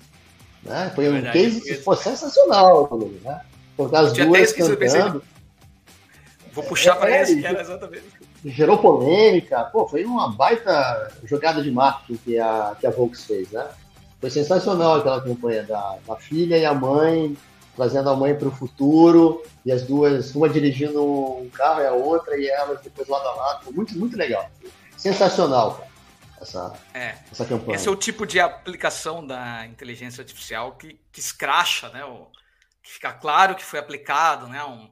Né? 0.63 0.91
Foi 0.93 1.09
um 1.09 1.13
Verdade, 1.13 1.39
case 1.39 1.75
foi 1.75 1.95
sensacional, 1.97 2.89
né? 3.23 3.41
Porque 3.75 3.95
as 3.95 4.13
duas 4.13 4.53
cantando. 4.53 5.23
Vou 6.53 6.63
puxar 6.63 6.95
é, 6.95 6.99
para 6.99 7.11
é, 7.11 7.21
esse, 7.21 7.45
exatamente 7.45 8.03
gerou 8.45 8.77
polêmica. 8.77 9.63
Pô, 9.65 9.87
foi 9.87 10.05
uma 10.05 10.31
baita 10.31 11.11
jogada 11.23 11.61
de 11.61 11.71
marketing 11.71 12.17
que 12.23 12.39
a, 12.39 12.75
que 12.79 12.87
a 12.87 12.91
Volks 12.91 13.25
fez, 13.25 13.49
né? 13.51 13.67
Foi 14.19 14.29
sensacional 14.29 14.95
aquela 14.95 15.21
campanha 15.21 15.63
da, 15.63 15.97
da 16.05 16.15
filha 16.15 16.57
e 16.57 16.65
a 16.65 16.73
mãe, 16.73 17.37
trazendo 17.75 18.09
a 18.09 18.15
mãe 18.15 18.35
para 18.35 18.49
o 18.49 18.51
futuro, 18.51 19.41
e 19.65 19.71
as 19.71 19.83
duas, 19.83 20.35
uma 20.35 20.49
dirigindo 20.49 21.03
um 21.03 21.49
carro 21.49 21.81
e 21.81 21.87
a 21.87 21.93
outra, 21.93 22.37
e 22.37 22.47
elas 22.47 22.81
depois 22.81 23.07
lado 23.07 23.27
a 23.27 23.35
lado. 23.35 23.63
Foi 23.63 23.73
muito, 23.73 23.97
muito 23.97 24.17
legal. 24.17 24.49
Sensacional, 24.97 25.75
cara, 25.75 25.89
essa, 26.41 26.73
é. 26.93 27.15
essa 27.31 27.45
campanha. 27.45 27.75
Esse 27.75 27.87
é 27.87 27.91
o 27.91 27.95
tipo 27.95 28.25
de 28.25 28.39
aplicação 28.39 29.25
da 29.25 29.65
inteligência 29.65 30.21
artificial 30.21 30.73
que, 30.73 30.99
que 31.11 31.19
escracha, 31.21 31.87
né? 31.89 32.03
O, 32.03 32.27
que 32.81 32.91
fica 32.91 33.13
claro 33.13 33.55
que 33.55 33.63
foi 33.63 33.79
aplicado, 33.79 34.47
né? 34.47 34.63
Um, 34.65 34.89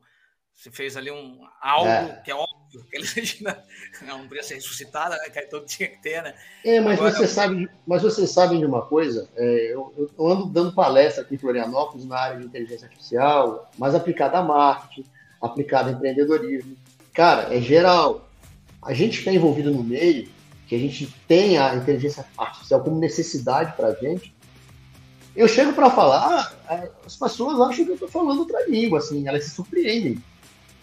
você 0.54 0.72
fez 0.72 0.96
ali 0.98 1.12
um 1.12 1.40
algo 1.62 1.90
é. 1.90 2.22
que 2.24 2.32
é 2.32 2.36
óbvio 2.68 2.86
que 2.90 2.98
ele 2.98 3.58
não 4.06 4.28
podia 4.28 4.44
ser 4.44 4.56
ressuscitada, 4.56 5.16
né? 5.16 5.30
Que 5.30 5.42
todo 5.44 5.66
tinha 5.66 5.90
que 5.90 6.02
ter, 6.02 6.22
né? 6.22 6.34
É, 6.64 6.80
mas 6.80 7.00
Agora, 7.00 7.16
você 7.16 7.28
sabe, 7.28 7.70
mas 7.86 8.02
vocês 8.02 8.30
sabem 8.30 8.60
de 8.60 8.66
uma 8.66 8.84
coisa. 8.84 9.28
É, 9.36 9.74
eu, 9.74 10.12
eu, 10.18 10.28
ando 10.28 10.48
dando 10.48 10.74
palestra 10.74 11.24
aqui 11.24 11.36
em 11.36 11.38
Florianópolis 11.38 12.06
na 12.06 12.18
área 12.18 12.40
de 12.40 12.46
inteligência 12.46 12.88
artificial, 12.88 13.70
mas 13.78 13.96
aplicada 13.96 14.38
a 14.38 14.44
marketing, 14.44 15.06
aplicada 15.42 15.90
a 15.90 15.94
empreendedorismo. 15.94 16.76
Cara, 17.14 17.56
é 17.56 17.60
geral. 17.62 18.28
A 18.82 18.94
gente 18.94 19.20
está 19.20 19.32
envolvido 19.32 19.72
no 19.72 19.84
meio, 19.84 20.30
que 20.68 20.76
a 20.76 20.80
gente 20.80 21.14
tem 21.28 21.58
a 21.58 21.76
inteligência 21.76 22.26
artificial 22.38 22.82
como 22.82 23.00
necessidade 23.00 23.74
para 23.76 23.88
a 23.88 23.94
gente, 23.94 24.36
eu 25.38 25.48
chego 25.48 25.72
para 25.72 25.92
falar, 25.92 26.52
ah, 26.68 26.88
as 27.06 27.16
pessoas 27.16 27.62
acham 27.62 27.86
que 27.86 27.92
eu 27.92 27.94
estou 27.94 28.10
falando 28.10 28.40
outra 28.40 28.68
língua, 28.68 28.98
assim, 28.98 29.28
elas 29.28 29.44
se 29.44 29.52
surpreendem. 29.52 30.18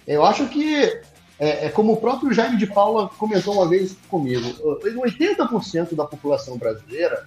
Eu 0.06 0.24
acho 0.24 0.46
que, 0.46 1.00
é, 1.38 1.66
é, 1.66 1.68
como 1.68 1.92
o 1.92 1.96
próprio 1.96 2.32
Jaime 2.32 2.56
de 2.56 2.66
Paula 2.66 3.08
comentou 3.18 3.54
uma 3.54 3.68
vez 3.68 3.96
comigo, 4.08 4.48
80% 4.84 5.94
da 5.94 6.04
população 6.04 6.56
brasileira 6.56 7.26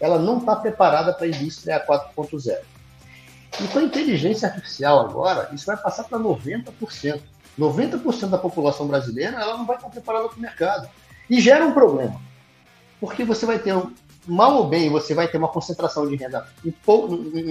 ela 0.00 0.18
não 0.18 0.38
está 0.38 0.56
preparada 0.56 1.12
para 1.12 1.26
a 1.26 1.28
indústria 1.28 1.84
4.0. 1.86 2.58
E 3.62 3.68
com 3.68 3.78
a 3.78 3.82
inteligência 3.82 4.48
artificial 4.48 5.00
agora, 5.00 5.48
isso 5.52 5.66
vai 5.66 5.76
passar 5.76 6.04
para 6.04 6.18
90%. 6.18 7.20
90% 7.56 8.28
da 8.28 8.38
população 8.38 8.88
brasileira 8.88 9.40
ela 9.40 9.56
não 9.56 9.64
vai 9.64 9.76
estar 9.76 9.88
preparada 9.88 10.28
para 10.28 10.36
o 10.36 10.40
mercado. 10.40 10.88
E 11.30 11.40
gera 11.40 11.64
um 11.64 11.72
problema. 11.72 12.20
Porque 13.00 13.24
você 13.24 13.46
vai 13.46 13.58
ter 13.58 13.72
mal 14.26 14.56
ou 14.56 14.68
bem, 14.68 14.90
você 14.90 15.14
vai 15.14 15.28
ter 15.28 15.38
uma 15.38 15.48
concentração 15.48 16.06
de 16.08 16.16
renda 16.16 16.46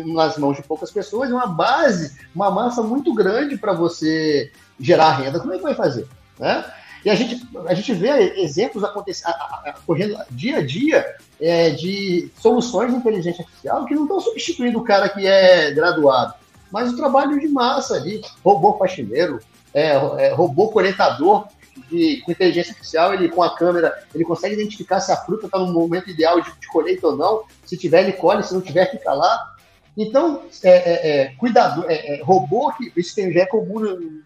nas 0.08 0.38
mãos 0.38 0.58
de 0.58 0.64
poucas 0.64 0.92
pessoas 0.92 1.32
uma 1.32 1.48
base, 1.48 2.18
uma 2.34 2.50
massa 2.50 2.82
muito 2.82 3.14
grande 3.14 3.58
para 3.58 3.74
você 3.74 4.52
gerar 4.80 5.18
renda. 5.18 5.40
Como 5.40 5.54
é 5.54 5.58
que 5.58 5.64
vai 5.64 5.76
fazer? 5.76 6.08
Né? 6.40 6.66
E 7.06 7.10
a 7.10 7.16
gente, 7.16 7.46
a 7.68 7.74
gente 7.74 7.94
vê 7.94 8.42
exemplos 8.42 8.84
ocorrendo 8.84 10.18
dia 10.32 10.58
a 10.58 10.66
dia 10.66 11.16
é, 11.40 11.70
de 11.72 12.32
soluções 12.40 12.92
de 12.92 12.98
inteligência 12.98 13.42
artificial 13.44 13.86
que 13.86 13.94
não 13.94 14.04
estão 14.04 14.20
substituindo 14.22 14.80
o 14.80 14.84
cara 14.84 15.10
que 15.10 15.28
é 15.28 15.72
graduado, 15.72 16.34
mas 16.72 16.92
o 16.92 16.96
trabalho 16.96 17.40
de 17.40 17.48
massa 17.48 17.96
ali, 17.96 18.22
robô 18.44 18.78
faxineiro, 18.78 19.40
é, 19.74 19.90
é, 19.90 20.34
robô 20.34 20.70
coletador, 20.70 21.48
de, 21.90 22.22
com 22.22 22.32
inteligência 22.32 22.72
artificial, 22.72 23.14
ele 23.14 23.30
com 23.30 23.44
a 23.44 23.56
câmera, 23.56 23.94
ele 24.14 24.24
consegue 24.24 24.56
identificar 24.56 25.00
se 25.00 25.12
a 25.12 25.18
fruta 25.18 25.46
está 25.46 25.60
no 25.60 25.72
momento 25.72 26.10
ideal 26.10 26.42
de, 26.42 26.52
de 26.60 26.68
colheita 26.68 27.08
ou 27.08 27.16
não. 27.16 27.44
Se 27.66 27.78
tiver, 27.78 28.04
ele 28.04 28.14
colhe, 28.14 28.44
se 28.44 28.54
não 28.54 28.62
tiver, 28.62 28.90
fica 28.92 29.14
lá. 29.14 29.54
Então, 29.96 30.44
é, 30.64 30.70
é, 30.70 31.18
é 31.18 31.28
cuidado, 31.36 31.86
é, 31.88 32.16
é, 32.16 32.24
robô 32.24 32.72
que 32.74 32.92
isso 32.98 33.14
tem, 33.16 33.32
já 33.32 33.42
é 33.42 33.46
comum 33.46 33.80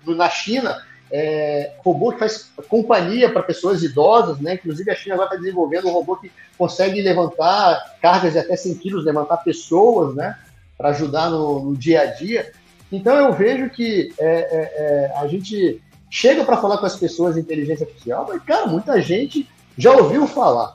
no, 0.06 0.16
na 0.16 0.30
China, 0.30 0.82
é, 1.12 1.74
robô 1.80 2.14
que 2.14 2.20
faz 2.20 2.52
companhia 2.70 3.32
para 3.32 3.44
pessoas 3.44 3.84
idosas, 3.84 4.40
né? 4.40 4.56
Inclusive 4.56 4.90
a 4.90 4.96
China 4.96 5.16
agora 5.16 5.30
está 5.30 5.42
desenvolvendo 5.42 5.88
um 5.88 5.92
robô 5.92 6.16
que 6.18 6.32
consegue 6.58 7.02
levantar 7.02 7.98
cargas 8.02 8.34
de 8.34 8.40
até 8.40 8.56
100 8.56 8.76
quilos, 8.76 9.06
levantar 9.06 9.38
pessoas, 9.38 10.16
né? 10.16 10.38
Para 10.78 10.90
ajudar 10.90 11.30
no, 11.30 11.64
no, 11.64 11.76
dia 11.76 12.02
a 12.02 12.06
dia. 12.06 12.52
Então 12.92 13.16
eu 13.16 13.34
vejo 13.34 13.70
que 13.70 14.14
é, 14.20 15.12
a 15.16 15.28
gente 15.28 15.82
chega 16.10 16.44
para 16.44 16.58
falar 16.58 16.78
com 16.78 16.86
as 16.86 16.96
pessoas 16.96 17.36
de 17.36 17.42
inteligência 17.42 17.86
artificial, 17.86 18.26
mas, 18.28 18.42
cara, 18.44 18.68
muita 18.68 19.02
gente 19.02 19.48
já 19.78 19.92
ouviu 19.92 20.28
falar, 20.28 20.74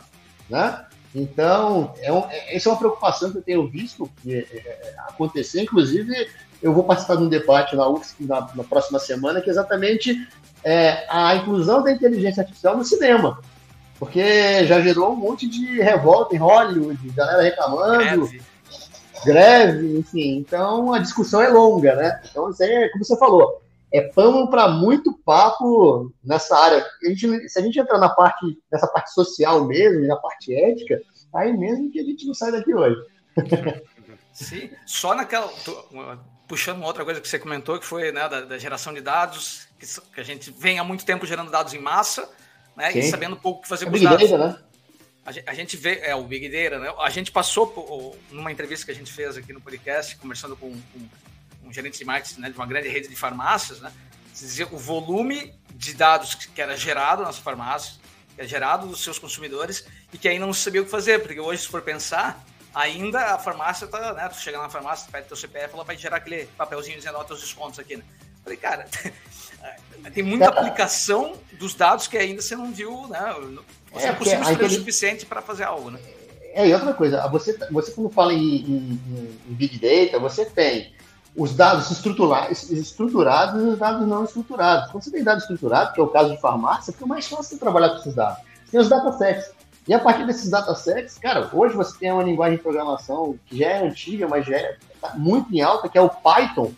né? 0.49 0.85
Então, 1.14 1.93
é 2.01 2.12
um, 2.12 2.24
é, 2.30 2.57
essa 2.57 2.68
é 2.68 2.72
uma 2.72 2.78
preocupação 2.78 3.30
que 3.30 3.39
eu 3.39 3.43
tenho 3.43 3.68
visto 3.68 4.09
é, 4.26 4.39
é, 4.39 4.95
acontecer. 5.09 5.62
Inclusive, 5.62 6.28
eu 6.62 6.72
vou 6.72 6.85
participar 6.85 7.16
de 7.16 7.22
um 7.22 7.28
debate 7.28 7.76
na 7.76 7.87
UFSC 7.89 8.24
na, 8.24 8.49
na 8.55 8.64
próxima 8.64 8.99
semana, 8.99 9.41
que 9.41 9.51
é 9.51 9.53
exatamente 9.53 10.26
é, 10.64 11.05
a 11.11 11.35
inclusão 11.37 11.83
da 11.83 11.93
inteligência 11.93 12.43
artificial 12.43 12.76
no 12.76 12.85
cinema. 12.85 13.41
Porque 13.99 14.64
já 14.64 14.80
gerou 14.80 15.12
um 15.12 15.16
monte 15.16 15.49
de 15.49 15.80
revolta 15.80 16.35
em 16.35 16.39
Hollywood, 16.39 17.11
galera 17.11 17.43
reclamando, 17.43 18.26
greve, 18.26 18.43
greve 19.24 19.99
enfim. 19.99 20.39
Então, 20.39 20.93
a 20.93 20.99
discussão 20.99 21.43
é 21.43 21.49
longa, 21.49 21.95
né? 21.95 22.20
Então, 22.28 22.51
isso 22.51 22.62
aí 22.62 22.70
é, 22.70 22.89
como 22.89 23.05
você 23.05 23.16
falou, 23.16 23.62
é 23.93 24.01
pano 24.01 24.49
para 24.49 24.68
muito 24.68 25.12
papo 25.18 26.12
nessa 26.24 26.57
área. 26.57 26.84
A 27.05 27.09
gente, 27.09 27.49
se 27.49 27.59
a 27.59 27.62
gente 27.62 27.78
entrar 27.78 27.99
na 27.99 28.09
parte, 28.09 28.59
nessa 28.70 28.86
parte 28.86 29.12
social 29.12 29.66
mesmo, 29.66 30.07
na 30.07 30.16
parte 30.16 30.55
ética, 30.55 31.01
aí 31.34 31.57
mesmo 31.57 31.90
que 31.90 32.01
a 32.01 32.05
gente 32.05 32.26
não 32.26 32.34
sai 32.34 32.53
daqui 32.53 32.74
hoje. 32.74 32.97
Sim, 34.32 34.70
só 34.86 35.14
naquela. 35.14 35.53
Puxando 36.49 36.78
uma 36.78 36.86
outra 36.86 37.05
coisa 37.05 37.20
que 37.20 37.28
você 37.28 37.38
comentou, 37.38 37.78
que 37.78 37.84
foi 37.84 38.11
né, 38.12 38.28
da, 38.28 38.40
da 38.43 38.59
geração 38.59 38.93
de 38.93 39.01
dados, 39.01 39.68
que, 39.78 39.86
que, 39.86 40.20
a 40.20 40.24
gente 40.24 40.51
vem 40.51 40.78
há 40.78 40.84
muito 40.84 41.05
tempo 41.05 41.26
gerando 41.26 41.51
dados 41.51 41.74
em 41.74 41.78
massa, 41.78 42.28
né? 42.76 42.93
E 42.93 43.03
sabendo 43.03 43.36
pouco 43.36 43.61
o 43.61 43.62
que 43.62 43.68
fazer 43.68 43.86
é 43.86 43.90
com 43.90 43.95
os 43.95 44.03
dados. 44.03 44.30
Data, 44.30 44.49
né? 44.49 44.59
A 45.47 45.55
gente 45.55 45.76
vê, 45.76 46.01
é 46.03 46.16
o 46.16 46.24
Big 46.24 46.49
Data, 46.49 46.80
né? 46.80 46.93
A 46.99 47.09
gente 47.09 47.30
passou 47.30 47.68
por, 47.68 48.16
numa 48.30 48.51
entrevista 48.51 48.86
que 48.86 48.90
a 48.90 48.95
gente 48.95 49.12
fez 49.12 49.36
aqui 49.36 49.53
no 49.53 49.61
podcast, 49.61 50.16
conversando 50.16 50.57
com, 50.57 50.72
com 50.72 51.09
um 51.65 51.73
gerente 51.73 51.99
de 51.99 52.05
marketing 52.05 52.41
né, 52.41 52.51
de 52.51 52.57
uma 52.57 52.67
grande 52.67 52.89
rede 52.89 53.09
de 53.09 53.17
farmácias, 53.17 53.81
né, 53.81 53.93
dizia 54.33 54.67
o 54.71 54.79
volume 54.79 55.55
de 55.75 55.95
dados 55.95 56.35
que 56.35 56.61
era 56.61 56.77
gerado 56.77 57.23
nas 57.23 57.39
farmácias, 57.39 58.01
que 58.35 58.41
era 58.41 58.49
gerado 58.49 58.87
dos 58.87 59.03
seus 59.03 59.19
consumidores 59.19 59.85
e 60.13 60.19
que 60.19 60.29
aí 60.29 60.39
não 60.39 60.53
sabia 60.53 60.83
o 60.83 60.85
que 60.85 60.91
fazer, 60.91 61.21
porque 61.23 61.41
hoje, 61.41 61.63
se 61.63 61.69
for 61.69 61.83
pensar, 61.83 62.45
ainda 62.75 63.35
a 63.35 63.39
farmácia 63.39 63.87
tá, 63.87 64.13
né, 64.15 64.29
tu 64.29 64.41
chega 64.41 64.59
na 64.59 64.69
farmácia, 64.69 65.09
pede 65.11 65.29
teu 65.29 65.37
CPF, 65.37 65.75
ela 65.75 65.85
vai 65.85 65.97
gerar 65.97 66.17
aquele 66.17 66.47
papelzinho 66.57 66.97
dizendo, 66.97 67.19
ó, 67.19 67.25
teus 67.25 67.41
descontos 67.41 67.79
aqui, 67.79 67.97
né? 67.97 68.05
Falei, 68.43 68.59
cara, 68.59 68.89
tem 70.13 70.23
muita 70.23 70.49
aplicação 70.49 71.39
dos 71.53 71.75
dados 71.75 72.09
que 72.09 72.19
ainda 72.19 72.43
você 72.43 72.57
não 72.57 72.73
viu, 72.73 73.07
né? 73.09 73.21
Você 73.93 74.07
é, 74.07 74.09
não 74.09 74.17
conseguiu 74.17 74.43
estudar 74.43 74.67
o 74.67 74.71
suficiente 74.71 75.27
para 75.27 75.41
fazer 75.41 75.65
algo, 75.65 75.91
né? 75.91 76.01
É, 76.55 76.69
e 76.69 76.75
outra 76.75 76.93
coisa, 76.93 77.27
você, 77.29 77.57
você 77.71 77.93
quando 77.93 78.11
fala 78.11 78.33
em, 78.33 78.57
em, 78.57 79.39
em 79.49 79.55
Big 79.55 79.79
Data, 79.79 80.19
você 80.19 80.45
tem 80.45 80.93
os 81.37 81.55
dados 81.55 81.91
estruturados, 81.91 82.70
e 82.70 82.74
os 82.74 83.78
dados 83.78 84.07
não 84.07 84.24
estruturados. 84.24 84.91
Quando 84.91 85.03
você 85.03 85.11
tem 85.11 85.24
dados 85.24 85.45
estruturados, 85.45 85.95
que 85.95 86.01
é 86.01 86.03
o 86.03 86.09
caso 86.09 86.30
de 86.30 86.41
farmácia, 86.41 86.93
fica 86.93 87.07
mais 87.07 87.26
fácil 87.26 87.59
trabalhar 87.59 87.91
com 87.91 87.97
esses 87.97 88.14
dados. 88.14 88.39
Você 88.64 88.72
tem 88.72 88.80
os 88.80 88.89
datasets. 88.89 89.51
E 89.89 89.95
a 89.95 89.99
partir 89.99 90.26
desses 90.26 90.49
datasets, 90.49 91.18
cara, 91.18 91.51
hoje 91.53 91.74
você 91.74 91.99
tem 91.99 92.12
uma 92.12 92.22
linguagem 92.22 92.57
de 92.57 92.62
programação 92.62 93.37
que 93.47 93.59
já 93.59 93.66
é 93.66 93.87
antiga, 93.87 94.28
mas 94.28 94.47
já 94.47 94.57
é 94.57 94.76
tá 95.01 95.14
muito 95.16 95.53
em 95.53 95.61
alta, 95.61 95.89
que 95.89 95.99
é 95.99 96.01
o 96.01 96.09
Python. 96.09 96.70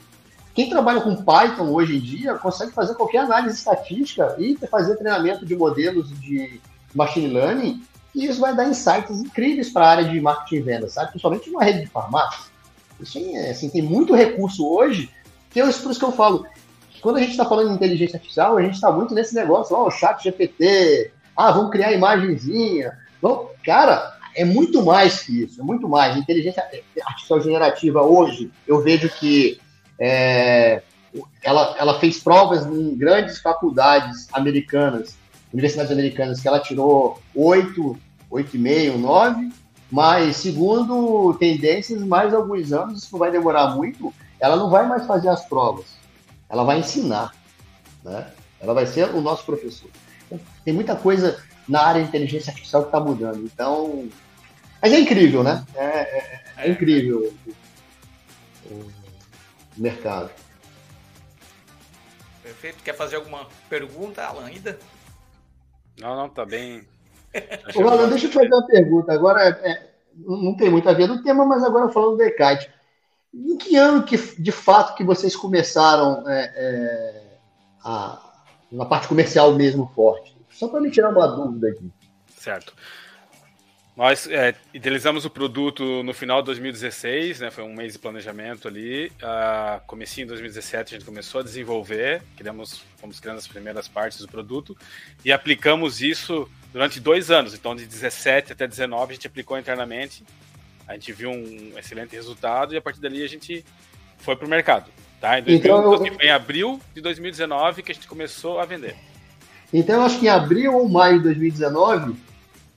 Quem 0.54 0.70
trabalha 0.70 1.00
com 1.00 1.16
Python 1.16 1.70
hoje 1.70 1.96
em 1.96 2.00
dia 2.00 2.34
consegue 2.36 2.72
fazer 2.72 2.94
qualquer 2.94 3.18
análise 3.18 3.58
estatística 3.58 4.36
e 4.38 4.56
fazer 4.68 4.96
treinamento 4.96 5.44
de 5.44 5.54
modelos 5.56 6.08
de 6.20 6.60
machine 6.94 7.26
learning, 7.26 7.84
e 8.14 8.26
isso 8.26 8.40
vai 8.40 8.54
dar 8.54 8.68
insights 8.68 9.20
incríveis 9.20 9.68
para 9.70 9.84
a 9.84 9.90
área 9.90 10.04
de 10.04 10.20
marketing 10.20 10.54
e 10.54 10.62
vendas, 10.62 10.92
sabe? 10.92 11.08
Principalmente 11.08 11.50
numa 11.50 11.64
rede 11.64 11.80
de 11.80 11.86
farmácia. 11.88 12.53
Isso 13.04 13.18
é, 13.18 13.50
assim, 13.50 13.68
tem 13.68 13.82
muito 13.82 14.14
recurso 14.14 14.66
hoje, 14.66 15.10
que 15.50 15.60
é 15.60 15.62
por 15.64 15.90
isso 15.90 15.98
que 15.98 16.04
eu 16.04 16.12
falo. 16.12 16.46
Quando 17.00 17.16
a 17.16 17.20
gente 17.20 17.32
está 17.32 17.44
falando 17.44 17.68
de 17.68 17.74
inteligência 17.74 18.16
artificial, 18.16 18.56
a 18.56 18.62
gente 18.62 18.74
está 18.74 18.90
muito 18.90 19.14
nesse 19.14 19.34
negócio, 19.34 19.76
ó, 19.76 19.86
oh, 19.86 19.90
chat 19.90 20.24
GPT, 20.24 21.12
ah, 21.36 21.52
vamos 21.52 21.70
criar 21.70 21.92
imagenzinha. 21.92 22.98
Bom, 23.20 23.50
cara, 23.64 24.18
é 24.34 24.44
muito 24.44 24.82
mais 24.82 25.22
que 25.22 25.42
isso, 25.42 25.60
é 25.60 25.64
muito 25.64 25.88
mais. 25.88 26.16
Inteligência 26.16 26.64
artificial 27.06 27.40
generativa 27.40 28.02
hoje, 28.02 28.50
eu 28.66 28.80
vejo 28.80 29.08
que 29.10 29.60
é, 29.98 30.82
ela, 31.42 31.76
ela 31.78 32.00
fez 32.00 32.18
provas 32.18 32.66
em 32.66 32.96
grandes 32.96 33.38
faculdades 33.38 34.26
americanas, 34.32 35.16
universidades 35.52 35.92
americanas, 35.92 36.40
que 36.40 36.48
ela 36.48 36.58
tirou 36.58 37.20
8, 37.34 37.96
8,5, 38.30 38.96
9, 38.96 39.48
mas 39.94 40.38
segundo 40.38 41.34
tendências, 41.34 42.02
mais 42.02 42.34
alguns 42.34 42.72
anos, 42.72 43.04
isso 43.04 43.12
não 43.12 43.18
vai 43.20 43.30
demorar 43.30 43.76
muito, 43.76 44.12
ela 44.40 44.56
não 44.56 44.68
vai 44.68 44.84
mais 44.88 45.06
fazer 45.06 45.28
as 45.28 45.44
provas, 45.44 45.86
ela 46.48 46.64
vai 46.64 46.80
ensinar, 46.80 47.32
né? 48.02 48.28
Ela 48.58 48.74
vai 48.74 48.86
ser 48.86 49.14
o 49.14 49.20
nosso 49.20 49.44
professor. 49.44 49.88
Tem 50.64 50.74
muita 50.74 50.96
coisa 50.96 51.40
na 51.68 51.80
área 51.80 52.02
de 52.02 52.08
inteligência 52.08 52.50
artificial 52.50 52.82
que 52.82 52.88
está 52.88 52.98
mudando, 52.98 53.44
então... 53.44 54.08
Mas 54.82 54.92
é 54.92 54.98
incrível, 54.98 55.44
né? 55.44 55.64
É, 55.76 55.86
é, 55.86 56.44
é 56.56 56.70
incrível 56.70 57.32
o, 58.66 58.74
o 58.74 58.90
mercado. 59.76 60.28
Perfeito. 62.42 62.82
Quer 62.82 62.96
fazer 62.96 63.14
alguma 63.14 63.46
pergunta, 63.68 64.24
Alan, 64.24 64.46
ainda? 64.46 64.76
Não, 66.00 66.16
não, 66.16 66.28
tá 66.28 66.44
bem, 66.44 66.84
Ô, 67.74 67.88
Alan, 67.88 68.08
deixa 68.08 68.26
eu 68.26 68.30
te 68.30 68.34
fazer 68.34 68.54
uma 68.54 68.66
pergunta. 68.66 69.12
Agora, 69.12 69.42
é, 69.42 69.70
é, 69.70 69.83
não 70.16 70.56
tem 70.56 70.70
muito 70.70 70.88
a 70.88 70.92
ver 70.92 71.08
no 71.08 71.22
tema, 71.22 71.44
mas 71.44 71.62
agora 71.64 71.88
falando 71.88 72.12
do 72.12 72.16
Decate. 72.18 72.70
Em 73.32 73.56
que 73.56 73.76
ano 73.76 74.04
que, 74.04 74.16
de 74.16 74.52
fato, 74.52 74.94
que 74.94 75.02
vocês 75.02 75.34
começaram 75.34 76.28
é, 76.28 76.52
é, 76.54 77.22
a, 77.84 78.20
na 78.70 78.84
parte 78.84 79.08
comercial 79.08 79.52
mesmo 79.54 79.90
forte? 79.94 80.36
Só 80.50 80.68
para 80.68 80.80
me 80.80 80.90
tirar 80.90 81.10
uma 81.10 81.26
dúvida 81.26 81.68
aqui. 81.68 81.90
Certo. 82.28 82.72
Nós 83.96 84.26
é, 84.26 84.56
idealizamos 84.72 85.24
o 85.24 85.30
produto 85.30 86.02
no 86.02 86.12
final 86.12 86.42
de 86.42 86.46
2016, 86.46 87.38
né, 87.38 87.50
foi 87.52 87.62
um 87.62 87.72
mês 87.72 87.92
de 87.92 87.98
planejamento 88.00 88.66
ali. 88.66 89.06
Uh, 89.22 89.80
comecinho 89.86 90.24
em 90.24 90.28
2017 90.28 90.94
a 90.94 90.98
gente 90.98 91.06
começou 91.06 91.40
a 91.40 91.44
desenvolver, 91.44 92.20
criamos, 92.36 92.82
fomos 92.96 93.20
criando 93.20 93.38
as 93.38 93.46
primeiras 93.46 93.86
partes 93.86 94.18
do 94.18 94.26
produto 94.26 94.76
e 95.24 95.30
aplicamos 95.30 96.02
isso 96.02 96.48
durante 96.72 96.98
dois 96.98 97.30
anos. 97.30 97.54
Então, 97.54 97.76
de 97.76 97.86
17 97.86 98.52
até 98.52 98.66
19 98.66 99.12
a 99.12 99.14
gente 99.14 99.28
aplicou 99.28 99.56
internamente, 99.56 100.24
a 100.88 100.94
gente 100.94 101.12
viu 101.12 101.30
um 101.30 101.78
excelente 101.78 102.16
resultado 102.16 102.74
e 102.74 102.76
a 102.76 102.82
partir 102.82 103.00
dali 103.00 103.22
a 103.22 103.28
gente 103.28 103.64
foi 104.18 104.34
para 104.34 104.46
o 104.46 104.50
mercado. 104.50 104.90
Tá? 105.20 105.38
Em, 105.38 105.44
2000, 105.44 105.56
então, 105.56 106.04
eu... 106.04 106.20
em 106.20 106.30
abril 106.30 106.80
de 106.92 107.00
2019 107.00 107.84
que 107.84 107.92
a 107.92 107.94
gente 107.94 108.08
começou 108.08 108.58
a 108.58 108.64
vender. 108.64 108.96
Então, 109.72 110.00
eu 110.00 110.02
acho 110.02 110.18
que 110.18 110.26
em 110.26 110.30
abril 110.30 110.74
ou 110.74 110.88
maio 110.88 111.18
de 111.18 111.24
2019 111.24 112.33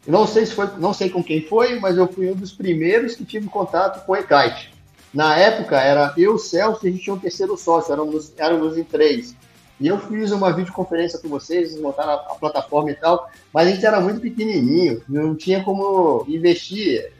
não 0.08 0.26
sei 0.26 0.45
se 0.45 0.53
foi, 0.53 0.68
não 0.78 0.93
sei 0.93 1.10
com 1.10 1.22
quem 1.22 1.41
foi, 1.41 1.80
mas 1.80 1.97
eu 1.97 2.08
fui 2.08 2.32
um 2.32 2.36
dos 2.36 2.53
primeiros 2.53 3.16
que 3.16 3.26
tive 3.26 3.47
contato 3.47 4.05
com 4.05 4.14
o 4.14 4.16
Ekite. 4.16 4.74
Na 5.14 5.38
época 5.38 5.80
era 5.80 6.14
eu, 6.18 6.36
o 6.36 6.39
Celso 6.39 6.86
e 6.86 6.89
a 6.89 6.91
gente 6.91 7.03
tinha 7.03 7.14
um 7.14 7.20
terceiro 7.20 7.58
sócio, 7.58 7.91
éramos, 7.91 8.32
éramos 8.38 8.78
em 8.78 8.84
três. 8.84 9.36
E 9.80 9.88
eu 9.88 9.99
fiz 9.99 10.32
uma 10.32 10.51
videoconferência 10.51 11.20
com 11.20 11.28
vocês, 11.28 11.70
eles 11.72 11.82
montaram 11.82 12.12
a, 12.12 12.16
a, 12.16 12.36
plataforma 12.36 12.89
e 12.89 12.95
tal, 12.95 13.30
mas 13.53 13.68
a 13.68 13.72
gente 13.72 13.86
era 13.86 13.99
muito 13.99 14.20
pequenininho, 14.20 15.03
não 15.08 15.36
tinha 15.36 15.64
como 15.64 16.26
investir. 16.28 17.12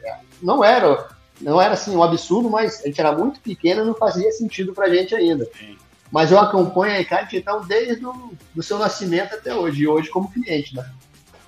Não 0.42 0.64
era, 0.64 1.08
não 1.40 1.60
era 1.60 1.74
assim 1.74 1.94
um 1.94 2.02
absurdo, 2.02 2.50
mas 2.50 2.80
a 2.82 2.86
gente 2.86 3.00
era 3.00 3.12
muito 3.12 3.38
pequeno, 3.40 3.84
não 3.84 3.94
fazia 3.94 4.32
sentido 4.32 4.72
pra 4.72 4.88
gente 4.88 5.14
ainda. 5.14 5.48
Sim. 5.56 5.76
Mas 6.10 6.32
eu 6.32 6.38
acompanho 6.38 6.94
a 6.94 7.00
Ekite 7.00 7.36
então 7.36 7.64
desde 7.66 8.04
o 8.04 8.32
do 8.54 8.62
seu 8.62 8.78
nascimento 8.78 9.34
até 9.34 9.54
hoje, 9.54 9.82
e 9.82 9.88
hoje 9.88 10.08
como 10.08 10.30
cliente, 10.30 10.74
né? 10.74 10.90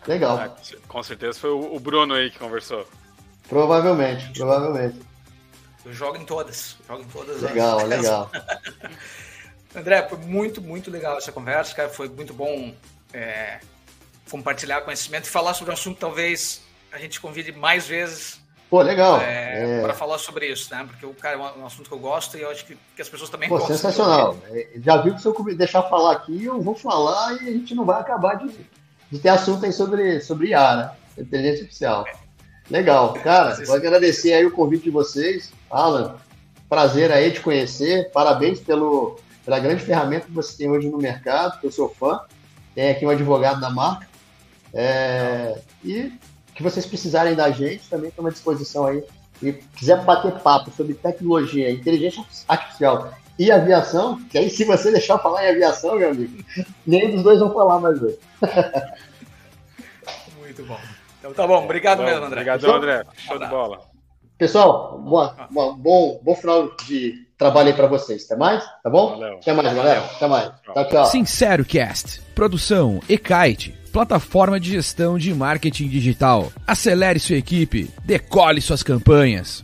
Legal. 0.06 0.36
Ah, 0.38 0.56
com 0.88 1.02
certeza 1.02 1.38
foi 1.38 1.50
o 1.50 1.78
Bruno 1.78 2.14
aí 2.14 2.30
que 2.30 2.38
conversou. 2.38 2.86
Provavelmente, 3.48 4.30
provavelmente. 4.32 5.00
Eu 5.84 5.92
jogo 5.92 6.16
em 6.16 6.24
todas. 6.24 6.76
Jogo 6.86 7.02
em 7.02 7.08
todas. 7.08 7.42
Legal, 7.42 7.86
legal. 7.86 8.30
André, 9.74 10.06
foi 10.08 10.18
muito, 10.18 10.60
muito 10.60 10.90
legal 10.90 11.18
essa 11.18 11.32
conversa, 11.32 11.74
cara. 11.74 11.88
Foi 11.88 12.08
muito 12.08 12.34
bom 12.34 12.74
é, 13.12 13.60
compartilhar 14.30 14.82
conhecimento 14.82 15.24
e 15.24 15.30
falar 15.30 15.54
sobre 15.54 15.70
um 15.70 15.74
assunto 15.74 15.98
talvez 15.98 16.62
a 16.92 16.98
gente 16.98 17.20
convide 17.20 17.52
mais 17.52 17.86
vezes. 17.86 18.40
Pô, 18.68 18.82
legal. 18.82 19.20
É, 19.20 19.78
é... 19.78 19.82
Para 19.82 19.94
falar 19.94 20.18
sobre 20.18 20.46
isso, 20.46 20.72
né? 20.72 20.86
Porque 20.88 21.04
o 21.04 21.14
cara 21.14 21.36
é 21.36 21.60
um 21.60 21.66
assunto 21.66 21.88
que 21.88 21.94
eu 21.94 21.98
gosto 21.98 22.36
e 22.36 22.42
eu 22.42 22.50
acho 22.50 22.64
que, 22.64 22.78
que 22.94 23.02
as 23.02 23.08
pessoas 23.08 23.30
também 23.30 23.48
Pô, 23.48 23.58
gostam. 23.58 23.76
Sensacional. 23.76 24.36
É, 24.50 24.68
já 24.76 24.96
viu 24.98 25.14
que 25.14 25.20
se 25.20 25.26
eu 25.26 25.34
deixar 25.56 25.82
falar 25.84 26.12
aqui, 26.12 26.44
eu 26.44 26.60
vou 26.60 26.74
falar 26.74 27.32
e 27.42 27.48
a 27.48 27.52
gente 27.52 27.74
não 27.74 27.84
vai 27.84 28.00
acabar 28.00 28.34
de 28.34 28.48
de 29.10 29.18
ter 29.18 29.28
assunto 29.30 29.64
aí 29.64 29.72
sobre, 29.72 30.20
sobre 30.20 30.48
IA, 30.48 30.76
né? 30.76 30.90
Inteligência 31.18 31.62
artificial. 31.62 32.04
Legal. 32.70 33.14
Cara, 33.14 33.62
vou 33.64 33.74
agradecer 33.74 34.32
aí 34.32 34.46
o 34.46 34.52
convite 34.52 34.84
de 34.84 34.90
vocês. 34.90 35.52
Alan, 35.70 36.16
prazer 36.68 37.10
aí 37.10 37.32
te 37.32 37.40
conhecer. 37.40 38.10
Parabéns 38.12 38.60
pelo, 38.60 39.18
pela 39.44 39.58
grande 39.58 39.82
ferramenta 39.82 40.26
que 40.26 40.32
você 40.32 40.56
tem 40.56 40.70
hoje 40.70 40.88
no 40.88 40.98
mercado, 40.98 41.58
que 41.60 41.66
eu 41.66 41.72
sou 41.72 41.88
fã. 41.88 42.20
Tem 42.74 42.90
aqui 42.90 43.04
um 43.04 43.10
advogado 43.10 43.60
da 43.60 43.70
marca. 43.70 44.08
É, 44.72 45.60
e 45.84 46.12
que 46.54 46.62
vocês 46.62 46.86
precisarem 46.86 47.34
da 47.34 47.50
gente, 47.50 47.88
também 47.88 48.10
estou 48.10 48.26
à 48.26 48.30
disposição 48.30 48.86
aí. 48.86 49.02
E 49.42 49.52
quiser 49.52 50.04
bater 50.04 50.32
papo 50.40 50.70
sobre 50.76 50.94
tecnologia, 50.94 51.70
inteligência 51.70 52.24
artificial 52.46 53.12
e 53.38 53.50
aviação, 53.50 54.20
que 54.30 54.38
aí 54.38 54.50
se 54.50 54.64
você 54.64 54.90
deixar 54.90 55.18
falar 55.18 55.44
em 55.44 55.50
aviação, 55.50 55.96
meu 55.96 56.10
amigo, 56.10 56.44
nenhum 56.86 57.12
dos 57.12 57.22
dois 57.22 57.40
vão 57.40 57.52
falar 57.52 57.80
mais 57.80 58.02
hoje. 58.02 58.18
Muito 60.38 60.64
bom. 60.64 60.78
Então 61.18 61.32
tá 61.32 61.46
bom, 61.46 61.64
obrigado 61.64 61.98
bom, 61.98 62.04
mesmo, 62.04 62.24
André. 62.24 62.40
Obrigado, 62.40 62.66
André. 62.66 63.04
Show 63.16 63.38
de 63.38 63.46
bola. 63.46 63.90
Pessoal, 64.40 64.98
boa, 64.98 65.36
boa, 65.50 65.74
bom, 65.74 66.18
bom 66.22 66.34
final 66.34 66.74
de 66.86 67.26
trabalho 67.36 67.68
aí 67.68 67.74
pra 67.74 67.86
vocês. 67.86 68.24
Até 68.24 68.36
mais, 68.36 68.64
tá 68.82 68.88
bom? 68.88 69.10
Valeu. 69.10 69.34
Até 69.34 69.52
mais, 69.52 69.74
galera. 69.74 70.00
Até 70.00 70.26
mais. 70.26 70.50
Tchau, 70.62 70.88
tchau. 70.88 71.04
Sincero 71.06 71.64
Cast. 71.64 72.22
Produção 72.34 73.00
e-kite. 73.06 73.74
Plataforma 73.92 74.58
de 74.58 74.70
gestão 74.70 75.18
de 75.18 75.34
marketing 75.34 75.88
digital. 75.88 76.50
Acelere 76.66 77.18
sua 77.18 77.36
equipe. 77.36 77.90
Decole 78.04 78.62
suas 78.62 78.82
campanhas. 78.82 79.62